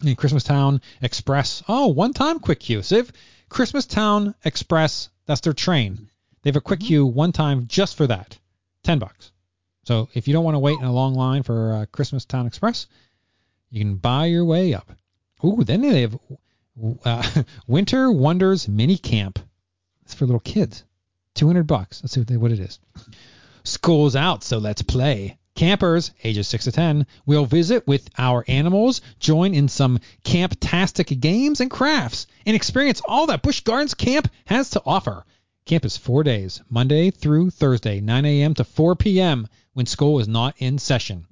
And 0.01 0.17
Christmastown 0.17 0.81
Express, 1.03 1.63
oh, 1.69 1.89
one 1.89 2.13
time 2.13 2.39
Quick 2.39 2.61
Queue. 2.61 2.83
So 2.83 2.97
if 2.97 3.13
Christmastown 3.49 4.35
Express, 4.45 5.09
that's 5.27 5.41
their 5.41 5.53
train. 5.53 6.09
They 6.45 6.51
have 6.51 6.57
a 6.57 6.61
Quick 6.61 6.81
Queue 6.81 7.07
one 7.07 7.33
time 7.33 7.67
just 7.69 7.97
for 7.97 8.07
that, 8.07 8.39
10 8.83 8.99
bucks. 8.99 9.33
So 9.85 10.11
if 10.13 10.29
you 10.29 10.35
don't 10.35 10.45
want 10.45 10.57
to 10.57 10.61
wait 10.61 10.79
in 10.79 10.85
a 10.85 10.93
long 10.93 11.15
line 11.15 11.43
for 11.43 11.73
uh, 11.73 11.87
Christmastown 11.87 12.47
Express, 12.47 12.87
you 13.71 13.81
can 13.81 13.97
buy 13.97 14.27
your 14.27 14.45
way 14.45 14.75
up. 14.75 14.93
Ooh, 15.43 15.65
then 15.65 15.81
they 15.81 16.03
have 16.03 16.19
uh, 17.05 17.43
Winter 17.67 18.13
Wonders 18.13 18.69
Mini 18.69 18.99
Camp. 18.99 19.39
It's 20.03 20.13
for 20.13 20.27
little 20.27 20.39
kids. 20.39 20.85
200 21.35 21.67
bucks. 21.67 22.03
Let's 22.03 22.13
see 22.13 22.21
what, 22.21 22.29
they, 22.29 22.37
what 22.37 22.53
it 22.53 22.61
is. 22.61 22.79
School's 23.65 24.15
out, 24.15 24.45
so 24.45 24.59
let's 24.59 24.83
play. 24.83 25.39
Campers, 25.55 26.11
ages 26.23 26.47
6 26.49 26.65
to 26.65 26.73
10, 26.73 27.07
will 27.25 27.47
visit 27.47 27.87
with 27.87 28.11
our 28.19 28.45
animals, 28.49 29.01
join 29.19 29.55
in 29.55 29.69
some 29.69 29.99
camp-tastic 30.25 31.07
games 31.21 31.63
and 31.63 31.71
crafts, 31.71 32.27
and 32.45 32.55
experience 32.55 33.01
all 33.07 33.29
that 33.29 33.43
Busch 33.43 33.61
Gardens 33.61 33.95
Camp 33.95 34.29
has 34.45 34.71
to 34.71 34.83
offer. 34.85 35.25
Camp 35.67 35.85
is 35.87 35.97
four 35.97 36.23
days, 36.23 36.61
Monday 36.69 37.11
through 37.11 37.49
Thursday, 37.49 37.99
9 38.01 38.25
a.m. 38.27 38.53
to 38.55 38.65
4 38.65 38.97
p.m. 38.97 39.49
when 39.73 39.87
school 39.87 40.19
is 40.21 40.29
not 40.29 40.55
in 40.59 40.79
session. 40.79 41.27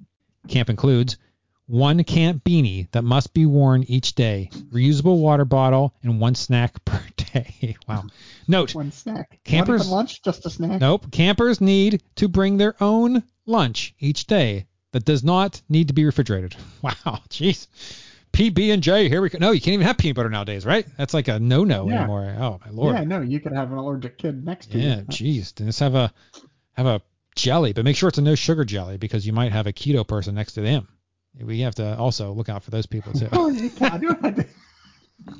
Camp 0.47 0.71
includes 0.71 1.17
one 1.67 2.03
camp 2.03 2.43
beanie 2.43 2.89
that 2.91 3.03
must 3.03 3.33
be 3.35 3.45
worn 3.45 3.83
each 3.83 4.15
day, 4.15 4.49
reusable 4.71 5.19
water 5.19 5.45
bottle, 5.45 5.93
and 6.01 6.19
one 6.19 6.33
snack 6.33 6.83
per 6.83 6.99
day. 7.15 7.75
wow. 7.87 8.05
Note, 8.47 8.73
One 8.73 8.91
snack. 8.91 9.39
Campers- 9.43 9.81
Not 9.81 9.85
even 9.85 9.91
lunch, 9.97 10.23
just 10.23 10.45
a 10.47 10.49
snack. 10.49 10.81
nope, 10.81 11.11
campers 11.11 11.61
need 11.61 12.01
to 12.15 12.27
bring 12.27 12.57
their 12.57 12.75
own 12.81 13.21
lunch 13.45 13.93
each 13.99 14.25
day 14.25 14.65
that 14.93 15.05
does 15.05 15.23
not 15.23 15.61
need 15.69 15.89
to 15.89 15.93
be 15.93 16.05
refrigerated. 16.05 16.55
Wow, 16.81 17.21
jeez. 17.29 17.67
PB 18.33 18.73
and 18.73 18.81
J, 18.83 19.09
here 19.09 19.21
we 19.21 19.29
go. 19.29 19.37
No, 19.39 19.51
you 19.51 19.61
can't 19.61 19.75
even 19.75 19.85
have 19.85 19.97
peanut 19.97 20.15
butter 20.15 20.29
nowadays, 20.29 20.65
right? 20.65 20.85
That's 20.97 21.13
like 21.13 21.27
a 21.27 21.39
no-no 21.39 21.87
Yeah. 21.87 21.99
anymore. 21.99 22.35
Oh 22.39 22.59
my 22.65 22.71
lord. 22.71 22.95
Yeah, 22.95 23.03
no, 23.03 23.21
you 23.21 23.39
could 23.39 23.53
have 23.53 23.71
an 23.71 23.77
allergic 23.77 24.17
kid 24.17 24.43
next 24.43 24.71
to 24.71 24.79
you. 24.79 24.87
Yeah, 24.89 24.95
jeez. 25.01 25.55
Just 25.55 25.79
have 25.79 25.93
a 25.95 26.11
have 26.73 26.87
a 26.87 27.01
jelly, 27.35 27.73
but 27.73 27.85
make 27.85 27.95
sure 27.95 28.09
it's 28.09 28.17
a 28.17 28.21
no 28.23 28.35
sugar 28.35 28.65
jelly 28.65 28.97
because 28.97 29.25
you 29.25 29.33
might 29.33 29.51
have 29.51 29.67
a 29.67 29.73
keto 29.73 30.05
person 30.07 30.33
next 30.35 30.53
to 30.53 30.61
them. 30.61 30.87
We 31.39 31.59
have 31.61 31.75
to 31.75 31.97
also 31.97 32.31
look 32.33 32.49
out 32.49 32.63
for 32.63 32.71
those 32.71 32.85
people 32.87 33.13
too. 33.13 33.27
Oh, 33.33 33.49
you 33.49 33.69
can't 33.69 34.01
do 34.01 34.15
it. 34.23 34.47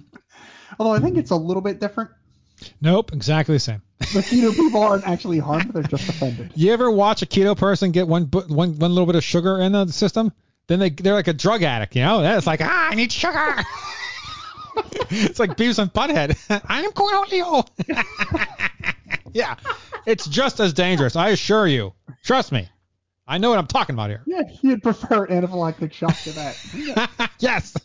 Although 0.79 0.93
I 0.93 0.99
think 0.99 1.17
it's 1.17 1.31
a 1.31 1.35
little 1.35 1.61
bit 1.61 1.79
different. 1.79 2.11
nope, 2.81 3.11
exactly 3.13 3.55
the 3.55 3.59
same. 3.59 3.81
The 3.99 4.19
keto 4.21 4.55
people 4.55 4.81
aren't 4.81 5.07
actually 5.07 5.39
harmed; 5.39 5.71
they're 5.73 5.83
just 5.83 6.07
offended. 6.09 6.51
You 6.55 6.73
ever 6.73 6.91
watch 6.91 7.21
a 7.21 7.25
keto 7.25 7.57
person 7.57 7.91
get 7.91 8.07
one 8.07 8.25
one 8.25 8.77
one 8.77 8.91
little 8.91 9.05
bit 9.07 9.15
of 9.15 9.23
sugar 9.23 9.59
in 9.59 9.71
the 9.71 9.87
system? 9.87 10.31
Then 10.67 10.79
they 10.79 10.89
they're 10.89 11.13
like 11.13 11.27
a 11.27 11.33
drug 11.33 11.63
addict, 11.63 11.95
you 11.95 12.03
know? 12.03 12.21
It's 12.37 12.47
like 12.47 12.61
ah, 12.61 12.89
I 12.91 12.95
need 12.95 13.11
sugar. 13.11 13.55
it's 15.09 15.39
like 15.39 15.57
Beavis 15.57 15.79
and 15.79 15.91
Butthead. 15.91 16.37
I 16.67 16.83
am 16.83 16.91
Cornholio. 16.91 17.67
yeah, 19.33 19.55
it's 20.05 20.25
just 20.25 20.59
as 20.59 20.73
dangerous. 20.73 21.15
I 21.15 21.29
assure 21.29 21.67
you. 21.67 21.93
Trust 22.23 22.51
me. 22.51 22.69
I 23.25 23.37
know 23.37 23.49
what 23.49 23.59
I'm 23.59 23.67
talking 23.67 23.93
about 23.93 24.09
here. 24.09 24.21
Yeah, 24.25 24.41
you'd 24.61 24.83
prefer 24.83 25.27
anaphylactic 25.27 25.93
shock 25.93 26.17
to 26.23 26.31
that. 26.31 27.31
yes. 27.39 27.75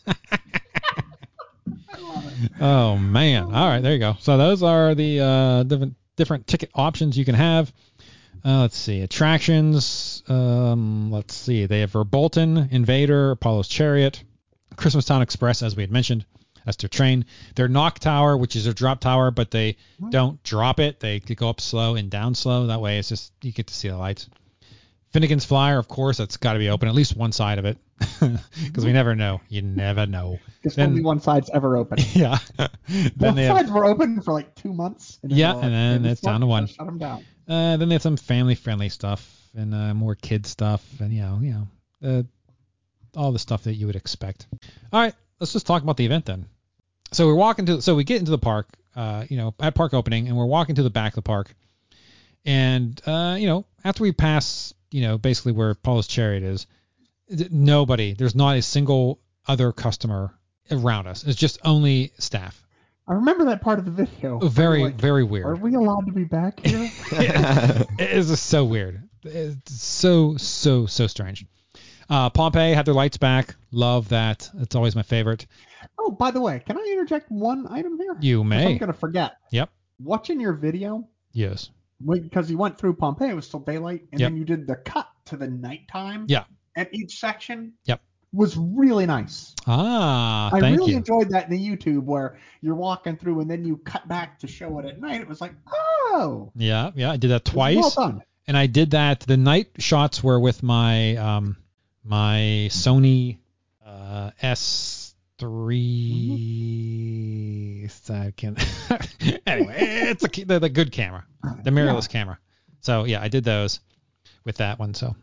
oh 2.59 2.97
man. 2.97 3.43
All 3.43 3.67
right, 3.67 3.81
there 3.81 3.93
you 3.93 3.99
go. 3.99 4.15
So 4.19 4.37
those 4.37 4.63
are 4.63 4.95
the 4.95 5.19
uh, 5.21 5.63
different 5.63 5.95
different 6.15 6.47
ticket 6.47 6.69
options 6.75 7.17
you 7.17 7.25
can 7.25 7.35
have. 7.35 7.71
Uh, 8.45 8.61
let's 8.61 8.77
see 8.77 9.01
attractions. 9.01 10.23
Um, 10.27 11.11
let's 11.11 11.35
see. 11.35 11.65
They 11.65 11.81
have 11.81 11.91
Verbolten, 11.91 12.71
Invader, 12.71 13.31
Apollo's 13.31 13.67
Chariot, 13.67 14.23
Christmas 14.75 15.05
Town 15.05 15.21
Express, 15.21 15.61
as 15.61 15.75
we 15.75 15.83
had 15.83 15.91
mentioned. 15.91 16.25
That's 16.65 16.77
their 16.77 16.89
train. 16.89 17.25
Their 17.55 17.67
Mach 17.67 17.99
Tower, 17.99 18.37
which 18.37 18.55
is 18.55 18.65
their 18.65 18.73
drop 18.73 18.99
tower, 18.99 19.31
but 19.31 19.49
they 19.49 19.77
don't 20.09 20.41
drop 20.43 20.79
it. 20.79 20.99
They 20.99 21.19
go 21.19 21.49
up 21.49 21.61
slow 21.61 21.95
and 21.95 22.09
down 22.09 22.35
slow. 22.35 22.67
That 22.67 22.81
way, 22.81 22.99
it's 22.99 23.09
just 23.09 23.31
you 23.41 23.51
get 23.51 23.67
to 23.67 23.73
see 23.73 23.87
the 23.87 23.97
lights. 23.97 24.27
Finnegan's 25.11 25.45
Flyer, 25.45 25.79
of 25.79 25.87
course, 25.87 26.17
that's 26.17 26.37
got 26.37 26.53
to 26.53 26.59
be 26.59 26.69
open, 26.69 26.87
at 26.87 26.93
least 26.93 27.15
one 27.15 27.31
side 27.31 27.57
of 27.57 27.65
it, 27.65 27.79
because 28.19 28.85
we 28.85 28.93
never 28.93 29.15
know. 29.15 29.41
You 29.49 29.63
never 29.63 30.05
know. 30.05 30.37
Because 30.61 30.77
only 30.77 31.01
one 31.01 31.19
side's 31.19 31.49
ever 31.49 31.77
open. 31.77 31.97
Yeah. 32.13 32.37
then 32.57 33.11
Both 33.17 33.35
they 33.35 33.45
have, 33.45 33.57
sides 33.57 33.71
were 33.71 33.85
open 33.85 34.21
for 34.21 34.33
like 34.33 34.53
two 34.53 34.73
months. 34.73 35.17
And 35.23 35.31
Yeah, 35.31 35.55
and 35.55 35.73
then 35.73 36.05
it's 36.05 36.21
down 36.21 36.41
to 36.41 36.45
one." 36.45 36.67
Shut 36.67 36.85
them 36.85 36.99
down. 36.99 37.25
Uh, 37.49 37.77
then 37.77 37.89
they 37.89 37.95
have 37.95 38.01
some 38.03 38.15
family-friendly 38.15 38.89
stuff 38.89 39.35
and 39.57 39.73
uh, 39.73 39.93
more 39.95 40.13
kid 40.13 40.45
stuff, 40.45 40.85
and 40.99 41.11
you 41.11 41.21
know, 41.21 41.39
you 41.41 41.51
know, 41.51 41.67
uh, 42.07 42.23
all 43.19 43.31
the 43.31 43.39
stuff 43.39 43.63
that 43.63 43.73
you 43.73 43.87
would 43.87 43.95
expect. 43.95 44.45
All 44.93 45.01
right, 45.01 45.15
let's 45.39 45.53
just 45.53 45.65
talk 45.65 45.81
about 45.81 45.97
the 45.97 46.05
event 46.05 46.25
then. 46.25 46.45
So 47.11 47.25
we're 47.25 47.33
walking 47.33 47.65
to, 47.65 47.81
so 47.81 47.95
we 47.95 48.03
get 48.03 48.19
into 48.19 48.29
the 48.29 48.37
park, 48.37 48.67
uh, 48.95 49.25
you 49.29 49.37
know, 49.37 49.55
at 49.59 49.73
park 49.73 49.95
opening, 49.95 50.27
and 50.27 50.37
we're 50.37 50.45
walking 50.45 50.75
to 50.75 50.83
the 50.83 50.91
back 50.91 51.13
of 51.13 51.15
the 51.15 51.21
park, 51.23 51.55
and 52.45 53.01
uh, 53.07 53.35
you 53.39 53.47
know, 53.47 53.65
after 53.83 54.03
we 54.03 54.11
pass, 54.11 54.73
you 54.91 55.01
know, 55.01 55.17
basically 55.17 55.53
where 55.53 55.71
Apollo's 55.71 56.07
Chariot 56.07 56.43
is, 56.43 56.67
nobody, 57.49 58.13
there's 58.13 58.35
not 58.35 58.57
a 58.57 58.61
single 58.61 59.19
other 59.47 59.71
customer 59.71 60.31
around 60.69 61.07
us. 61.07 61.23
It's 61.23 61.39
just 61.39 61.57
only 61.65 62.11
staff. 62.19 62.63
I 63.09 63.13
remember 63.13 63.45
that 63.45 63.61
part 63.61 63.79
of 63.79 63.85
the 63.85 63.91
video. 63.91 64.37
Very, 64.37 64.83
like, 64.83 64.95
very 64.95 65.23
weird. 65.23 65.47
Are 65.47 65.55
we 65.55 65.73
allowed 65.73 66.05
to 66.05 66.11
be 66.13 66.25
back 66.25 66.59
here? 66.65 66.91
it 67.11 67.99
is 67.99 68.39
so 68.39 68.63
weird. 68.63 69.09
It's 69.23 69.81
so 69.81 70.37
so 70.37 70.85
so 70.85 71.07
strange. 71.07 71.45
Uh, 72.07 72.29
Pompeii 72.29 72.73
had 72.73 72.85
their 72.85 72.93
lights 72.93 73.17
back. 73.17 73.55
Love 73.71 74.09
that. 74.09 74.49
It's 74.59 74.75
always 74.75 74.95
my 74.95 75.01
favorite. 75.01 75.47
oh, 75.97 76.11
by 76.11 76.29
the 76.31 76.39
way, 76.39 76.61
can 76.65 76.77
I 76.77 76.81
interject 76.81 77.31
one 77.31 77.65
item 77.69 77.97
here? 77.97 78.15
You 78.21 78.43
may. 78.43 78.73
I'm 78.73 78.77
gonna 78.77 78.93
forget. 78.93 79.33
Yep. 79.51 79.69
Watching 80.01 80.39
your 80.39 80.53
video, 80.53 81.07
Yes. 81.33 81.71
because 82.07 82.49
you 82.49 82.57
went 82.57 82.77
through 82.77 82.93
Pompeii, 82.93 83.29
it 83.29 83.35
was 83.35 83.45
still 83.47 83.59
daylight, 83.59 84.03
and 84.11 84.21
Yep. 84.21 84.29
then 84.31 84.37
you 84.37 84.45
did 84.45 84.67
the 84.67 84.75
cut 84.75 85.07
to 85.25 85.35
the 85.35 85.47
nighttime. 85.47 86.25
Yeah. 86.29 86.45
At 86.77 86.93
each 86.93 87.19
section. 87.19 87.73
Yep. 87.85 88.01
Was 88.31 88.55
really 88.57 89.07
nice. 89.07 89.55
Ah, 89.65 90.51
I 90.53 90.59
really 90.59 90.91
you. 90.91 90.97
enjoyed 90.97 91.31
that 91.31 91.45
in 91.45 91.51
the 91.51 91.59
YouTube 91.59 92.03
where 92.03 92.37
you're 92.61 92.75
walking 92.75 93.17
through 93.17 93.39
and 93.39 93.49
then 93.49 93.65
you 93.65 93.77
cut 93.77 94.07
back 94.07 94.37
to 94.39 94.47
show 94.47 94.77
it 94.79 94.85
at 94.85 95.01
night. 95.01 95.21
It 95.21 95.27
was 95.27 95.41
like, 95.41 95.53
oh, 95.71 96.51
yeah, 96.55 96.91
yeah. 96.95 97.09
I 97.11 97.17
did 97.17 97.31
that 97.31 97.43
twice, 97.43 97.77
Well 97.77 97.93
done. 97.95 98.21
and 98.47 98.55
I 98.55 98.67
did 98.67 98.91
that. 98.91 99.21
The 99.21 99.37
night 99.37 99.69
shots 99.79 100.23
were 100.23 100.39
with 100.39 100.61
my 100.61 101.15
um 101.15 101.57
my 102.03 102.67
Sony 102.69 103.39
uh, 103.85 104.31
S3. 104.41 105.09
I 108.09 108.33
can't. 108.35 108.59
anyway, 109.47 109.75
it's 109.79 110.23
a, 110.23 110.45
the, 110.45 110.59
the 110.59 110.69
good 110.69 110.91
camera, 110.91 111.25
the 111.63 111.71
mirrorless 111.71 112.09
camera. 112.09 112.39
So 112.81 113.05
yeah, 113.05 113.21
I 113.21 113.27
did 113.27 113.43
those 113.43 113.79
with 114.45 114.57
that 114.57 114.79
one. 114.79 114.93
So 114.93 115.15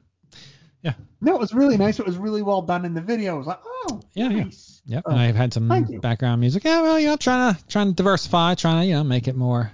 No, 1.21 1.35
it 1.35 1.41
was 1.41 1.55
really 1.55 1.77
nice. 1.77 1.99
It 1.99 2.07
was 2.07 2.17
really 2.19 2.43
well 2.43 2.63
done 2.63 2.85
in 2.85 2.95
the 2.95 3.01
video. 3.01 3.37
It 3.37 3.39
was 3.39 3.47
like, 3.47 3.61
oh, 3.65 4.01
Yeah, 4.15 4.29
yeah. 4.31 4.45
Yep, 4.89 5.03
Oh, 5.07 5.11
and 5.11 5.21
I've 5.21 5.35
had 5.35 5.53
some 5.53 5.69
background 6.01 6.41
music. 6.41 6.63
Yeah, 6.65 6.83
well, 6.83 6.99
you 7.01 7.07
know, 7.07 7.17
trying 7.17 7.55
to 7.55 7.65
trying 7.67 7.89
to 7.89 7.95
diversify, 7.95 8.55
trying 8.55 8.83
to 8.83 8.87
you 8.87 8.95
know 8.95 9.03
make 9.05 9.27
it 9.27 9.35
more, 9.35 9.73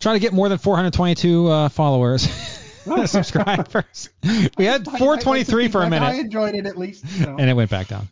trying 0.00 0.16
to 0.16 0.20
get 0.20 0.32
more 0.34 0.48
than 0.50 0.58
422 0.58 1.46
uh, 1.48 1.68
followers, 1.70 2.22
subscribers. 3.06 4.10
We 4.58 4.64
had 4.64 4.86
I- 4.88 4.92
I- 4.94 4.98
423 4.98 5.68
for 5.68 5.82
a 5.82 5.88
minute, 5.90 6.04
I 6.06 6.14
enjoyed 6.14 6.54
it 6.54 6.66
at 6.66 6.76
least. 6.76 7.06
So. 7.08 7.36
and 7.38 7.48
it 7.48 7.54
went 7.54 7.70
back 7.70 7.88
down. 7.88 8.08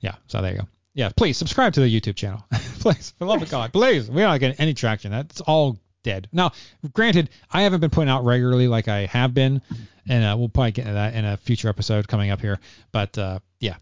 Yeah, 0.00 0.14
so 0.28 0.40
there 0.42 0.52
you 0.52 0.58
go. 0.58 0.68
Yeah, 0.94 1.10
please 1.16 1.36
subscribe 1.36 1.72
to 1.74 1.80
the 1.80 2.00
YouTube 2.00 2.14
channel. 2.16 2.44
please, 2.80 3.10
for 3.18 3.24
the 3.24 3.30
love 3.30 3.42
of 3.42 3.50
God, 3.50 3.72
please. 3.72 4.08
We're 4.08 4.26
not 4.26 4.38
getting 4.40 4.58
any 4.60 4.72
traction. 4.74 5.10
That's 5.10 5.40
all 5.40 5.78
dead. 6.06 6.28
Now, 6.32 6.52
granted, 6.94 7.28
I 7.52 7.62
haven't 7.62 7.80
been 7.80 7.90
putting 7.90 8.08
out 8.08 8.24
regularly 8.24 8.68
like 8.68 8.86
I 8.88 9.06
have 9.06 9.34
been, 9.34 9.60
and 10.08 10.24
uh, 10.24 10.36
we'll 10.38 10.48
probably 10.48 10.70
get 10.70 10.82
into 10.82 10.94
that 10.94 11.14
in 11.14 11.24
a 11.24 11.36
future 11.36 11.68
episode 11.68 12.06
coming 12.08 12.30
up 12.30 12.40
here. 12.40 12.60
But 12.92 13.18
uh, 13.18 13.40
yeah, 13.60 13.74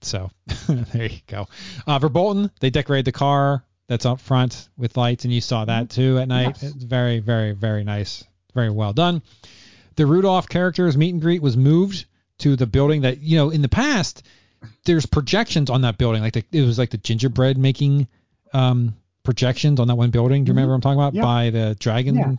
so 0.00 0.30
there 0.68 1.06
you 1.06 1.20
go. 1.28 1.46
Uh, 1.86 1.98
Verbolten, 1.98 2.50
they 2.60 2.70
decorated 2.70 3.04
the 3.04 3.12
car 3.12 3.62
that's 3.88 4.06
up 4.06 4.20
front 4.20 4.68
with 4.76 4.96
lights, 4.96 5.24
and 5.24 5.32
you 5.32 5.42
saw 5.42 5.66
that 5.66 5.90
too 5.90 6.18
at 6.18 6.28
night. 6.28 6.56
Yes. 6.62 6.74
It's 6.74 6.82
very, 6.82 7.20
very, 7.20 7.52
very 7.52 7.84
nice. 7.84 8.24
Very 8.54 8.70
well 8.70 8.94
done. 8.94 9.22
The 9.96 10.06
Rudolph 10.06 10.48
character's 10.48 10.96
meet 10.96 11.12
and 11.12 11.22
greet 11.22 11.42
was 11.42 11.58
moved 11.58 12.06
to 12.38 12.56
the 12.56 12.66
building 12.66 13.02
that 13.02 13.20
you 13.20 13.36
know 13.36 13.50
in 13.50 13.60
the 13.60 13.68
past. 13.68 14.22
There's 14.86 15.04
projections 15.04 15.68
on 15.68 15.82
that 15.82 15.98
building, 15.98 16.22
like 16.22 16.32
the, 16.32 16.44
it 16.50 16.62
was 16.62 16.78
like 16.78 16.90
the 16.90 16.96
gingerbread 16.96 17.58
making 17.58 18.08
um, 18.54 18.96
projections 19.26 19.78
on 19.80 19.88
that 19.88 19.96
one 19.96 20.10
building. 20.10 20.44
Do 20.44 20.48
you 20.50 20.54
remember 20.54 20.70
what 20.72 20.76
I'm 20.76 20.80
talking 20.80 20.98
about? 21.00 21.14
Yeah. 21.14 21.22
By 21.22 21.50
the 21.50 21.76
dragon. 21.78 22.14
Yeah. 22.14 22.32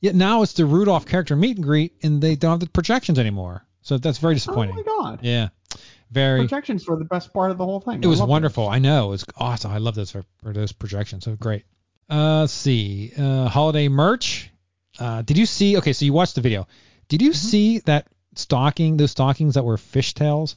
Yet 0.00 0.14
now 0.14 0.42
it's 0.42 0.52
the 0.52 0.66
Rudolph 0.66 1.06
character 1.06 1.34
meet 1.34 1.56
and 1.56 1.64
greet, 1.64 1.94
and 2.02 2.20
they 2.20 2.36
don't 2.36 2.50
have 2.50 2.60
the 2.60 2.68
projections 2.68 3.18
anymore. 3.18 3.64
So 3.80 3.96
that's 3.96 4.18
very 4.18 4.34
disappointing. 4.34 4.74
Oh 4.78 4.82
my 5.02 5.10
god. 5.10 5.20
Yeah, 5.22 5.48
very. 6.10 6.40
Projections 6.40 6.86
were 6.86 6.96
the 6.98 7.04
best 7.06 7.32
part 7.32 7.50
of 7.50 7.56
the 7.56 7.64
whole 7.64 7.80
thing. 7.80 8.02
It 8.02 8.06
I 8.06 8.08
was 8.08 8.20
wonderful. 8.20 8.68
I 8.68 8.78
know. 8.78 9.06
It 9.06 9.10
was 9.10 9.24
awesome. 9.38 9.70
I 9.70 9.78
love 9.78 9.94
those 9.94 10.10
for, 10.10 10.24
for 10.42 10.52
those 10.52 10.72
projections. 10.72 11.24
So 11.24 11.34
great. 11.36 11.64
Uh, 12.10 12.40
let's 12.40 12.52
see. 12.52 13.12
Uh, 13.18 13.48
holiday 13.48 13.88
merch. 13.88 14.50
Uh, 14.98 15.22
did 15.22 15.38
you 15.38 15.46
see? 15.46 15.78
Okay, 15.78 15.92
so 15.94 16.04
you 16.04 16.12
watched 16.12 16.34
the 16.34 16.40
video. 16.42 16.66
Did 17.08 17.22
you 17.22 17.30
Mm-hmm. 17.30 17.48
see 17.48 17.78
that 17.80 18.06
stocking? 18.34 18.96
Those 18.98 19.12
stockings 19.12 19.54
that 19.54 19.64
were 19.64 19.76
fishtails. 19.76 20.56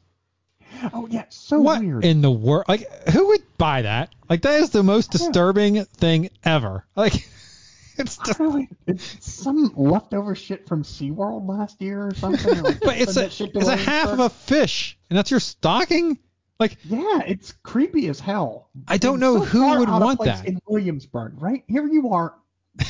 Oh 0.94 1.08
yeah, 1.10 1.26
so 1.30 1.60
what 1.60 1.82
weird. 1.82 2.06
in 2.06 2.22
the 2.22 2.32
world? 2.32 2.66
Like, 2.68 3.10
who 3.10 3.28
would 3.28 3.42
buy 3.58 3.84
that? 3.84 4.14
Like, 4.30 4.42
that 4.44 4.62
is 4.62 4.70
the 4.70 4.84
most 4.84 5.12
disturbing 5.12 5.84
thing 5.86 6.30
ever. 6.44 6.86
Like, 6.96 7.14
it's 7.98 8.18
just. 8.18 8.40
Really? 8.40 8.70
It's 8.88 9.26
some 9.26 9.74
leftover 9.76 10.36
shit 10.36 10.68
from 10.68 10.84
SeaWorld 10.84 11.48
last 11.48 11.82
year 11.82 12.08
or 12.08 12.14
something. 12.14 12.62
Like, 12.62 12.80
But 12.84 12.98
it's 12.98 13.18
a 13.18 13.22
that 13.22 13.32
shit 13.34 13.54
to 13.54 13.60
it's 13.60 13.68
a 13.68 13.76
half 13.76 14.10
of 14.10 14.20
a 14.20 14.30
fish, 14.30 14.98
and 15.10 15.18
that's 15.18 15.32
your 15.32 15.40
stocking. 15.40 16.20
Like, 16.60 16.78
Yeah, 16.84 17.22
it's 17.26 17.54
creepy 17.64 18.08
as 18.08 18.20
hell. 18.20 18.70
I 18.88 18.98
don't 18.98 19.20
know 19.20 19.40
so 19.40 19.46
who 19.46 19.80
would 19.80 19.90
want 19.90 20.24
that. 20.26 20.46
in 20.46 20.60
Williamsburg, 20.68 21.42
right? 21.42 21.64
Here 21.68 21.88
you 21.88 22.10
are. 22.14 22.36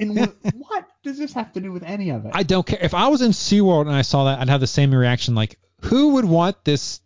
And 0.00 0.16
what 0.16 0.86
does 1.02 1.18
this 1.18 1.34
have 1.34 1.52
to 1.52 1.60
do 1.60 1.70
with 1.72 1.82
any 1.82 2.08
of 2.08 2.24
it? 2.24 2.32
I 2.34 2.42
don't 2.42 2.66
care. 2.66 2.78
If 2.80 2.94
I 2.94 3.08
was 3.08 3.20
in 3.20 3.32
SeaWorld 3.32 3.82
and 3.82 3.94
I 3.94 4.00
saw 4.00 4.24
that, 4.24 4.40
I'd 4.40 4.48
have 4.48 4.60
the 4.60 4.66
same 4.66 4.94
reaction. 4.94 5.34
Like, 5.34 5.58
who 5.82 6.14
would 6.14 6.24
want 6.24 6.64
this 6.64 7.00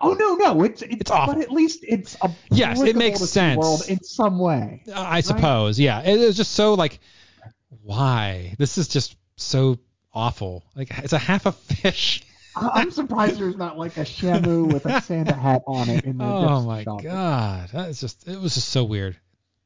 oh 0.00 0.14
no, 0.14 0.34
no, 0.34 0.62
it's 0.64 0.82
it's, 0.82 0.94
It's 1.02 1.10
awful. 1.10 1.34
but 1.34 1.42
at 1.42 1.50
least 1.52 1.84
it's 1.86 2.16
a 2.22 2.30
Yes, 2.50 2.80
it 2.80 2.96
makes 2.96 3.20
sense. 3.20 3.58
World 3.58 3.82
in 3.88 4.02
some 4.02 4.38
way. 4.38 4.82
Uh, 4.88 5.00
I 5.00 5.20
suppose, 5.20 5.78
yeah. 5.78 6.00
It 6.02 6.18
is 6.20 6.36
just 6.36 6.52
so 6.52 6.74
like, 6.74 6.98
why? 7.82 8.54
This 8.58 8.78
is 8.78 8.88
just 8.88 9.16
so 9.36 9.78
awful. 10.12 10.64
Like 10.74 10.96
it's 10.98 11.12
a 11.12 11.18
half 11.18 11.46
a 11.46 11.52
fish. 11.52 12.22
I'm 12.54 12.90
surprised 12.90 13.38
there's 13.40 13.56
not 13.56 13.78
like 13.78 13.96
a 13.96 14.02
Shamu 14.02 14.70
with 14.70 14.84
a 14.84 15.00
Santa 15.00 15.32
hat 15.34 15.62
on 15.66 15.88
it 15.88 16.04
in 16.04 16.18
the 16.18 16.24
Oh 16.26 16.62
my 16.62 16.84
shop. 16.84 17.02
god, 17.02 17.70
that 17.70 17.88
is 17.88 18.00
just. 18.00 18.28
It 18.28 18.38
was 18.38 18.54
just 18.54 18.68
so 18.68 18.84
weird. 18.84 19.16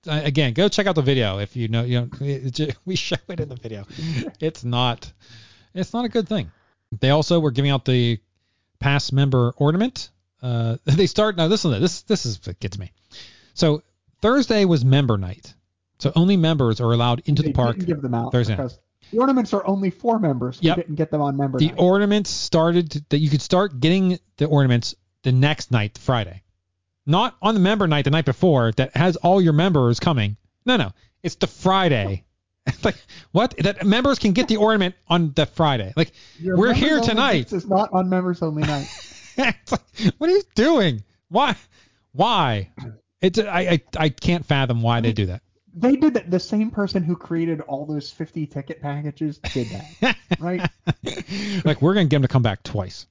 Uh, 0.07 0.21
again, 0.23 0.53
go 0.53 0.69
check 0.69 0.87
out 0.87 0.95
the 0.95 1.03
video 1.03 1.39
if 1.39 1.57
you 1.57 1.67
know. 1.67 1.83
You 1.83 2.03
know, 2.03 2.09
it, 2.21 2.77
we 2.85 2.95
show 2.95 3.17
it 3.29 3.41
in 3.41 3.49
the 3.49 3.57
video. 3.57 3.87
It's 4.41 4.63
not. 4.65 5.13
It's 5.75 5.93
not 5.93 6.05
a 6.05 6.09
good 6.09 6.29
thing. 6.29 6.53
They 7.01 7.11
also 7.11 7.41
were 7.41 7.51
giving 7.51 7.73
out 7.73 7.85
the 7.85 8.21
past 8.79 9.13
member 9.13 9.53
ornament. 9.57 10.11
Uh, 10.43 10.77
they 10.85 11.07
start 11.07 11.37
now. 11.37 11.47
Listen 11.47 11.73
to 11.73 11.79
this. 11.81 12.03
This 12.03 12.27
is 12.27 12.41
what 12.47 12.59
gets 12.61 12.79
me. 12.79 12.93
So 13.55 13.83
Thursday 14.21 14.65
was 14.65 14.85
member 14.85 15.17
night. 15.19 15.55
So 15.99 16.13
only 16.15 16.37
members 16.37 16.81
are 16.81 16.93
allowed 16.93 17.23
into 17.25 17.43
They 17.43 17.49
the 17.49 17.55
park. 17.55 17.79
give 17.79 18.03
them 18.03 18.15
out 18.15 18.31
Thursday 18.33 18.55
because 18.55 18.79
the 19.11 19.19
ornaments 19.19 19.55
are 19.55 19.67
only 19.67 19.91
for 19.91 20.19
members. 20.19 20.59
Yep. 20.61 20.77
Didn't 20.77 20.95
get 20.97 21.11
them 21.11 21.23
on 21.23 21.37
member 21.39 21.59
the 21.59 21.69
night. 21.69 21.77
ornaments 21.79 22.29
started 22.29 22.91
to- 22.93 23.05
that 23.09 23.19
you 23.19 23.31
could 23.31 23.41
start 23.41 23.81
getting 23.81 24.19
the 24.37 24.45
ornaments 24.47 24.95
the 25.23 25.33
next 25.33 25.71
night, 25.71 25.97
Friday. 25.97 26.43
Not 27.07 27.35
on 27.41 27.55
the 27.55 27.61
member 27.61 27.87
night 27.87 28.05
the 28.05 28.11
night 28.11 28.27
before 28.27 28.73
that 28.73 28.95
has 28.97 29.17
all 29.17 29.41
your 29.41 29.53
members 29.55 29.99
coming. 30.01 30.37
No, 30.67 30.77
no. 30.77 30.93
It's 31.23 31.37
the 31.37 31.47
Friday. 31.47 32.25
It's 32.67 32.85
like 32.85 32.97
what? 33.33 33.57
That 33.59 33.85
members 33.87 34.19
can 34.19 34.33
get 34.33 34.49
the 34.49 34.57
ornament 34.57 34.95
on 35.09 35.33
the 35.35 35.47
Friday. 35.47 35.93
Like 35.97 36.13
Your 36.39 36.57
we're 36.57 36.73
here 36.75 37.01
tonight. 37.01 37.53
is 37.53 37.67
not 37.69 37.93
on 37.93 38.09
members 38.09 38.43
only 38.43 38.63
night. 38.67 38.89
It's 39.39 39.73
like, 39.73 39.83
what 40.19 40.31
are 40.31 40.33
you 40.33 40.43
doing? 40.55 41.03
Why? 41.29 41.55
Why? 42.13 42.71
It's 43.21 43.39
I, 43.39 43.61
I 43.61 43.81
I 43.99 44.09
can't 44.09 44.45
fathom 44.45 44.83
why 44.83 45.01
they 45.01 45.13
do 45.13 45.27
that. 45.27 45.43
they 45.75 45.97
did 45.97 46.15
that. 46.15 46.31
The 46.31 46.41
same 46.41 46.71
person 46.71 47.03
who 47.03 47.17
created 47.17 47.61
all 47.63 47.85
those 47.87 48.11
50 48.11 48.47
ticket 48.47 48.81
packages 48.81 49.39
did 49.53 49.69
that, 50.01 50.17
right? 50.41 50.69
like 51.65 51.83
we're 51.83 51.95
gonna 51.95 52.05
get 52.07 52.17
them 52.17 52.23
to 52.23 52.29
come 52.29 52.43
back 52.43 52.63
twice. 52.63 53.07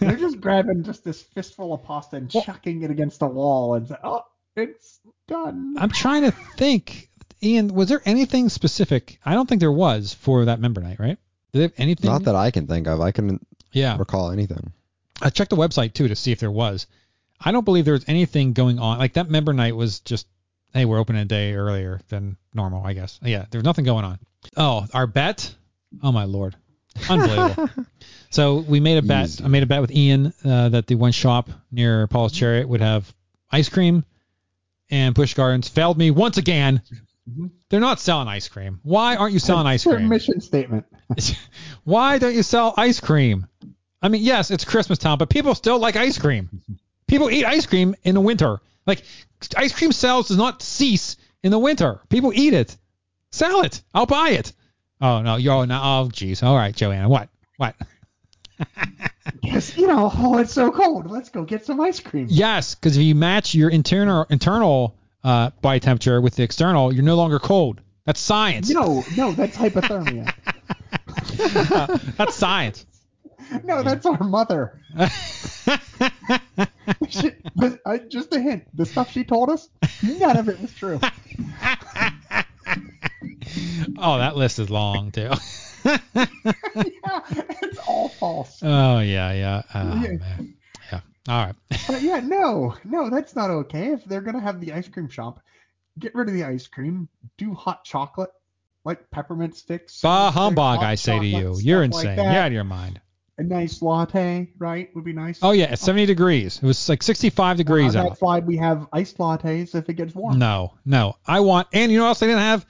They're 0.00 0.16
just 0.16 0.40
grabbing 0.40 0.82
just 0.84 1.04
this 1.04 1.22
fistful 1.22 1.72
of 1.74 1.82
pasta 1.84 2.16
and 2.16 2.30
Well- 2.32 2.42
chucking 2.44 2.82
it 2.82 2.90
against 2.90 3.22
a 3.22 3.26
wall 3.26 3.74
and 3.74 3.86
say, 3.88 3.96
"Oh, 4.02 4.22
it's 4.56 5.00
done." 5.28 5.76
I'm 5.78 5.90
trying 5.90 6.22
to 6.22 6.30
think. 6.56 7.08
Ian, 7.42 7.74
was 7.74 7.88
there 7.88 8.02
anything 8.04 8.48
specific? 8.48 9.18
I 9.24 9.34
don't 9.34 9.48
think 9.48 9.60
there 9.60 9.72
was 9.72 10.14
for 10.14 10.44
that 10.46 10.60
member 10.60 10.80
night, 10.80 10.98
right? 11.00 11.18
Did 11.52 11.58
they 11.58 11.62
have 11.62 11.72
anything? 11.76 12.10
Not 12.10 12.24
that 12.24 12.34
I 12.36 12.50
can 12.50 12.66
think 12.66 12.86
of. 12.86 13.00
I 13.00 13.10
can 13.10 13.44
Yeah. 13.72 13.96
recall 13.98 14.30
anything. 14.30 14.72
I 15.20 15.30
checked 15.30 15.50
the 15.50 15.56
website 15.56 15.92
too 15.92 16.08
to 16.08 16.16
see 16.16 16.32
if 16.32 16.40
there 16.40 16.50
was. 16.50 16.86
I 17.40 17.50
don't 17.52 17.64
believe 17.64 17.84
there 17.84 17.94
was 17.94 18.04
anything 18.08 18.52
going 18.52 18.78
on. 18.78 18.98
Like 18.98 19.14
that 19.14 19.28
member 19.30 19.52
night 19.52 19.74
was 19.76 20.00
just, 20.00 20.26
hey, 20.72 20.84
we're 20.84 20.98
open 20.98 21.16
a 21.16 21.24
day 21.24 21.54
earlier 21.54 22.00
than 22.08 22.36
normal, 22.54 22.84
I 22.84 22.92
guess. 22.92 23.18
Yeah, 23.22 23.44
there 23.50 23.58
was 23.58 23.64
nothing 23.64 23.84
going 23.84 24.04
on. 24.04 24.18
Oh, 24.56 24.86
our 24.94 25.06
bet. 25.06 25.52
Oh 26.02 26.12
my 26.12 26.24
lord, 26.24 26.56
unbelievable. 27.10 27.68
so 28.30 28.56
we 28.60 28.80
made 28.80 28.98
a 28.98 29.02
bet. 29.02 29.26
Easy. 29.26 29.44
I 29.44 29.48
made 29.48 29.62
a 29.62 29.66
bet 29.66 29.80
with 29.80 29.90
Ian 29.92 30.32
uh, 30.44 30.68
that 30.70 30.86
the 30.86 30.94
one 30.94 31.12
shop 31.12 31.50
near 31.70 32.02
Apollo's 32.04 32.32
Chariot 32.32 32.68
would 32.68 32.80
have 32.80 33.12
ice 33.50 33.68
cream, 33.68 34.04
and 34.90 35.14
Busch 35.14 35.34
Gardens 35.34 35.68
failed 35.68 35.98
me 35.98 36.10
once 36.10 36.38
again. 36.38 36.80
Mhm. 37.30 37.50
They're 37.68 37.80
not 37.80 38.00
selling 38.00 38.28
ice 38.28 38.48
cream. 38.48 38.80
Why 38.82 39.16
aren't 39.16 39.32
you 39.32 39.38
selling 39.38 39.66
ice 39.66 39.84
Their 39.84 39.96
cream? 39.96 40.08
mission 40.08 40.40
statement. 40.40 40.86
Why 41.84 42.18
don't 42.18 42.34
you 42.34 42.42
sell 42.42 42.74
ice 42.76 43.00
cream? 43.00 43.46
I 44.00 44.08
mean, 44.08 44.22
yes, 44.22 44.50
it's 44.50 44.64
Christmas 44.64 44.98
time, 44.98 45.18
but 45.18 45.28
people 45.30 45.54
still 45.54 45.78
like 45.78 45.94
ice 45.96 46.18
cream. 46.18 46.48
People 47.06 47.30
eat 47.30 47.44
ice 47.44 47.66
cream 47.66 47.94
in 48.02 48.14
the 48.14 48.20
winter. 48.20 48.60
Like 48.86 49.02
ice 49.56 49.72
cream 49.72 49.92
sales 49.92 50.28
does 50.28 50.36
not 50.36 50.62
cease 50.62 51.16
in 51.44 51.52
the 51.52 51.58
winter. 51.58 52.00
People 52.08 52.32
eat 52.34 52.54
it. 52.54 52.76
Sell 53.30 53.62
it. 53.62 53.80
I'll 53.94 54.06
buy 54.06 54.30
it. 54.30 54.52
Oh 55.00 55.22
no, 55.22 55.36
yo, 55.36 55.64
no, 55.64 55.76
oh 55.76 56.08
jeez. 56.12 56.42
All 56.42 56.56
right, 56.56 56.74
Joanna, 56.74 57.08
what? 57.08 57.28
What? 57.56 57.76
Yes, 59.40 59.76
you 59.76 59.86
know, 59.86 60.10
oh, 60.14 60.38
it's 60.38 60.52
so 60.52 60.70
cold. 60.70 61.10
Let's 61.10 61.28
go 61.28 61.44
get 61.44 61.64
some 61.64 61.80
ice 61.80 62.00
cream. 62.00 62.26
Yes, 62.28 62.74
because 62.74 62.96
if 62.96 63.02
you 63.02 63.14
match 63.14 63.54
your 63.54 63.70
internal 63.70 64.26
internal 64.30 64.96
uh, 65.24 65.50
body 65.60 65.80
temperature 65.80 66.20
with 66.20 66.34
the 66.36 66.42
external, 66.42 66.92
you're 66.92 67.02
no 67.04 67.16
longer 67.16 67.38
cold. 67.38 67.80
That's 68.04 68.20
science. 68.20 68.68
No, 68.70 69.04
no, 69.16 69.32
that's 69.32 69.56
hypothermia. 69.56 70.32
That's 72.16 72.34
science. 72.34 72.84
no, 73.64 73.82
that's 73.82 74.04
our 74.06 74.22
mother. 74.22 74.80
She, 77.08 77.30
but, 77.56 77.80
uh, 77.84 77.98
just 78.08 78.32
a 78.34 78.40
hint. 78.40 78.64
The 78.74 78.86
stuff 78.86 79.10
she 79.12 79.24
told 79.24 79.50
us, 79.50 79.68
none 80.02 80.36
of 80.36 80.48
it 80.48 80.60
was 80.60 80.72
true. 80.72 80.98
oh, 83.98 84.18
that 84.18 84.36
list 84.36 84.58
is 84.58 84.70
long 84.70 85.10
too. 85.12 85.30
yeah, 85.84 85.96
it's 87.62 87.78
all 87.86 88.08
false. 88.08 88.58
Oh 88.62 89.00
yeah, 89.00 89.32
yeah. 89.32 89.62
Oh 89.74 89.94
Yeah. 90.02 90.12
man. 90.12 90.54
All 91.28 91.46
right. 91.46 91.54
But 91.88 92.02
yeah, 92.02 92.20
no, 92.20 92.74
no, 92.84 93.10
that's 93.10 93.34
not 93.36 93.50
okay. 93.50 93.92
If 93.92 94.04
they're 94.04 94.20
gonna 94.20 94.40
have 94.40 94.60
the 94.60 94.72
ice 94.72 94.88
cream 94.88 95.08
shop, 95.08 95.40
get 95.98 96.14
rid 96.14 96.28
of 96.28 96.34
the 96.34 96.44
ice 96.44 96.66
cream. 96.66 97.08
Do 97.38 97.54
hot 97.54 97.84
chocolate, 97.84 98.30
like 98.84 99.10
peppermint 99.10 99.56
sticks. 99.56 100.00
Bah 100.00 100.30
humbug, 100.30 100.80
I 100.82 100.94
say 100.96 101.18
to 101.18 101.26
you. 101.26 101.56
You're 101.60 101.80
like 101.80 101.86
insane. 101.86 102.16
that. 102.16 102.32
You're 102.32 102.40
out 102.42 102.46
of 102.48 102.52
your 102.52 102.64
mind. 102.64 103.00
A 103.38 103.42
nice 103.42 103.80
latte, 103.80 104.50
right? 104.58 104.94
Would 104.94 105.04
be 105.04 105.12
nice. 105.14 105.38
Oh 105.42 105.52
yeah, 105.52 105.72
it's 105.72 105.82
70 105.82 106.06
degrees. 106.06 106.58
It 106.58 106.66
was 106.66 106.88
like 106.88 107.02
65 107.02 107.56
degrees 107.56 107.96
Uh, 107.96 108.00
out. 108.00 108.08
that's 108.10 108.20
why 108.20 108.40
we 108.40 108.58
have 108.58 108.86
iced 108.92 109.16
lattes 109.18 109.74
if 109.74 109.88
it 109.88 109.94
gets 109.94 110.14
warm. 110.14 110.38
No, 110.38 110.74
no. 110.84 111.16
I 111.26 111.40
want, 111.40 111.68
and 111.72 111.90
you 111.90 111.98
know 111.98 112.04
what 112.04 112.08
else 112.10 112.22
I 112.22 112.26
didn't 112.26 112.40
have? 112.40 112.66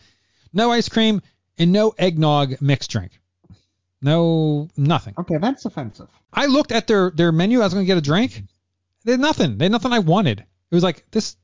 No 0.53 0.71
ice 0.71 0.89
cream 0.89 1.21
and 1.59 1.73
no 1.73 1.91
eggnog 1.99 2.61
mixed 2.63 2.91
drink. 2.91 3.19
No, 4.03 4.69
nothing. 4.77 5.15
Okay, 5.17 5.37
that's 5.39 5.65
offensive. 5.65 6.09
I 6.33 6.47
looked 6.47 6.73
at 6.73 6.87
their 6.87 7.11
their 7.11 7.31
menu. 7.33 7.61
I 7.61 7.65
was 7.65 7.73
gonna 7.75 7.87
get 7.87 7.99
a 7.99 8.03
drink. 8.03 8.43
They 9.05 9.13
had 9.13 9.21
nothing. 9.21 9.59
They 9.59 9.67
had 9.67 9.73
nothing 9.73 9.93
I 9.93 10.01
wanted. 10.01 10.41
It 10.41 10.75
was 10.75 10.83
like 10.83 11.05
this. 11.11 11.37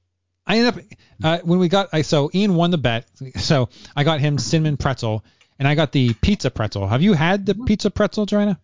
I 0.46 0.58
ended 0.58 0.74
up 0.74 0.84
uh, 1.22 1.38
when 1.44 1.58
we 1.58 1.68
got. 1.68 1.90
I 1.92 2.02
so 2.02 2.30
Ian 2.34 2.54
won 2.54 2.70
the 2.70 2.78
bet. 2.78 3.06
So 3.36 3.68
I 3.94 4.02
got 4.04 4.20
him 4.20 4.38
cinnamon 4.38 4.76
pretzel, 4.76 5.24
and 5.58 5.68
I 5.68 5.74
got 5.74 5.92
the 5.92 6.14
pizza 6.14 6.50
pretzel. 6.50 6.86
Have 6.88 7.02
you 7.02 7.12
had 7.12 7.46
the 7.46 7.54
pizza 7.54 7.90
pretzel, 7.90 8.26
Joanna? 8.26 8.58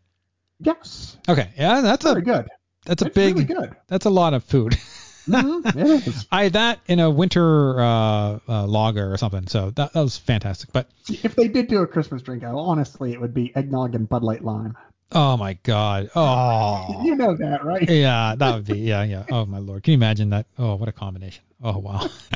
Yes, 0.61 1.17
Okay, 1.29 1.51
yeah, 1.57 1.81
that's 1.83 2.05
very 2.05 2.21
a 2.23 2.25
good. 2.25 2.49
that's 2.87 3.03
a 3.03 3.07
It's 3.07 3.15
big. 3.15 3.35
really 3.35 3.45
good. 3.45 3.77
That's 3.89 4.07
a 4.07 4.11
lot 4.11 4.35
of 4.35 4.45
food. 4.45 4.77
Mhm, 5.29 5.77
it 5.77 6.07
is. 6.07 6.27
I 6.31 6.45
had 6.45 6.53
that 6.55 6.81
in 6.87 7.01
a 7.01 7.11
winter 7.11 7.81
uh, 7.81 8.39
uh, 8.49 8.67
lager 8.67 9.13
or 9.13 9.17
something. 9.17 9.47
So 9.47 9.71
that, 9.71 9.93
that 9.93 10.01
was 10.01 10.17
fantastic. 10.19 10.73
But 10.73 10.89
if 11.09 11.35
they 11.35 11.49
did 11.49 11.69
do 11.69 11.79
a 11.83 11.87
Christmas 11.87 12.23
drink, 12.23 12.43
honestly, 12.45 13.13
it 13.13 13.21
would 13.21 13.35
be 13.35 13.55
eggnog 13.57 13.95
and 13.95 14.09
Bud 14.09 14.23
Light 14.23 14.45
Lime. 14.45 14.77
oh 15.13 15.37
my 15.37 15.55
god. 15.63 16.11
Oh. 16.15 17.03
You 17.05 17.15
know 17.15 17.35
that, 17.37 17.65
right? 17.65 17.89
Yeah, 17.89 18.35
that 18.37 18.55
would 18.55 18.67
be 18.67 18.79
yeah, 18.81 19.05
yeah. 19.05 19.25
Oh 19.31 19.47
my 19.47 19.59
lord, 19.59 19.83
can 19.83 19.93
you 19.93 19.97
imagine 19.99 20.31
that? 20.31 20.47
Oh, 20.59 20.75
what 20.77 20.89
a 20.89 20.93
combination. 20.93 21.43
Oh 21.63 21.79
wow. 21.79 22.09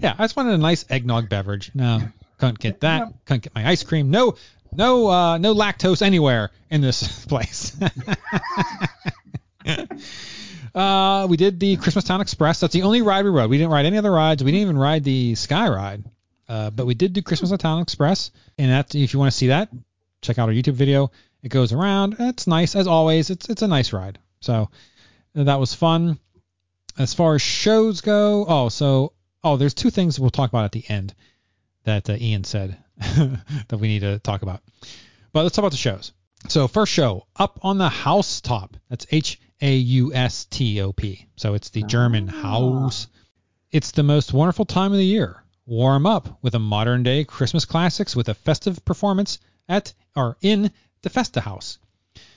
yeah, 0.00 0.14
I 0.18 0.24
just 0.24 0.36
wanted 0.36 0.54
a 0.54 0.58
nice 0.58 0.84
eggnog 0.90 1.28
beverage. 1.28 1.70
No, 1.74 2.02
couldn't 2.38 2.58
get 2.58 2.80
that. 2.80 2.98
Yeah. 2.98 3.12
Couldn't 3.24 3.42
get 3.44 3.54
my 3.54 3.66
ice 3.68 3.82
cream. 3.84 4.10
No, 4.10 4.36
no, 4.72 5.08
uh, 5.08 5.38
no 5.38 5.54
lactose 5.54 6.02
anywhere 6.02 6.50
in 6.70 6.80
this 6.82 7.24
place. 7.26 7.74
uh, 10.76 11.26
we 11.28 11.38
did 11.38 11.58
the 11.58 11.76
Christmas 11.78 12.04
Town 12.04 12.20
Express. 12.20 12.60
That's 12.60 12.74
the 12.74 12.82
only 12.82 13.00
ride 13.00 13.24
we 13.24 13.30
rode. 13.30 13.48
We 13.48 13.56
didn't 13.56 13.72
ride 13.72 13.86
any 13.86 13.96
other 13.96 14.12
rides. 14.12 14.44
We 14.44 14.52
didn't 14.52 14.62
even 14.62 14.78
ride 14.78 15.04
the 15.04 15.34
Sky 15.34 15.68
Ride. 15.68 16.04
Uh, 16.48 16.70
but 16.70 16.86
we 16.86 16.94
did 16.94 17.14
do 17.14 17.22
Christmas 17.22 17.50
Town 17.58 17.80
Express, 17.80 18.30
and 18.58 18.70
that's 18.70 18.94
if 18.94 19.12
you 19.12 19.18
want 19.18 19.32
to 19.32 19.36
see 19.36 19.48
that, 19.48 19.70
check 20.20 20.38
out 20.38 20.48
our 20.48 20.54
YouTube 20.54 20.74
video. 20.74 21.10
It 21.42 21.48
goes 21.48 21.72
around. 21.72 22.16
It's 22.18 22.46
nice 22.46 22.76
as 22.76 22.86
always. 22.86 23.30
It's 23.30 23.48
it's 23.48 23.62
a 23.62 23.68
nice 23.68 23.92
ride. 23.92 24.18
So 24.40 24.68
that 25.34 25.58
was 25.58 25.74
fun. 25.74 26.18
As 26.98 27.14
far 27.14 27.34
as 27.34 27.42
shows 27.42 28.00
go, 28.00 28.44
oh 28.46 28.68
so 28.68 29.14
oh 29.42 29.56
there's 29.56 29.74
two 29.74 29.90
things 29.90 30.20
we'll 30.20 30.30
talk 30.30 30.50
about 30.50 30.66
at 30.66 30.72
the 30.72 30.84
end 30.88 31.14
that 31.84 32.08
uh, 32.10 32.16
Ian 32.20 32.44
said 32.44 32.76
that 32.98 33.78
we 33.78 33.88
need 33.88 34.00
to 34.00 34.18
talk 34.18 34.42
about. 34.42 34.60
But 35.32 35.42
let's 35.42 35.56
talk 35.56 35.62
about 35.62 35.72
the 35.72 35.78
shows. 35.78 36.12
So 36.48 36.68
first 36.68 36.92
show, 36.92 37.26
up 37.34 37.58
on 37.62 37.78
the 37.78 37.88
Haustop. 37.88 38.76
That's 38.88 39.06
H 39.10 39.40
A 39.60 39.74
U 39.76 40.12
S 40.14 40.44
T 40.46 40.80
O 40.82 40.92
P. 40.92 41.26
So 41.36 41.54
it's 41.54 41.70
the 41.70 41.82
German 41.82 42.28
Ah. 42.28 42.42
house. 42.42 43.06
It's 43.72 43.90
the 43.90 44.02
most 44.02 44.32
wonderful 44.32 44.64
time 44.64 44.92
of 44.92 44.98
the 44.98 45.04
year. 45.04 45.42
Warm 45.66 46.06
up 46.06 46.38
with 46.42 46.54
a 46.54 46.58
modern 46.60 47.02
day 47.02 47.24
Christmas 47.24 47.64
classics 47.64 48.14
with 48.14 48.28
a 48.28 48.34
festive 48.34 48.84
performance 48.84 49.38
at 49.68 49.92
or 50.14 50.36
in 50.40 50.70
the 51.02 51.10
Festa 51.10 51.40
Haus. 51.40 51.78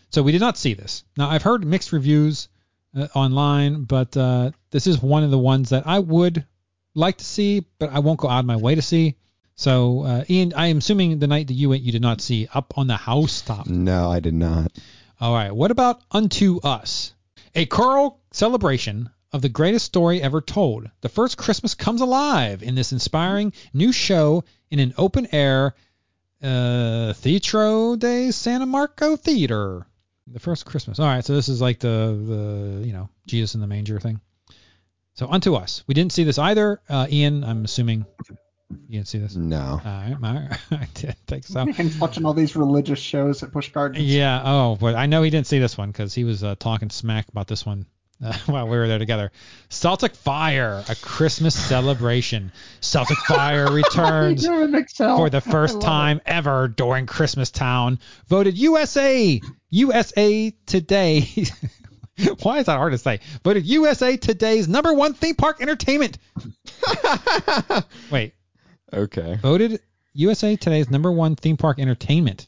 So 0.09 0.23
we 0.23 0.31
did 0.31 0.41
not 0.41 0.57
see 0.57 0.73
this. 0.73 1.03
Now 1.17 1.29
I've 1.29 1.43
heard 1.43 1.63
mixed 1.65 1.91
reviews 1.91 2.47
uh, 2.95 3.07
online, 3.13 3.83
but 3.83 4.17
uh, 4.17 4.51
this 4.71 4.87
is 4.87 5.01
one 5.01 5.23
of 5.23 5.29
the 5.29 5.37
ones 5.37 5.69
that 5.69 5.85
I 5.85 5.99
would 5.99 6.43
like 6.95 7.17
to 7.19 7.25
see, 7.25 7.65
but 7.77 7.91
I 7.91 7.99
won't 7.99 8.19
go 8.19 8.27
out 8.27 8.39
of 8.39 8.45
my 8.45 8.55
way 8.55 8.73
to 8.75 8.81
see. 8.81 9.15
So 9.55 10.03
uh, 10.03 10.23
Ian, 10.27 10.53
I 10.55 10.67
am 10.67 10.79
assuming 10.79 11.19
the 11.19 11.27
night 11.27 11.47
that 11.47 11.53
you 11.53 11.69
went, 11.69 11.83
you 11.83 11.91
did 11.91 12.01
not 12.01 12.21
see 12.21 12.47
up 12.53 12.73
on 12.77 12.87
the 12.87 12.95
Haustop. 12.97 13.67
No, 13.67 14.09
I 14.09 14.19
did 14.21 14.33
not. 14.33 14.71
All 15.19 15.33
right. 15.33 15.51
What 15.51 15.71
about 15.71 16.01
Unto 16.11 16.59
Us? 16.61 17.13
A 17.53 17.65
choral 17.65 18.21
celebration 18.31 19.09
of 19.33 19.41
the 19.41 19.49
greatest 19.49 19.85
story 19.85 20.21
ever 20.21 20.39
told. 20.39 20.89
The 21.01 21.09
first 21.09 21.37
Christmas 21.37 21.75
comes 21.75 21.99
alive 21.99 22.63
in 22.63 22.75
this 22.75 22.93
inspiring 22.93 23.51
new 23.73 23.91
show 23.91 24.45
in 24.71 24.79
an 24.79 24.93
open 24.97 25.27
air 25.33 25.75
uh, 26.41 27.13
Teatro 27.13 27.97
de 27.97 28.31
Santa 28.31 28.65
Marco 28.65 29.17
Theater. 29.17 29.85
The 30.27 30.39
first 30.39 30.65
Christmas. 30.65 30.99
All 30.99 31.07
right. 31.07 31.25
So 31.25 31.35
this 31.35 31.49
is 31.49 31.59
like 31.59 31.79
the, 31.79 32.77
the 32.79 32.87
you 32.87 32.93
know, 32.93 33.09
Jesus 33.25 33.55
in 33.55 33.61
the 33.61 33.67
manger 33.67 33.99
thing. 33.99 34.21
So 35.15 35.27
Unto 35.27 35.55
Us. 35.55 35.83
We 35.85 35.95
didn't 35.95 36.13
see 36.13 36.23
this 36.23 36.37
either. 36.37 36.79
Uh, 36.87 37.07
Ian, 37.09 37.43
I'm 37.43 37.65
assuming 37.65 38.05
you 38.69 38.99
didn't 38.99 39.07
see 39.07 39.17
this. 39.17 39.35
No. 39.35 39.81
All 39.83 39.91
right. 39.91 40.15
all 40.23 40.33
right. 40.33 40.57
I 40.71 40.87
didn't 40.93 41.17
think 41.27 41.45
so. 41.45 41.65
Man's 41.77 41.97
watching 41.97 42.25
all 42.25 42.33
these 42.33 42.55
religious 42.55 42.99
shows 42.99 43.41
at 43.43 43.51
Busch 43.51 43.69
Gardens. 43.69 44.03
Yeah. 44.03 44.41
Oh, 44.43 44.77
but 44.79 44.95
I 44.95 45.07
know 45.07 45.23
he 45.23 45.29
didn't 45.29 45.47
see 45.47 45.59
this 45.59 45.77
one 45.77 45.91
because 45.91 46.13
he 46.13 46.23
was 46.23 46.43
uh, 46.43 46.55
talking 46.59 46.89
smack 46.89 47.27
about 47.29 47.47
this 47.47 47.65
one 47.65 47.85
uh, 48.23 48.37
while 48.45 48.67
we 48.67 48.77
were 48.77 48.87
there 48.87 48.99
together. 48.99 49.31
Celtic 49.69 50.13
Fire, 50.15 50.83
a 50.87 50.95
Christmas 50.95 51.55
celebration. 51.55 52.51
Celtic 52.81 53.17
Fire 53.17 53.71
returns 53.71 54.43
You're 54.45 54.63
in 54.63 54.75
Excel. 54.75 55.17
for 55.17 55.29
the 55.29 55.41
first 55.41 55.75
love 55.75 55.83
time 55.83 56.21
ever 56.25 56.67
during 56.67 57.07
Christmas 57.07 57.49
Town. 57.49 57.99
Voted 58.27 58.57
USA 58.57 59.41
USA 59.71 60.51
Today. 60.65 61.27
Why 62.43 62.59
is 62.59 62.65
that 62.65 62.77
hard 62.77 62.91
to 62.91 62.97
say? 62.97 63.21
Voted 63.43 63.65
USA 63.65 64.17
Today's 64.17 64.67
number 64.67 64.93
one 64.93 65.13
theme 65.13 65.35
park 65.35 65.61
entertainment. 65.61 66.17
Wait, 68.11 68.33
Okay. 68.93 69.37
voted 69.41 69.79
USA 70.13 70.55
Today's 70.55 70.89
number 70.89 71.11
one 71.11 71.35
theme 71.35 71.57
park 71.57 71.79
entertainment. 71.79 72.47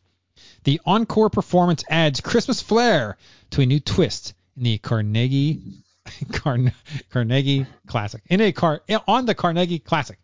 The 0.63 0.79
encore 0.85 1.29
performance 1.29 1.83
adds 1.89 2.21
Christmas 2.21 2.61
flair 2.61 3.17
to 3.51 3.61
a 3.61 3.65
new 3.65 3.79
twist 3.79 4.33
in 4.57 4.63
the 4.63 4.77
Carnegie 4.77 5.61
Carn, 6.31 6.71
Carnegie 7.09 7.65
Classic. 7.87 8.21
In 8.29 8.41
a 8.41 8.51
car 8.51 8.81
on 9.07 9.25
the 9.25 9.35
Carnegie 9.35 9.79
Classic. 9.79 10.17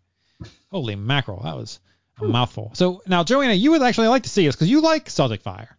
Holy 0.72 0.96
mackerel, 0.96 1.42
that 1.44 1.56
was 1.56 1.80
a 2.20 2.26
mouthful. 2.26 2.72
So 2.74 3.02
now, 3.08 3.24
Joanna, 3.24 3.54
you 3.54 3.72
would 3.72 3.82
actually 3.82 4.08
like 4.10 4.24
to 4.24 4.30
see 4.30 4.48
us 4.48 4.56
because 4.56 4.70
you 4.70 4.82
like 4.82 5.10
Celtic 5.10 5.42
Fire. 5.42 5.78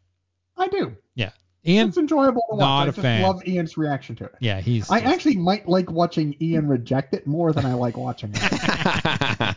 I 0.56 0.68
do. 0.68 0.96
Yeah, 1.14 1.30
Ian. 1.66 1.88
It's 1.88 1.98
enjoyable 1.98 2.42
to 2.50 2.56
watch. 2.56 2.60
Not 2.60 2.80
I 2.80 2.82
a 2.84 2.86
just 2.86 3.00
fan. 3.00 3.22
love 3.22 3.46
Ian's 3.46 3.76
reaction 3.76 4.16
to 4.16 4.24
it. 4.24 4.34
Yeah, 4.40 4.60
he's. 4.60 4.90
I 4.90 5.00
just- 5.00 5.12
actually 5.12 5.36
might 5.36 5.68
like 5.68 5.90
watching 5.90 6.34
Ian 6.40 6.68
reject 6.68 7.12
it 7.14 7.26
more 7.26 7.52
than 7.52 7.66
I 7.66 7.74
like 7.74 7.96
watching 7.96 8.30
it. 8.34 9.56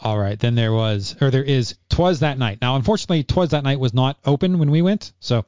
All 0.00 0.18
right, 0.18 0.38
then 0.38 0.54
there 0.54 0.72
was, 0.72 1.16
or 1.20 1.30
there 1.30 1.42
is, 1.42 1.74
Twas 1.88 2.20
That 2.20 2.38
Night. 2.38 2.58
Now, 2.60 2.76
unfortunately, 2.76 3.24
Twas 3.24 3.50
That 3.50 3.64
Night 3.64 3.80
was 3.80 3.92
not 3.92 4.16
open 4.24 4.58
when 4.58 4.70
we 4.70 4.80
went, 4.80 5.12
so 5.18 5.44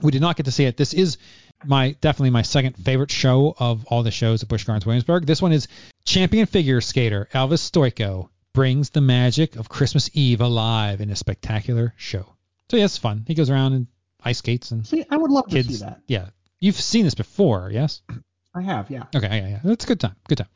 we 0.00 0.10
did 0.10 0.22
not 0.22 0.36
get 0.36 0.46
to 0.46 0.52
see 0.52 0.64
it. 0.64 0.76
This 0.76 0.94
is 0.94 1.18
my 1.64 1.96
definitely 2.00 2.30
my 2.30 2.42
second 2.42 2.76
favorite 2.76 3.10
show 3.10 3.54
of 3.58 3.84
all 3.86 4.02
the 4.02 4.10
shows 4.10 4.42
at 4.42 4.48
Busch 4.48 4.64
Gardens 4.64 4.86
Williamsburg. 4.86 5.26
This 5.26 5.42
one 5.42 5.52
is 5.52 5.68
champion 6.04 6.46
figure 6.46 6.80
skater 6.80 7.28
Elvis 7.32 7.70
Stojko 7.70 8.28
brings 8.52 8.90
the 8.90 9.00
magic 9.00 9.56
of 9.56 9.68
Christmas 9.68 10.10
Eve 10.14 10.40
alive 10.40 11.00
in 11.00 11.10
a 11.10 11.16
spectacular 11.16 11.92
show. 11.96 12.26
So 12.70 12.76
yeah, 12.76 12.84
it's 12.84 12.98
fun. 12.98 13.24
He 13.26 13.34
goes 13.34 13.50
around 13.50 13.72
and 13.74 13.86
ice 14.22 14.38
skates 14.38 14.70
and 14.70 14.86
See, 14.86 15.04
I 15.10 15.16
would 15.16 15.30
love 15.30 15.48
kids, 15.48 15.68
to 15.68 15.74
see 15.74 15.84
that. 15.84 16.00
Yeah, 16.06 16.28
you've 16.60 16.80
seen 16.80 17.04
this 17.04 17.14
before, 17.14 17.70
yes? 17.70 18.02
I 18.54 18.62
have, 18.62 18.90
yeah. 18.90 19.04
Okay, 19.14 19.28
yeah, 19.28 19.48
yeah. 19.48 19.72
It's 19.72 19.84
a 19.84 19.88
good 19.88 20.00
time. 20.00 20.16
Good 20.28 20.38
time. 20.38 20.48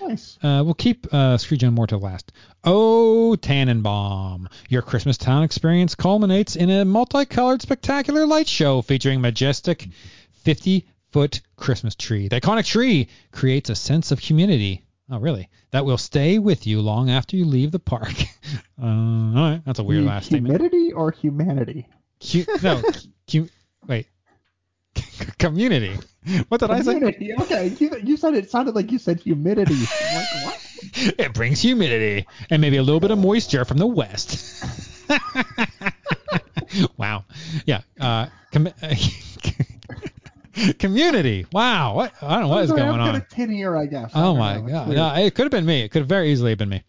Nice. 0.00 0.38
Uh, 0.42 0.62
we'll 0.64 0.74
keep 0.74 1.06
uh, 1.12 1.36
Scrooge 1.38 1.62
and 1.62 1.74
more 1.74 1.86
to 1.86 1.96
last. 1.98 2.32
Oh, 2.64 3.36
Tannenbaum. 3.36 4.48
Your 4.68 4.82
Christmas 4.82 5.16
Town 5.18 5.42
experience 5.42 5.94
culminates 5.94 6.56
in 6.56 6.70
a 6.70 6.84
multicolored 6.84 7.62
spectacular 7.62 8.26
light 8.26 8.48
show 8.48 8.82
featuring 8.82 9.20
majestic 9.20 9.88
50-foot 10.44 11.40
Christmas 11.56 11.94
tree. 11.94 12.28
The 12.28 12.40
iconic 12.40 12.66
tree 12.66 13.08
creates 13.32 13.70
a 13.70 13.74
sense 13.74 14.10
of 14.10 14.20
community. 14.20 14.82
Oh, 15.10 15.18
really? 15.18 15.48
That 15.70 15.84
will 15.84 15.98
stay 15.98 16.38
with 16.38 16.66
you 16.66 16.80
long 16.80 17.10
after 17.10 17.36
you 17.36 17.44
leave 17.44 17.70
the 17.72 17.78
park. 17.78 18.12
uh, 18.82 18.84
all 18.86 19.32
right, 19.34 19.62
that's 19.64 19.78
a 19.78 19.82
weird 19.84 20.02
The 20.04 20.08
last 20.08 20.26
statement. 20.26 20.60
humidity 20.60 20.92
or 20.92 21.10
humanity? 21.10 21.86
No, 22.62 22.82
wait. 23.86 24.06
Community. 25.38 25.96
What 26.48 26.60
did 26.60 26.70
I 26.70 26.80
say? 26.82 26.96
Okay, 27.40 27.68
you, 27.78 27.90
you 28.02 28.16
said 28.16 28.34
it 28.34 28.50
sounded 28.50 28.74
like 28.74 28.92
you 28.92 28.98
said 28.98 29.20
humidity. 29.20 29.74
Like 30.14 30.44
what? 30.44 31.14
It 31.18 31.34
brings 31.34 31.60
humidity 31.60 32.26
and 32.50 32.60
maybe 32.60 32.76
a 32.76 32.82
little 32.82 33.00
bit 33.00 33.10
of 33.10 33.18
moisture 33.18 33.64
from 33.64 33.78
the 33.78 33.86
west. 33.86 34.64
wow. 36.96 37.24
Yeah. 37.66 37.80
Uh, 38.00 38.26
com- 38.52 38.68
community. 40.78 41.46
Wow. 41.52 41.94
What? 41.96 42.12
I 42.22 42.34
don't 42.34 42.42
know 42.42 42.48
what 42.48 42.64
is 42.64 42.70
going 42.70 42.82
I've 42.82 42.96
got 42.96 43.08
on. 43.10 43.16
a 43.16 43.20
tin 43.20 43.52
ear, 43.52 43.76
I 43.76 43.86
guess. 43.86 44.12
Oh 44.14 44.36
my 44.36 44.58
know. 44.58 44.68
God. 44.68 44.88
No, 44.88 45.14
it 45.14 45.34
could 45.34 45.44
have 45.44 45.52
been 45.52 45.66
me. 45.66 45.82
It 45.82 45.90
could 45.90 46.00
have 46.00 46.08
very 46.08 46.30
easily 46.30 46.54
been 46.54 46.68
me. 46.68 46.82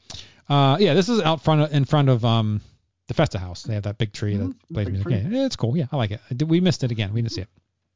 Uh, 0.47 0.77
yeah. 0.79 0.93
This 0.93 1.09
is 1.09 1.21
out 1.21 1.43
front 1.43 1.61
of, 1.61 1.73
in 1.73 1.85
front 1.85 2.09
of 2.09 2.23
um 2.25 2.61
the 3.07 3.13
Festa 3.13 3.39
Haus. 3.39 3.63
They 3.63 3.73
have 3.73 3.83
that 3.83 3.97
big 3.97 4.13
tree 4.13 4.35
Mhm, 4.35 4.53
that 4.67 4.73
plays 4.73 4.85
big 4.85 4.93
music. 4.93 5.07
tree. 5.23 5.37
Yeah, 5.37 5.45
it's 5.45 5.55
cool. 5.55 5.75
Yeah, 5.75 5.85
I 5.91 5.97
like 5.97 6.11
it. 6.11 6.43
We 6.43 6.61
missed 6.61 6.83
it 6.83 6.91
again. 6.91 7.13
We 7.13 7.21
didn't 7.21 7.33
see 7.33 7.41
it. 7.41 7.49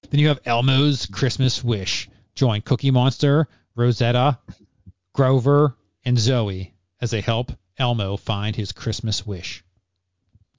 Then 0.09 0.19
you 0.19 0.27
have 0.27 0.39
Elmo's 0.45 1.05
Christmas 1.05 1.63
Wish. 1.63 2.09
Join 2.35 2.61
Cookie 2.61 2.91
Monster, 2.91 3.47
Rosita, 3.75 4.39
Grover, 5.13 5.75
and 6.05 6.17
Zoe 6.17 6.73
as 7.01 7.11
they 7.11 7.21
help 7.21 7.51
Elmo 7.77 8.17
find 8.17 8.55
his 8.55 8.71
Christmas 8.71 9.25
wish. 9.25 9.63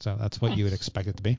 So 0.00 0.16
that's 0.18 0.40
what 0.40 0.56
you 0.56 0.64
would 0.64 0.72
expect 0.72 1.08
it 1.08 1.16
to 1.16 1.22
be. 1.22 1.38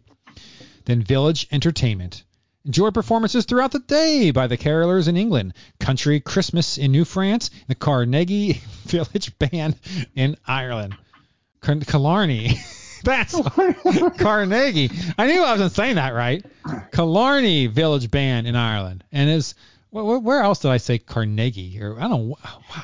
Then 0.85 1.03
Village 1.03 1.47
Entertainment. 1.51 2.23
Enjoy 2.65 2.89
performances 2.89 3.45
throughout 3.45 3.71
the 3.71 3.79
day 3.79 4.31
by 4.31 4.47
the 4.47 4.57
carolers 4.57 5.07
in 5.07 5.17
England, 5.17 5.53
Country 5.79 6.19
Christmas 6.19 6.77
in 6.79 6.91
New 6.91 7.05
France, 7.05 7.51
the 7.67 7.75
Carnegie 7.75 8.53
Village 8.85 9.37
Band 9.37 9.75
in 10.15 10.35
Ireland. 10.47 10.97
Killarney. 11.61 12.57
That's 13.05 13.33
Carnegie. 14.17 14.89
I 15.17 15.27
knew 15.27 15.41
I 15.43 15.51
wasn't 15.53 15.71
saying 15.71 15.95
that 15.95 16.13
right. 16.13 16.45
Killarney 16.91 17.67
Village 17.67 18.11
Band 18.11 18.47
in 18.47 18.55
Ireland. 18.55 19.03
And 19.11 19.29
is 19.29 19.55
wh- 19.91 20.01
wh- 20.01 20.23
where 20.23 20.41
else 20.41 20.59
did 20.59 20.71
I 20.71 20.77
say 20.77 20.97
Carnegie? 20.97 21.79
Or 21.81 21.99
I 21.99 22.07
don't. 22.07 22.27
Wow. 22.29 22.37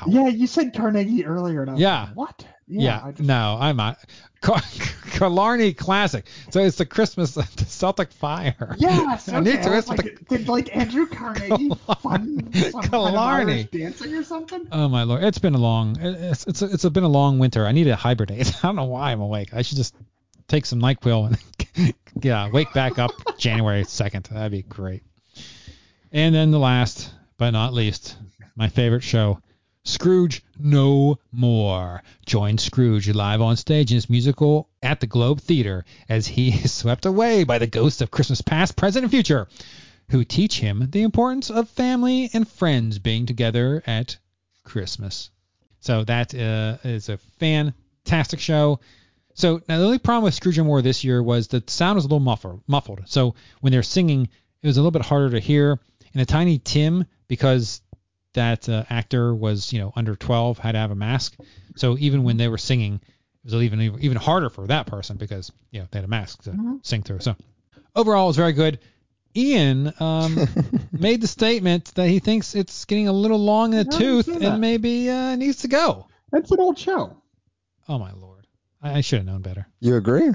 Yeah, 0.06 0.28
you 0.28 0.46
said 0.46 0.72
Carnegie 0.74 1.26
earlier, 1.26 1.62
and 1.62 1.78
Yeah. 1.78 2.04
like, 2.04 2.16
what? 2.16 2.46
Yeah, 2.68 3.02
I 3.04 3.10
just, 3.10 3.20
no, 3.22 3.58
I'm 3.60 3.76
not. 3.76 3.98
Killarney 5.10 5.72
Classic. 5.72 6.26
So 6.50 6.60
it's 6.60 6.76
the 6.78 6.86
Christmas 6.86 7.34
the 7.34 7.42
Celtic 7.66 8.10
Fire. 8.12 8.74
Yes, 8.78 9.28
I 9.28 9.40
need 9.40 9.62
to 9.62 9.70
I 9.70 9.76
was 9.76 9.88
ask 9.88 9.88
like, 9.88 10.26
did 10.28 10.48
like 10.48 10.74
Andrew 10.74 11.06
Carnegie 11.06 11.70
fund 12.02 12.54
some 12.56 12.82
kind 12.82 12.94
of 12.94 13.14
Irish 13.14 13.66
dancing 13.66 14.14
or 14.14 14.24
something? 14.24 14.66
Oh 14.72 14.88
my 14.88 15.02
lord, 15.02 15.22
it's 15.22 15.38
been 15.38 15.54
a 15.54 15.58
long 15.58 15.96
it's 16.00 16.46
it's 16.46 16.62
it's 16.62 16.88
been 16.88 17.04
a 17.04 17.08
long 17.08 17.38
winter. 17.38 17.66
I 17.66 17.72
need 17.72 17.84
to 17.84 17.96
hibernate. 17.96 18.48
I 18.64 18.68
don't 18.68 18.76
know 18.76 18.84
why 18.84 19.12
I'm 19.12 19.20
awake. 19.20 19.52
I 19.54 19.62
should 19.62 19.76
just 19.76 19.94
take 20.52 20.66
some 20.66 20.82
Nyquil 20.82 21.28
and 21.28 21.94
yeah, 22.22 22.50
wake 22.50 22.74
back 22.74 22.98
up 22.98 23.10
January 23.38 23.84
2nd. 23.84 24.28
That'd 24.28 24.52
be 24.52 24.60
great. 24.60 25.02
And 26.12 26.34
then 26.34 26.50
the 26.50 26.58
last 26.58 27.10
but 27.38 27.52
not 27.52 27.72
least, 27.72 28.16
my 28.54 28.68
favorite 28.68 29.02
show, 29.02 29.40
Scrooge 29.84 30.44
No 30.58 31.18
More. 31.32 32.02
Join 32.26 32.58
Scrooge 32.58 33.08
live 33.08 33.40
on 33.40 33.56
stage 33.56 33.90
in 33.90 33.94
his 33.94 34.10
musical 34.10 34.68
at 34.82 35.00
the 35.00 35.06
Globe 35.06 35.40
Theater 35.40 35.86
as 36.06 36.26
he 36.26 36.50
is 36.64 36.70
swept 36.70 37.06
away 37.06 37.44
by 37.44 37.56
the 37.56 37.66
ghosts 37.66 38.02
of 38.02 38.10
Christmas 38.10 38.42
past, 38.42 38.76
present, 38.76 39.04
and 39.04 39.10
future, 39.10 39.48
who 40.10 40.22
teach 40.22 40.60
him 40.60 40.90
the 40.90 41.02
importance 41.02 41.50
of 41.50 41.66
family 41.70 42.28
and 42.34 42.46
friends 42.46 42.98
being 42.98 43.24
together 43.24 43.82
at 43.86 44.18
Christmas. 44.64 45.30
So 45.80 46.04
that 46.04 46.34
uh, 46.34 46.76
is 46.84 47.08
a 47.08 47.16
fantastic 47.16 48.38
show. 48.38 48.80
So 49.34 49.62
now 49.68 49.78
the 49.78 49.84
only 49.84 49.98
problem 49.98 50.24
with 50.24 50.34
Scrooge 50.34 50.58
No 50.58 50.64
More 50.64 50.82
this 50.82 51.04
year 51.04 51.22
was 51.22 51.48
the 51.48 51.62
sound 51.66 51.96
was 51.96 52.04
a 52.04 52.08
little 52.08 52.20
muffled. 52.20 52.62
Muffled. 52.66 53.00
So 53.06 53.34
when 53.60 53.72
they're 53.72 53.82
singing, 53.82 54.28
it 54.62 54.66
was 54.66 54.76
a 54.76 54.80
little 54.80 54.90
bit 54.90 55.02
harder 55.02 55.30
to 55.30 55.40
hear. 55.40 55.78
And 56.12 56.20
a 56.20 56.26
Tiny 56.26 56.58
Tim, 56.58 57.06
because 57.28 57.80
that 58.34 58.68
uh, 58.68 58.84
actor 58.90 59.34
was 59.34 59.72
you 59.72 59.78
know 59.80 59.92
under 59.96 60.14
12, 60.16 60.58
had 60.58 60.72
to 60.72 60.78
have 60.78 60.90
a 60.90 60.94
mask. 60.94 61.36
So 61.76 61.96
even 61.98 62.22
when 62.24 62.36
they 62.36 62.48
were 62.48 62.58
singing, 62.58 62.94
it 63.44 63.52
was 63.52 63.54
even 63.62 63.80
even 64.00 64.16
harder 64.16 64.50
for 64.50 64.66
that 64.66 64.86
person 64.86 65.16
because 65.16 65.50
you 65.70 65.80
know 65.80 65.86
they 65.90 65.98
had 65.98 66.04
a 66.04 66.08
mask 66.08 66.42
to 66.44 66.50
Mhm. 66.50 66.84
sing 66.84 67.02
through. 67.02 67.20
So 67.20 67.34
overall, 67.96 68.24
it 68.24 68.28
was 68.28 68.36
very 68.36 68.52
good. 68.52 68.78
Ian 69.34 69.92
um, 69.98 70.46
made 70.92 71.22
the 71.22 71.26
statement 71.26 71.94
that 71.94 72.08
he 72.08 72.18
thinks 72.18 72.54
it's 72.54 72.84
getting 72.84 73.08
a 73.08 73.12
little 73.12 73.38
long 73.38 73.72
in 73.72 73.78
the 73.86 73.92
tooth 73.96 74.28
and 74.28 74.60
maybe 74.60 75.08
uh, 75.08 75.34
needs 75.36 75.62
to 75.62 75.68
go. 75.68 76.06
It's 76.34 76.50
an 76.50 76.60
old 76.60 76.78
show. 76.78 77.16
Oh 77.88 77.98
my 77.98 78.12
lord, 78.12 78.41
I, 78.82 78.98
I 78.98 79.00
should 79.00 79.18
have 79.18 79.26
known 79.26 79.42
better. 79.42 79.66
You 79.80 79.96
agree? 79.96 80.30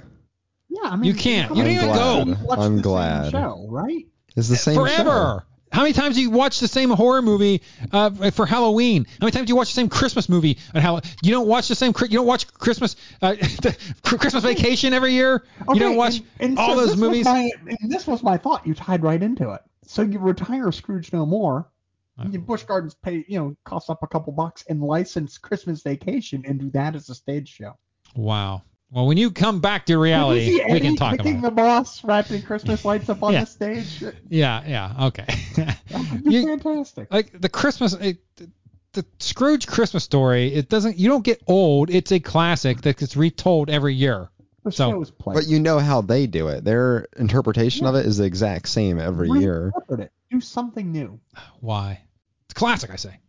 Yeah, 0.70 0.82
I 0.84 0.96
mean, 0.96 1.06
You 1.06 1.14
can't. 1.14 1.50
how 1.50 1.56
You 1.56 1.64
many 1.64 1.76
didn't 1.76 1.90
even 1.90 1.98
go. 1.98 2.24
do 2.26 2.30
you 2.42 2.48
watch 2.48 2.60
I'm 2.60 2.72
the 2.78 2.78
same 2.78 2.82
glad. 2.82 3.32
Show, 3.32 3.66
right? 3.70 4.06
It's 4.36 4.50
the 4.50 4.56
same 4.56 4.76
Forever. 4.76 5.46
How 5.70 5.82
many 5.82 5.94
times 5.94 6.16
do 6.16 6.22
you 6.22 6.30
watch 6.30 6.62
the 6.62 6.68
same 6.68 6.90
horror 6.90 7.22
movie 7.22 7.62
uh, 7.92 8.32
for 8.32 8.46
Halloween? 8.46 9.06
How 9.06 9.26
many 9.26 9.32
times 9.32 9.48
do 9.48 9.52
you 9.52 9.56
watch 9.58 9.68
the 9.70 9.74
same 9.74 9.90
Christmas 9.90 10.30
movie 10.30 10.58
on 10.74 10.82
Hall- 10.82 11.02
You 11.22 11.32
don't 11.32 11.48
watch 11.48 11.68
the 11.68 11.76
same. 11.76 11.94
You 12.00 12.08
don't 12.08 12.26
watch 12.26 12.48
Christmas 12.54 12.96
uh, 13.22 13.36
Christmas 14.04 14.44
Vacation 14.44 14.94
every 14.94 15.12
year. 15.14 15.44
you 15.74 15.80
don't 15.80 15.98
watch 15.98 16.20
and, 16.40 16.52
and 16.52 16.60
all 16.60 16.76
so 16.76 16.86
those 16.86 16.96
movies. 16.96 17.26
my- 17.26 17.52
and 17.82 17.92
this 17.92 18.08
was 18.08 18.24
my 18.24 18.38
thought. 18.38 18.66
You 18.66 18.76
tied 18.76 19.04
right 19.04 19.22
into 19.22 19.52
it. 19.52 19.62
So 19.86 20.04
you 20.04 20.20
retire 20.20 20.72
Scrooge 20.72 21.12
No 21.12 21.26
More. 21.26 21.70
You 22.32 22.40
Busch 22.40 22.64
Gardens 22.64 22.96
pay, 22.96 23.24
you 23.28 23.38
know, 23.38 23.56
cost 23.64 23.90
up 23.92 24.02
a 24.02 24.08
couple 24.08 24.34
bucks 24.34 24.64
and 24.68 24.82
license 24.82 25.38
Christmas 25.38 25.84
Vacation 25.84 26.44
and 26.48 26.60
do 26.60 26.72
that 26.72 26.96
as 26.96 27.10
a 27.10 27.16
stage 27.16 27.48
show. 27.50 27.78
Wow. 28.15 28.63
Well, 28.91 29.06
when 29.06 29.17
you 29.17 29.32
come 29.32 29.60
back 29.60 29.86
to 29.88 29.98
reality, 29.98 30.46
Did 30.46 30.52
you 30.52 30.58
see 30.67 30.74
we 30.74 30.80
can 30.80 30.96
talk 30.96 31.15
about 31.15 31.26
it. 31.26 31.41
the 31.41 31.52
boss 31.52 32.04
wrapped 32.06 32.32
in 32.32 32.41
Christmas 32.41 32.86
lights 32.86 33.10
up 33.10 33.22
on 33.22 33.34
Yeah. 33.34 33.41
the 33.41 33.46
stage. 33.46 34.04
Yeah, 34.30 34.63
yeah, 34.65 35.06
okay. 35.08 35.26
It's 35.89 36.26
You- 36.26 36.46
fantastic. 36.48 37.12
like 37.13 37.39
the 37.39 37.50
Christmas, 37.50 37.93
it, 37.93 38.20
the 38.93 39.06
Scrooge 39.20 39.67
Christmas 39.67 40.04
story, 40.06 40.54
it 40.54 40.70
doesn't. 40.70 40.98
You 40.98 41.10
don't 41.10 41.24
get 41.24 41.41
old. 41.48 41.89
It's 41.89 42.12
a 42.12 42.20
classic 42.20 42.82
that 42.84 42.98
gets 42.98 43.15
retold 43.17 43.70
every 43.70 43.93
year. 43.93 44.30
The 44.63 44.72
so- 44.72 44.91
show's 44.91 45.12
played. 45.12 45.36
But 45.36 45.48
you 45.48 45.60
know 45.60 45.80
how 45.80 46.02
they 46.02 46.26
do 46.26 46.48
it. 46.48 46.63
Their 46.63 47.08
interpretation 47.17 47.86
of 47.86 47.96
it 47.96 48.06
is 48.06 48.17
the 48.17 48.24
exact 48.24 48.70
same 48.70 49.00
every 49.00 49.30
year. 49.30 49.72
Reinterpret 49.76 50.00
it. 50.00 50.12
Do 50.32 50.39
something 50.41 50.91
new. 50.93 51.20
Why? 51.60 52.02
It's 52.46 52.54
classic, 52.54 52.89
I 52.89 52.96
say. 52.96 53.20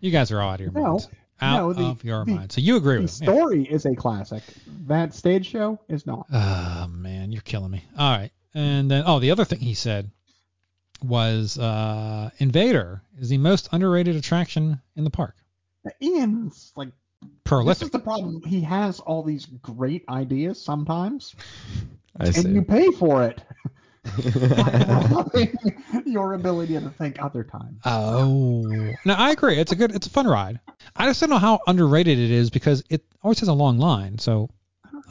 You 0.00 0.10
guys 0.10 0.30
are 0.30 0.40
all 0.42 0.50
out 0.50 0.60
of 0.60 0.60
your 0.60 0.72
No, 0.72 0.82
minds. 0.90 1.08
Out 1.40 1.56
no, 1.58 1.72
the- 1.72 1.82
of 1.90 2.04
your 2.04 2.24
the- 2.24 2.34
mind. 2.34 2.52
So 2.52 2.60
you 2.60 2.76
agree 2.76 2.96
The 2.96 3.02
with 3.02 3.20
me? 3.20 3.26
Yeah. 3.26 3.32
story 3.34 3.64
is 3.64 3.86
a 3.86 3.94
classic. 3.94 4.42
That 4.86 5.14
stage 5.14 5.46
show 5.48 5.78
is 5.88 6.06
not. 6.06 6.26
Oh 6.32 6.86
man, 6.88 7.32
you're 7.32 7.42
killing 7.42 7.70
me. 7.70 7.84
All 7.98 8.16
right, 8.16 8.30
and 8.54 8.90
then 8.90 9.04
oh, 9.06 9.18
the 9.18 9.30
other 9.32 9.44
thing 9.44 9.58
he 9.60 9.74
said 9.74 10.10
was 11.02 11.58
uh, 11.58 12.30
Invadr 12.40 13.00
is 13.18 13.28
the 13.28 13.38
most 13.38 13.68
underrated 13.72 14.16
attraction 14.16 14.80
in 14.96 15.04
the 15.04 15.10
park. 15.10 15.34
Ian's 16.00 16.72
like 16.76 16.88
this 17.44 17.82
is 17.82 17.90
the 17.90 17.98
problem. 17.98 18.42
He 18.46 18.60
has 18.62 19.00
all 19.00 19.22
these 19.22 19.46
great 19.46 20.04
ideas 20.08 20.60
sometimes, 20.60 21.34
I 22.18 22.26
and 22.26 22.34
see. 22.34 22.48
you 22.48 22.62
pay 22.62 22.90
for 22.92 23.24
it 23.24 23.42
by 23.42 23.50
robbing 23.64 23.83
your 26.06 26.34
ability 26.34 26.74
to 26.74 26.90
think 26.90 27.22
other 27.22 27.42
times. 27.42 27.80
Oh, 27.84 28.92
no, 29.04 29.14
I 29.14 29.30
agree. 29.30 29.58
It's 29.58 29.72
a 29.72 29.76
good, 29.76 29.94
it's 29.94 30.06
a 30.06 30.10
fun 30.10 30.26
ride. 30.26 30.60
I 30.94 31.06
just 31.06 31.20
don't 31.20 31.30
know 31.30 31.38
how 31.38 31.60
underrated 31.66 32.18
it 32.18 32.30
is 32.30 32.50
because 32.50 32.84
it 32.90 33.02
always 33.22 33.40
has 33.40 33.48
a 33.48 33.54
long 33.54 33.78
line. 33.78 34.18
So 34.18 34.50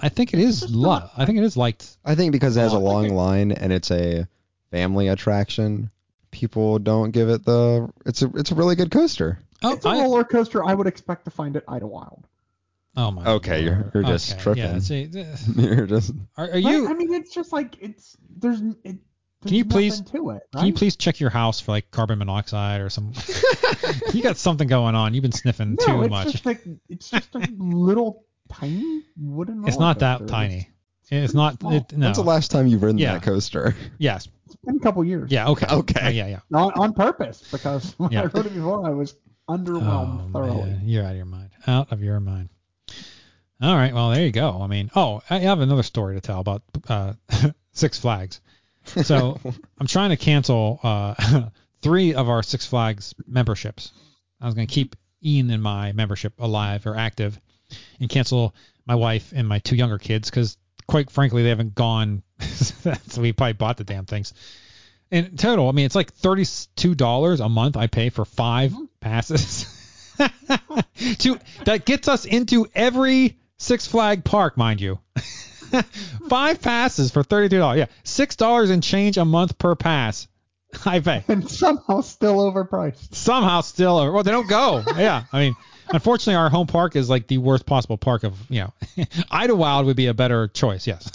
I 0.02 0.10
think 0.10 0.34
it 0.34 0.40
is 0.40 0.70
lo- 0.70 1.10
I 1.18 1.26
think 1.26 1.38
it 1.38 1.44
is 1.44 1.58
liked. 1.58 1.98
I 2.06 2.16
think 2.16 2.32
because 2.32 2.58
it 2.58 2.62
has 2.62 2.74
a 2.74 2.80
long 2.80 3.10
line 3.10 3.52
and 3.52 3.72
it's 3.72 3.92
a 3.92 4.28
family 4.72 5.08
attraction, 5.08 5.92
people 6.32 6.80
don't 6.80 7.12
give 7.12 7.30
it 7.30 7.46
the. 7.46 7.90
It's 8.06 8.22
a 8.22 8.32
it's 8.36 8.52
a 8.52 8.56
really 8.56 8.76
good 8.76 8.92
coaster. 8.92 9.40
Oh, 9.62 9.74
it's 9.74 9.86
a 9.86 9.90
I, 9.90 10.02
roller 10.02 10.24
coaster 10.24 10.64
I 10.64 10.74
would 10.74 10.88
expect 10.88 11.26
to 11.26 11.32
find 11.32 11.56
at 11.56 11.64
Idlewild. 11.68 12.28
Oh 12.96 13.12
my. 13.12 13.26
Okay, 13.34 13.64
you're- 13.64 13.84
you're 13.94 14.04
just 14.04 14.34
Okay, 14.34 14.42
tripping. 14.42 14.64
Yeah. 14.64 14.80
See, 14.80 15.08
th- 15.12 15.28
You're 15.56 15.86
just 15.88 16.12
are, 16.38 16.46
are 16.46 16.52
Right? 16.52 16.64
you? 16.64 16.88
I 16.90 16.94
mean, 16.94 17.14
it's 17.14 17.34
just 17.34 17.52
like 17.52 17.78
it's 17.82 18.16
there's. 18.38 18.62
It, 18.62 18.76
there's 18.84 18.98
Can 19.52 19.56
you 19.56 19.66
please- 19.66 20.00
nothing 20.00 20.20
to 20.22 20.30
it? 20.32 20.44
Can 20.56 20.66
you 20.68 20.74
please 20.74 20.96
check 20.96 21.20
your 21.20 21.30
house 21.30 21.60
for 21.60 21.72
like 21.74 21.92
carbon 21.92 22.18
monoxide 22.20 22.80
or 22.82 22.90
some? 22.90 23.12
you 24.14 24.24
got 24.24 24.38
something 24.38 24.68
going 24.68 24.96
on. 24.96 25.14
You've 25.14 25.22
been 25.24 25.32
sniffing 25.34 25.76
No, 25.80 25.86
too 25.86 26.02
it's 26.04 26.10
much. 26.12 26.32
just 26.32 26.46
like 26.46 26.64
it's 26.88 27.10
just 27.10 27.36
a 27.36 27.40
little 27.58 28.26
tiny 28.50 29.04
wooden. 29.18 29.68
It's 29.68 29.78
not 29.80 30.00
that 30.00 30.20
coaster. 30.20 30.32
tiny. 30.32 30.70
It's 31.12 31.34
pretty 31.34 31.38
not. 31.38 31.54
It, 31.74 31.92
no. 31.98 32.06
When's 32.08 32.18
the 32.18 32.24
last 32.24 32.52
time 32.52 32.68
you've 32.68 32.82
ridden 32.84 32.98
Yeah. 32.98 33.14
that 33.16 33.24
coaster? 33.24 33.76
Yes. 33.98 34.30
It's 34.46 34.56
been 34.64 34.78
a 34.78 34.80
couple 34.80 35.04
years. 35.04 35.30
Yeah. 35.32 35.50
Okay. 35.50 35.68
Okay. 35.72 36.00
Uh, 36.02 36.10
yeah. 36.10 36.28
Yeah. 36.28 36.40
On, 36.58 36.72
on 36.74 36.94
purpose 36.94 37.44
because 37.52 37.94
when 37.98 38.12
Yeah. 38.12 38.22
I 38.22 38.26
rode 38.28 38.46
it 38.46 38.54
before, 38.54 38.86
I 38.88 38.92
was 38.92 39.16
underwhelmed 39.50 40.30
Oh 40.30 40.32
thoroughly. 40.32 40.70
man, 40.70 40.82
you're 40.86 41.04
out 41.04 41.12
of 41.12 41.18
your 41.18 41.26
mind. 41.26 41.50
Out 41.68 41.92
of 41.92 42.02
your 42.02 42.20
mind. 42.22 42.50
All 43.64 43.78
right. 43.78 43.94
Well, 43.94 44.10
there 44.10 44.26
you 44.26 44.34
go. 44.34 44.60
I 44.62 44.68
mean, 44.68 44.92
oh, 44.94 45.22
I 45.30 45.40
have 45.40 45.62
another 45.62 45.84
story 45.84 46.16
to 46.16 46.22
tell 46.22 46.42
about 46.42 46.64
uh, 46.90 47.14
Six 47.72 47.98
Flags. 47.98 48.42
So 48.84 49.40
I'm 49.80 49.88
trying 49.88 50.10
to 50.10 50.18
cancel 50.18 50.82
uh, 50.84 51.46
three 51.82 52.14
of 52.14 52.28
our 52.28 52.44
Six 52.44 52.66
Flags 52.66 53.16
memberships. 53.26 53.94
I 54.42 54.48
was 54.48 54.56
going 54.56 54.68
to 54.68 54.74
keep 54.74 54.98
Ian 55.24 55.50
and 55.50 55.64
my 55.64 55.94
membership 55.94 56.34
alive 56.40 56.86
or 56.86 56.98
active, 56.98 57.40
and 58.02 58.10
cancel 58.10 58.54
my 58.86 58.96
wife 58.96 59.32
and 59.34 59.48
my 59.48 59.60
two 59.60 59.78
younger 59.78 59.98
kids 59.98 60.30
because, 60.30 60.58
quite 60.86 61.10
frankly, 61.10 61.44
they 61.44 61.50
haven't 61.50 61.74
gone. 61.74 62.22
so 62.42 63.22
we 63.22 63.32
probably 63.32 63.54
bought 63.54 63.78
the 63.78 63.86
damn 63.86 64.06
things. 64.06 64.34
In 65.10 65.38
total, 65.38 65.70
I 65.70 65.72
mean, 65.72 65.86
it's 65.86 65.96
like 65.96 66.12
thirty-two 66.12 66.96
dollars 66.96 67.40
a 67.40 67.48
month 67.48 67.78
I 67.78 67.88
pay 67.88 68.10
for 68.10 68.26
5 68.26 68.76
passes. 69.00 69.70
to 70.18 71.40
that 71.64 71.86
gets 71.86 72.10
us 72.10 72.26
into 72.26 72.68
every 72.76 73.38
Six 73.64 73.88
Flag 73.88 74.26
park, 74.26 74.58
mind 74.58 74.82
you. 74.82 75.00
five 76.28 76.62
passes 76.62 77.12
for 77.12 77.24
$33. 77.24 77.78
Yeah, 77.78 77.86
six 78.04 78.36
dollars 78.36 78.70
and 78.70 78.84
change 78.84 79.18
a 79.18 79.24
month 79.24 79.58
per 79.58 79.74
pass. 79.74 80.28
I 80.86 81.00
pay. 81.00 81.24
And 81.30 81.50
somehow 81.50 82.02
still 82.02 82.40
overpriced. 82.40 83.16
Somehow 83.16 83.62
still, 83.62 83.98
over. 83.98 84.12
well, 84.12 84.24
they 84.24 84.32
don't 84.32 84.50
go. 84.50 84.84
Yeah, 84.98 85.24
I 85.32 85.40
mean, 85.40 85.56
unfortunately, 85.88 86.36
our 86.36 86.50
home 86.50 86.68
park 86.68 86.98
is 86.98 87.10
like 87.10 87.28
the 87.28 87.38
worst 87.38 87.66
possible 87.66 87.98
park 87.98 88.26
of 88.26 88.36
you 88.50 88.64
know. 88.64 88.74
Idlewild 89.32 89.86
would 89.86 89.96
be 89.96 90.08
a 90.08 90.14
better 90.14 90.50
choice. 90.50 90.86
Yes. 90.86 91.10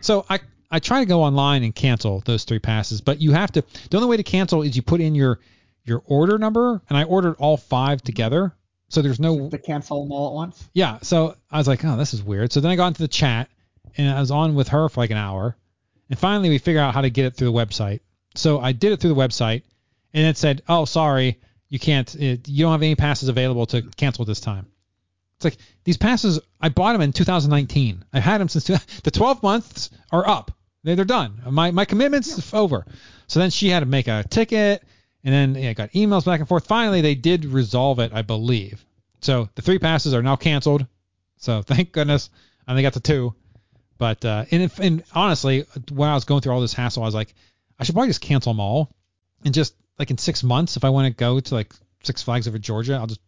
so 0.00 0.24
I 0.30 0.38
I 0.70 0.78
try 0.78 1.00
to 1.00 1.06
go 1.06 1.24
online 1.24 1.64
and 1.64 1.74
cancel 1.74 2.20
those 2.24 2.44
three 2.44 2.60
passes, 2.60 3.00
but 3.00 3.20
you 3.20 3.32
have 3.32 3.50
to. 3.52 3.64
The 3.90 3.96
only 3.96 4.08
way 4.08 4.18
to 4.18 4.22
cancel 4.22 4.62
is 4.62 4.76
you 4.76 4.82
put 4.82 5.00
in 5.00 5.16
your 5.16 5.40
your 5.84 6.00
order 6.06 6.38
number, 6.38 6.80
and 6.88 6.96
I 6.96 7.02
ordered 7.02 7.34
all 7.40 7.56
five 7.56 8.02
together. 8.02 8.54
So 8.88 9.02
there's 9.02 9.20
no 9.20 9.48
To 9.50 9.58
cancel 9.58 10.02
them 10.02 10.12
all 10.12 10.28
at 10.28 10.34
once. 10.34 10.68
yeah, 10.72 10.98
so 11.02 11.36
I 11.50 11.58
was 11.58 11.66
like, 11.66 11.84
oh, 11.84 11.96
this 11.96 12.14
is 12.14 12.22
weird. 12.22 12.52
So 12.52 12.60
then 12.60 12.70
I 12.70 12.76
got 12.76 12.88
into 12.88 13.02
the 13.02 13.08
chat 13.08 13.48
and 13.96 14.08
I 14.08 14.20
was 14.20 14.30
on 14.30 14.54
with 14.54 14.68
her 14.68 14.88
for 14.88 15.00
like 15.00 15.10
an 15.10 15.16
hour. 15.16 15.56
And 16.10 16.18
finally 16.18 16.48
we 16.50 16.58
figured 16.58 16.82
out 16.82 16.94
how 16.94 17.00
to 17.00 17.10
get 17.10 17.24
it 17.24 17.34
through 17.34 17.50
the 17.50 17.58
website. 17.58 18.00
So 18.34 18.60
I 18.60 18.72
did 18.72 18.92
it 18.92 19.00
through 19.00 19.14
the 19.14 19.20
website 19.20 19.62
and 20.12 20.26
it 20.26 20.36
said, 20.36 20.62
oh, 20.68 20.84
sorry, 20.84 21.40
you 21.68 21.78
can't, 21.78 22.14
it, 22.14 22.48
you 22.48 22.64
don't 22.64 22.72
have 22.72 22.82
any 22.82 22.94
passes 22.94 23.28
available 23.28 23.66
to 23.66 23.82
cancel 23.96 24.24
this 24.24 24.40
time. 24.40 24.66
It's 25.36 25.44
like 25.44 25.56
these 25.82 25.96
passes, 25.96 26.38
I 26.60 26.68
bought 26.68 26.92
them 26.92 27.00
in 27.02 27.12
2019. 27.12 28.04
I've 28.12 28.22
had 28.22 28.40
them 28.40 28.48
since 28.48 28.64
two, 28.64 28.76
the 29.02 29.10
12 29.10 29.42
months 29.42 29.90
are 30.12 30.26
up. 30.28 30.52
They're, 30.84 30.94
they're 30.96 31.04
done. 31.04 31.42
My, 31.50 31.70
my 31.70 31.84
commitment's 31.86 32.52
over. 32.54 32.86
So 33.26 33.40
then 33.40 33.50
she 33.50 33.68
had 33.70 33.80
to 33.80 33.86
make 33.86 34.06
a 34.06 34.22
ticket 34.28 34.84
and 35.24 35.34
then 35.34 35.54
yeah, 35.54 35.70
I 35.70 35.72
got 35.72 35.92
emails 35.92 36.24
back 36.24 36.40
and 36.40 36.48
forth. 36.48 36.66
Finally, 36.66 37.00
they 37.00 37.14
did 37.14 37.46
resolve 37.46 37.98
it, 37.98 38.12
I 38.12 38.22
believe. 38.22 38.84
So 39.20 39.48
the 39.54 39.62
three 39.62 39.78
passes 39.78 40.12
are 40.14 40.22
now 40.22 40.36
canceled. 40.36 40.86
So 41.38 41.62
thank 41.66 41.92
goodness 41.92 42.30
I 42.66 42.72
only 42.72 42.82
got 42.82 42.92
the 42.92 43.00
two. 43.00 43.34
But 43.96 44.24
uh, 44.24 44.44
and, 44.50 44.62
if, 44.62 44.78
and 44.80 45.02
honestly, 45.14 45.64
when 45.90 46.08
I 46.08 46.14
was 46.14 46.24
going 46.24 46.40
through 46.40 46.52
all 46.52 46.60
this 46.60 46.74
hassle, 46.74 47.02
I 47.02 47.06
was 47.06 47.14
like, 47.14 47.34
I 47.78 47.84
should 47.84 47.94
probably 47.94 48.10
just 48.10 48.20
cancel 48.20 48.52
them 48.52 48.60
all, 48.60 48.90
and 49.44 49.54
just 49.54 49.74
like 49.98 50.10
in 50.10 50.18
six 50.18 50.42
months, 50.42 50.76
if 50.76 50.84
I 50.84 50.90
want 50.90 51.06
to 51.06 51.16
go 51.16 51.40
to 51.40 51.54
like 51.54 51.72
Six 52.02 52.22
Flags 52.22 52.46
over 52.46 52.58
Georgia, 52.58 52.94
I'll 52.94 53.06
just 53.06 53.20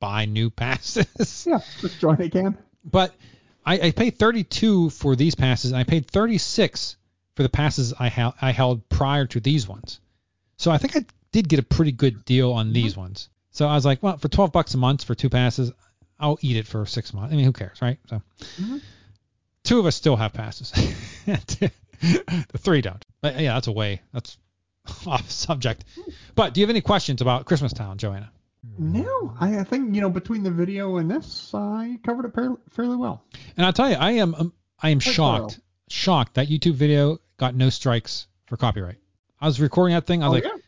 buy 0.00 0.24
new 0.24 0.50
passes. 0.64 1.46
Yeah, 1.46 1.60
just 1.80 2.00
join 2.00 2.20
again. 2.20 2.56
but 2.84 3.14
I, 3.64 3.80
I 3.80 3.90
paid 3.92 4.18
32 4.18 4.90
for 4.90 5.14
these 5.16 5.34
passes, 5.34 5.70
and 5.70 5.78
I 5.78 5.84
paid 5.84 6.10
36 6.10 6.96
for 7.36 7.42
the 7.42 7.48
passes 7.48 7.94
I, 7.98 8.08
held 8.08 8.34
I 8.40 8.52
held 8.52 8.88
prior 8.88 9.26
to 9.26 9.40
these 9.40 9.68
ones. 9.68 10.00
So 10.56 10.70
I 10.70 10.78
think 10.78 10.96
I 10.96 11.04
did 11.32 11.48
get 11.48 11.58
a 11.58 11.62
pretty 11.62 11.92
good 11.92 12.24
deal 12.24 12.52
on 12.52 12.72
these 12.72 12.96
ones. 12.96 13.28
So 13.50 13.66
I 13.66 13.74
was 13.74 13.84
like, 13.84 14.02
well, 14.02 14.16
for 14.16 14.28
12 14.28 14.52
bucks 14.52 14.74
a 14.74 14.78
month 14.78 15.04
for 15.04 15.14
two 15.14 15.28
passes, 15.28 15.72
I'll 16.18 16.38
eat 16.40 16.56
it 16.56 16.66
for 16.66 16.86
six 16.86 17.12
months. 17.12 17.32
I 17.32 17.36
mean, 17.36 17.44
who 17.44 17.52
cares, 17.52 17.82
right? 17.82 17.98
So 18.08 18.22
Mhm. 18.60 18.80
two 19.64 19.78
of 19.78 19.86
us 19.86 19.96
still 19.96 20.16
have 20.16 20.32
passes. 20.32 20.70
the 21.26 21.70
three 22.58 22.80
don't. 22.80 23.04
But 23.20 23.40
yeah, 23.40 23.54
that's 23.54 23.66
a 23.66 23.72
way. 23.72 24.00
That's 24.12 24.38
off 25.06 25.30
subject. 25.30 25.84
But 26.34 26.54
do 26.54 26.60
you 26.60 26.66
have 26.66 26.70
any 26.70 26.80
questions 26.80 27.20
about 27.20 27.46
Christmas 27.46 27.72
Town, 27.72 27.98
Joanna? 27.98 28.30
No, 28.78 29.34
I, 29.40 29.58
I 29.58 29.64
think 29.64 29.94
you 29.94 30.00
know 30.00 30.10
between 30.10 30.44
the 30.44 30.50
video 30.50 30.96
and 30.98 31.10
this, 31.10 31.52
I 31.52 31.98
covered 32.04 32.26
it 32.26 32.34
fairly, 32.34 32.56
fairly 32.70 32.96
well. 32.96 33.24
And 33.56 33.66
I'll 33.66 33.72
tell 33.72 33.90
you, 33.90 33.96
I 33.96 34.12
am 34.12 34.34
um, 34.36 34.52
I 34.80 34.90
am 34.90 35.00
Quite 35.00 35.14
shocked, 35.14 35.60
shocked 35.88 36.34
that 36.34 36.48
YouTube 36.48 36.74
video 36.74 37.18
got 37.38 37.54
no 37.56 37.70
strikes 37.70 38.28
for 38.46 38.56
copyright. 38.56 38.98
I 39.40 39.46
was 39.46 39.60
recording 39.60 39.94
that 39.94 40.06
thing. 40.06 40.22
I 40.22 40.28
was 40.28 40.30
oh, 40.30 40.34
like, 40.34 40.44
yeah. 40.44 40.61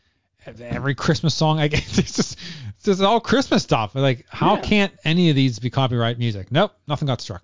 Every 0.61 0.95
Christmas 0.95 1.33
song 1.35 1.59
I 1.59 1.67
get, 1.67 1.79
it's 1.97 2.15
just, 2.15 2.37
it's 2.75 2.83
just 2.85 3.01
all 3.01 3.19
Christmas 3.19 3.63
stuff. 3.63 3.95
Like, 3.95 4.25
how 4.29 4.55
Yeah. 4.55 4.61
can't 4.61 4.93
any 5.03 5.29
of 5.29 5.35
these 5.35 5.59
be 5.59 5.69
copyright 5.69 6.17
music? 6.19 6.51
Nope, 6.51 6.71
nothing 6.87 7.07
got 7.07 7.21
struck. 7.21 7.43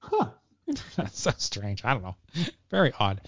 Huh. 0.00 0.26
That's 0.96 1.20
so 1.20 1.32
strange. 1.38 1.84
I 1.84 1.92
don't 1.92 2.02
know. 2.02 2.16
Very 2.70 2.92
odd. 2.98 3.20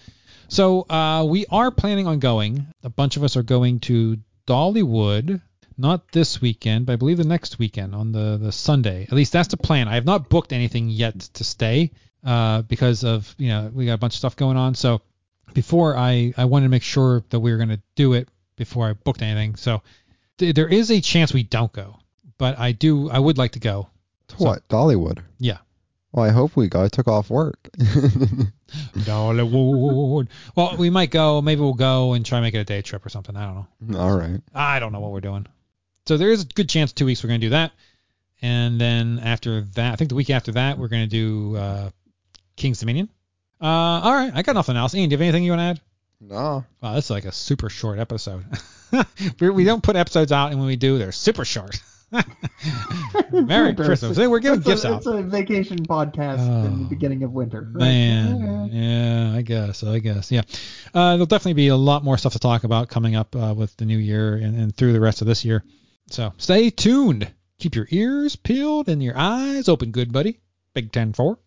So 0.47 0.81
uh, 0.89 1.25
we 1.27 1.45
are 1.49 1.71
planning 1.71 2.07
on 2.07 2.19
going. 2.19 2.67
A 2.83 2.89
bunch 2.89 3.17
of 3.17 3.23
us 3.23 3.35
are 3.35 3.43
going 3.43 3.79
to 3.81 4.17
Dollywood, 4.47 5.41
not 5.77 6.11
this 6.11 6.39
weekend, 6.41 6.85
but 6.85 6.93
I 6.93 6.95
believe 6.97 7.17
the 7.17 7.23
next 7.23 7.57
weekend 7.59 7.93
on 7.95 8.11
the 8.11 8.37
the 8.37 8.51
Sunday. 8.51 9.03
At 9.03 9.11
least 9.13 9.33
that's 9.33 9.47
the 9.49 9.57
plan. 9.57 9.87
I 9.87 9.95
have 9.95 10.05
not 10.05 10.29
booked 10.29 10.53
anything 10.53 10.89
yet 10.89 11.19
to 11.19 11.43
stay 11.43 11.91
uh, 12.23 12.61
because 12.61 13.03
of 13.03 13.33
you 13.37 13.49
know 13.49 13.71
we 13.73 13.85
got 13.87 13.93
a 13.93 13.97
bunch 13.97 14.13
of 14.13 14.17
stuff 14.19 14.35
going 14.35 14.55
on. 14.57 14.75
So 14.75 15.01
before 15.53 15.97
I 15.97 16.33
I 16.37 16.45
wanted 16.45 16.65
to 16.65 16.69
make 16.69 16.83
sure 16.83 17.23
that 17.29 17.39
we 17.39 17.51
were 17.51 17.57
going 17.57 17.69
to 17.69 17.81
do 17.95 18.13
it 18.13 18.29
before 18.55 18.89
I 18.89 18.93
booked 18.93 19.21
anything. 19.21 19.55
So 19.55 19.81
th- 20.37 20.55
there 20.55 20.67
is 20.67 20.91
a 20.91 21.01
chance 21.01 21.33
we 21.33 21.43
don't 21.43 21.71
go, 21.71 21.97
but 22.37 22.57
I 22.59 22.71
do 22.71 23.09
I 23.09 23.19
would 23.19 23.37
like 23.37 23.51
to 23.53 23.59
go. 23.59 23.89
To 24.29 24.35
what? 24.37 24.67
Dollywood. 24.67 25.19
Yeah. 25.39 25.57
Well, 26.11 26.25
I 26.25 26.29
hope 26.29 26.55
we 26.55 26.67
go. 26.67 26.83
I 26.83 26.87
took 26.87 27.07
off 27.07 27.29
work. 27.29 27.69
Dollywood. 28.97 30.29
Well, 30.55 30.77
we 30.77 30.89
might 30.89 31.11
go. 31.11 31.41
Maybe 31.41 31.61
we'll 31.61 31.73
go 31.73 32.13
and 32.13 32.25
try 32.25 32.37
and 32.37 32.43
make 32.43 32.53
it 32.53 32.59
a 32.59 32.63
day 32.63 32.81
trip 32.81 33.05
or 33.05 33.09
something. 33.09 33.35
I 33.35 33.45
don't 33.45 33.67
know. 33.81 33.99
All 33.99 34.17
right. 34.17 34.41
I 34.53 34.79
don't 34.79 34.93
know 34.93 35.01
what 35.01 35.11
we're 35.11 35.21
doing. 35.21 35.45
So 36.05 36.17
there 36.17 36.31
is 36.31 36.43
a 36.43 36.45
good 36.45 36.69
chance 36.69 36.93
two 36.93 37.05
weeks 37.05 37.23
we're 37.23 37.29
going 37.29 37.41
to 37.41 37.47
do 37.47 37.51
that, 37.51 37.71
and 38.41 38.79
then 38.79 39.19
after 39.19 39.61
that, 39.73 39.93
I 39.93 39.95
think 39.95 40.09
the 40.09 40.15
week 40.15 40.29
after 40.29 40.51
that 40.51 40.77
we're 40.77 40.87
going 40.87 41.01
to 41.03 41.09
do 41.09 41.55
uh, 41.57 41.89
Kings 42.55 42.79
Dominion. 42.79 43.09
Uh, 43.59 43.65
all 43.65 44.13
right, 44.13 44.31
I 44.33 44.43
got 44.43 44.53
nothing 44.53 44.77
else. 44.77 44.93
Ian, 44.93 45.09
do 45.09 45.13
you 45.13 45.17
have 45.17 45.21
anything 45.21 45.43
you 45.43 45.51
want 45.51 45.61
to 45.61 45.63
add? 45.63 45.81
No. 46.21 46.65
Wow, 46.81 46.93
this 46.95 47.05
is 47.05 47.11
like 47.11 47.25
a 47.25 47.31
super 47.31 47.69
short 47.69 47.99
episode. 47.99 48.43
we, 49.39 49.49
we 49.49 49.63
don't 49.63 49.83
put 49.83 49.95
episodes 49.95 50.31
out, 50.31 50.51
and 50.51 50.59
when 50.59 50.67
we 50.67 50.75
do, 50.75 50.97
they're 50.97 51.11
super 51.11 51.45
short. 51.45 51.79
Merry 53.31 53.67
Winter. 53.67 53.85
Christmas. 53.85 54.17
Hey, 54.17 54.27
we're 54.27 54.39
giving 54.39 54.59
It's 54.59 54.67
a- 54.67 54.71
gifts 54.71 54.85
out. 54.85 54.97
It's 54.97 55.05
a 55.07 55.21
vacation 55.23 55.79
podcast 55.85 56.39
in 56.39 56.79
the 56.79 56.85
Oh, 56.85 56.89
beginning 56.89 57.23
of 57.23 57.31
winter. 57.33 57.61
right? 57.73 57.79
Man, 57.79 58.69
yeah, 58.71 59.33
I 59.37 59.41
guess, 59.41 59.83
I 59.83 59.99
guess, 59.99 60.31
yeah. 60.31 60.41
Uh, 60.93 61.11
there'll 61.11 61.25
definitely 61.25 61.53
be 61.53 61.67
a 61.69 61.75
lot 61.75 62.03
more 62.03 62.17
stuff 62.17 62.33
to 62.33 62.39
talk 62.39 62.63
about 62.63 62.89
coming 62.89 63.15
up 63.15 63.35
uh, 63.35 63.53
with 63.55 63.75
the 63.77 63.85
new 63.85 63.97
year 63.97 64.35
and, 64.35 64.55
and 64.57 64.75
through 64.75 64.93
the 64.93 64.99
rest 64.99 65.21
of 65.21 65.27
this 65.27 65.43
year. 65.43 65.63
So 66.09 66.33
stay 66.37 66.69
tuned. 66.69 67.31
Keep 67.59 67.75
your 67.75 67.87
ears 67.89 68.35
peeled 68.35 68.89
and 68.89 69.01
your 69.03 69.17
eyes 69.17 69.67
open, 69.69 69.91
good 69.91 70.11
buddy. 70.11 70.39
Big 70.73 70.91
Ten 70.91 71.13
Four. 71.13 71.39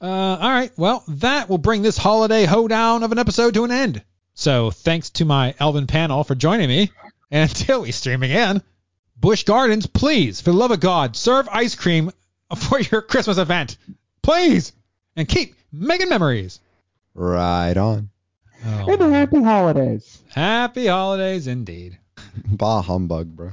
Uh, 0.00 0.06
all 0.06 0.50
right, 0.50 0.72
well, 0.78 1.04
that 1.08 1.48
will 1.48 1.58
bring 1.58 1.82
this 1.82 1.98
holiday 1.98 2.44
hoedown 2.46 3.02
of 3.02 3.12
an 3.12 3.18
episode 3.18 3.54
to 3.54 3.64
an 3.64 3.70
end. 3.70 4.02
So 4.34 4.70
thanks 4.70 5.10
to 5.10 5.24
my 5.24 5.54
Elvin 5.60 5.86
panel 5.86 6.24
for 6.24 6.34
joining 6.34 6.68
me. 6.68 6.90
And 7.30 7.48
until 7.50 7.82
we 7.82 7.92
stream 7.92 8.22
again, 8.22 8.62
Busch 9.18 9.44
Gardens, 9.44 9.86
please, 9.86 10.40
for 10.40 10.50
the 10.52 10.56
love 10.56 10.70
of 10.70 10.80
God, 10.80 11.16
serve 11.16 11.48
ice 11.50 11.74
cream 11.74 12.10
for 12.56 12.80
your 12.80 13.02
Christmas 13.02 13.36
event. 13.38 13.76
Please. 14.22 14.72
And 15.16 15.28
keep 15.28 15.54
making 15.72 16.08
memories. 16.08 16.60
Right 17.14 17.76
on. 17.76 18.08
Oh, 18.64 18.92
And 18.92 19.12
happy 19.14 19.42
holidays. 19.42 20.22
happy 20.28 20.86
holidays 20.86 21.46
indeed. 21.46 21.98
Bah 22.46 22.80
humbug, 22.82 23.34
bro. 23.34 23.50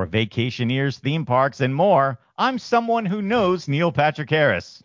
For 0.00 0.06
vacationers, 0.06 0.98
theme 0.98 1.26
parks, 1.26 1.60
and 1.60 1.74
more, 1.74 2.18
I'm 2.38 2.58
someone 2.58 3.04
who 3.04 3.20
knows 3.20 3.68
Neil 3.68 3.92
Patrick 3.92 4.30
Harris. 4.30 4.80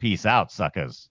Peace 0.00 0.26
out, 0.26 0.50
suckers. 0.50 1.02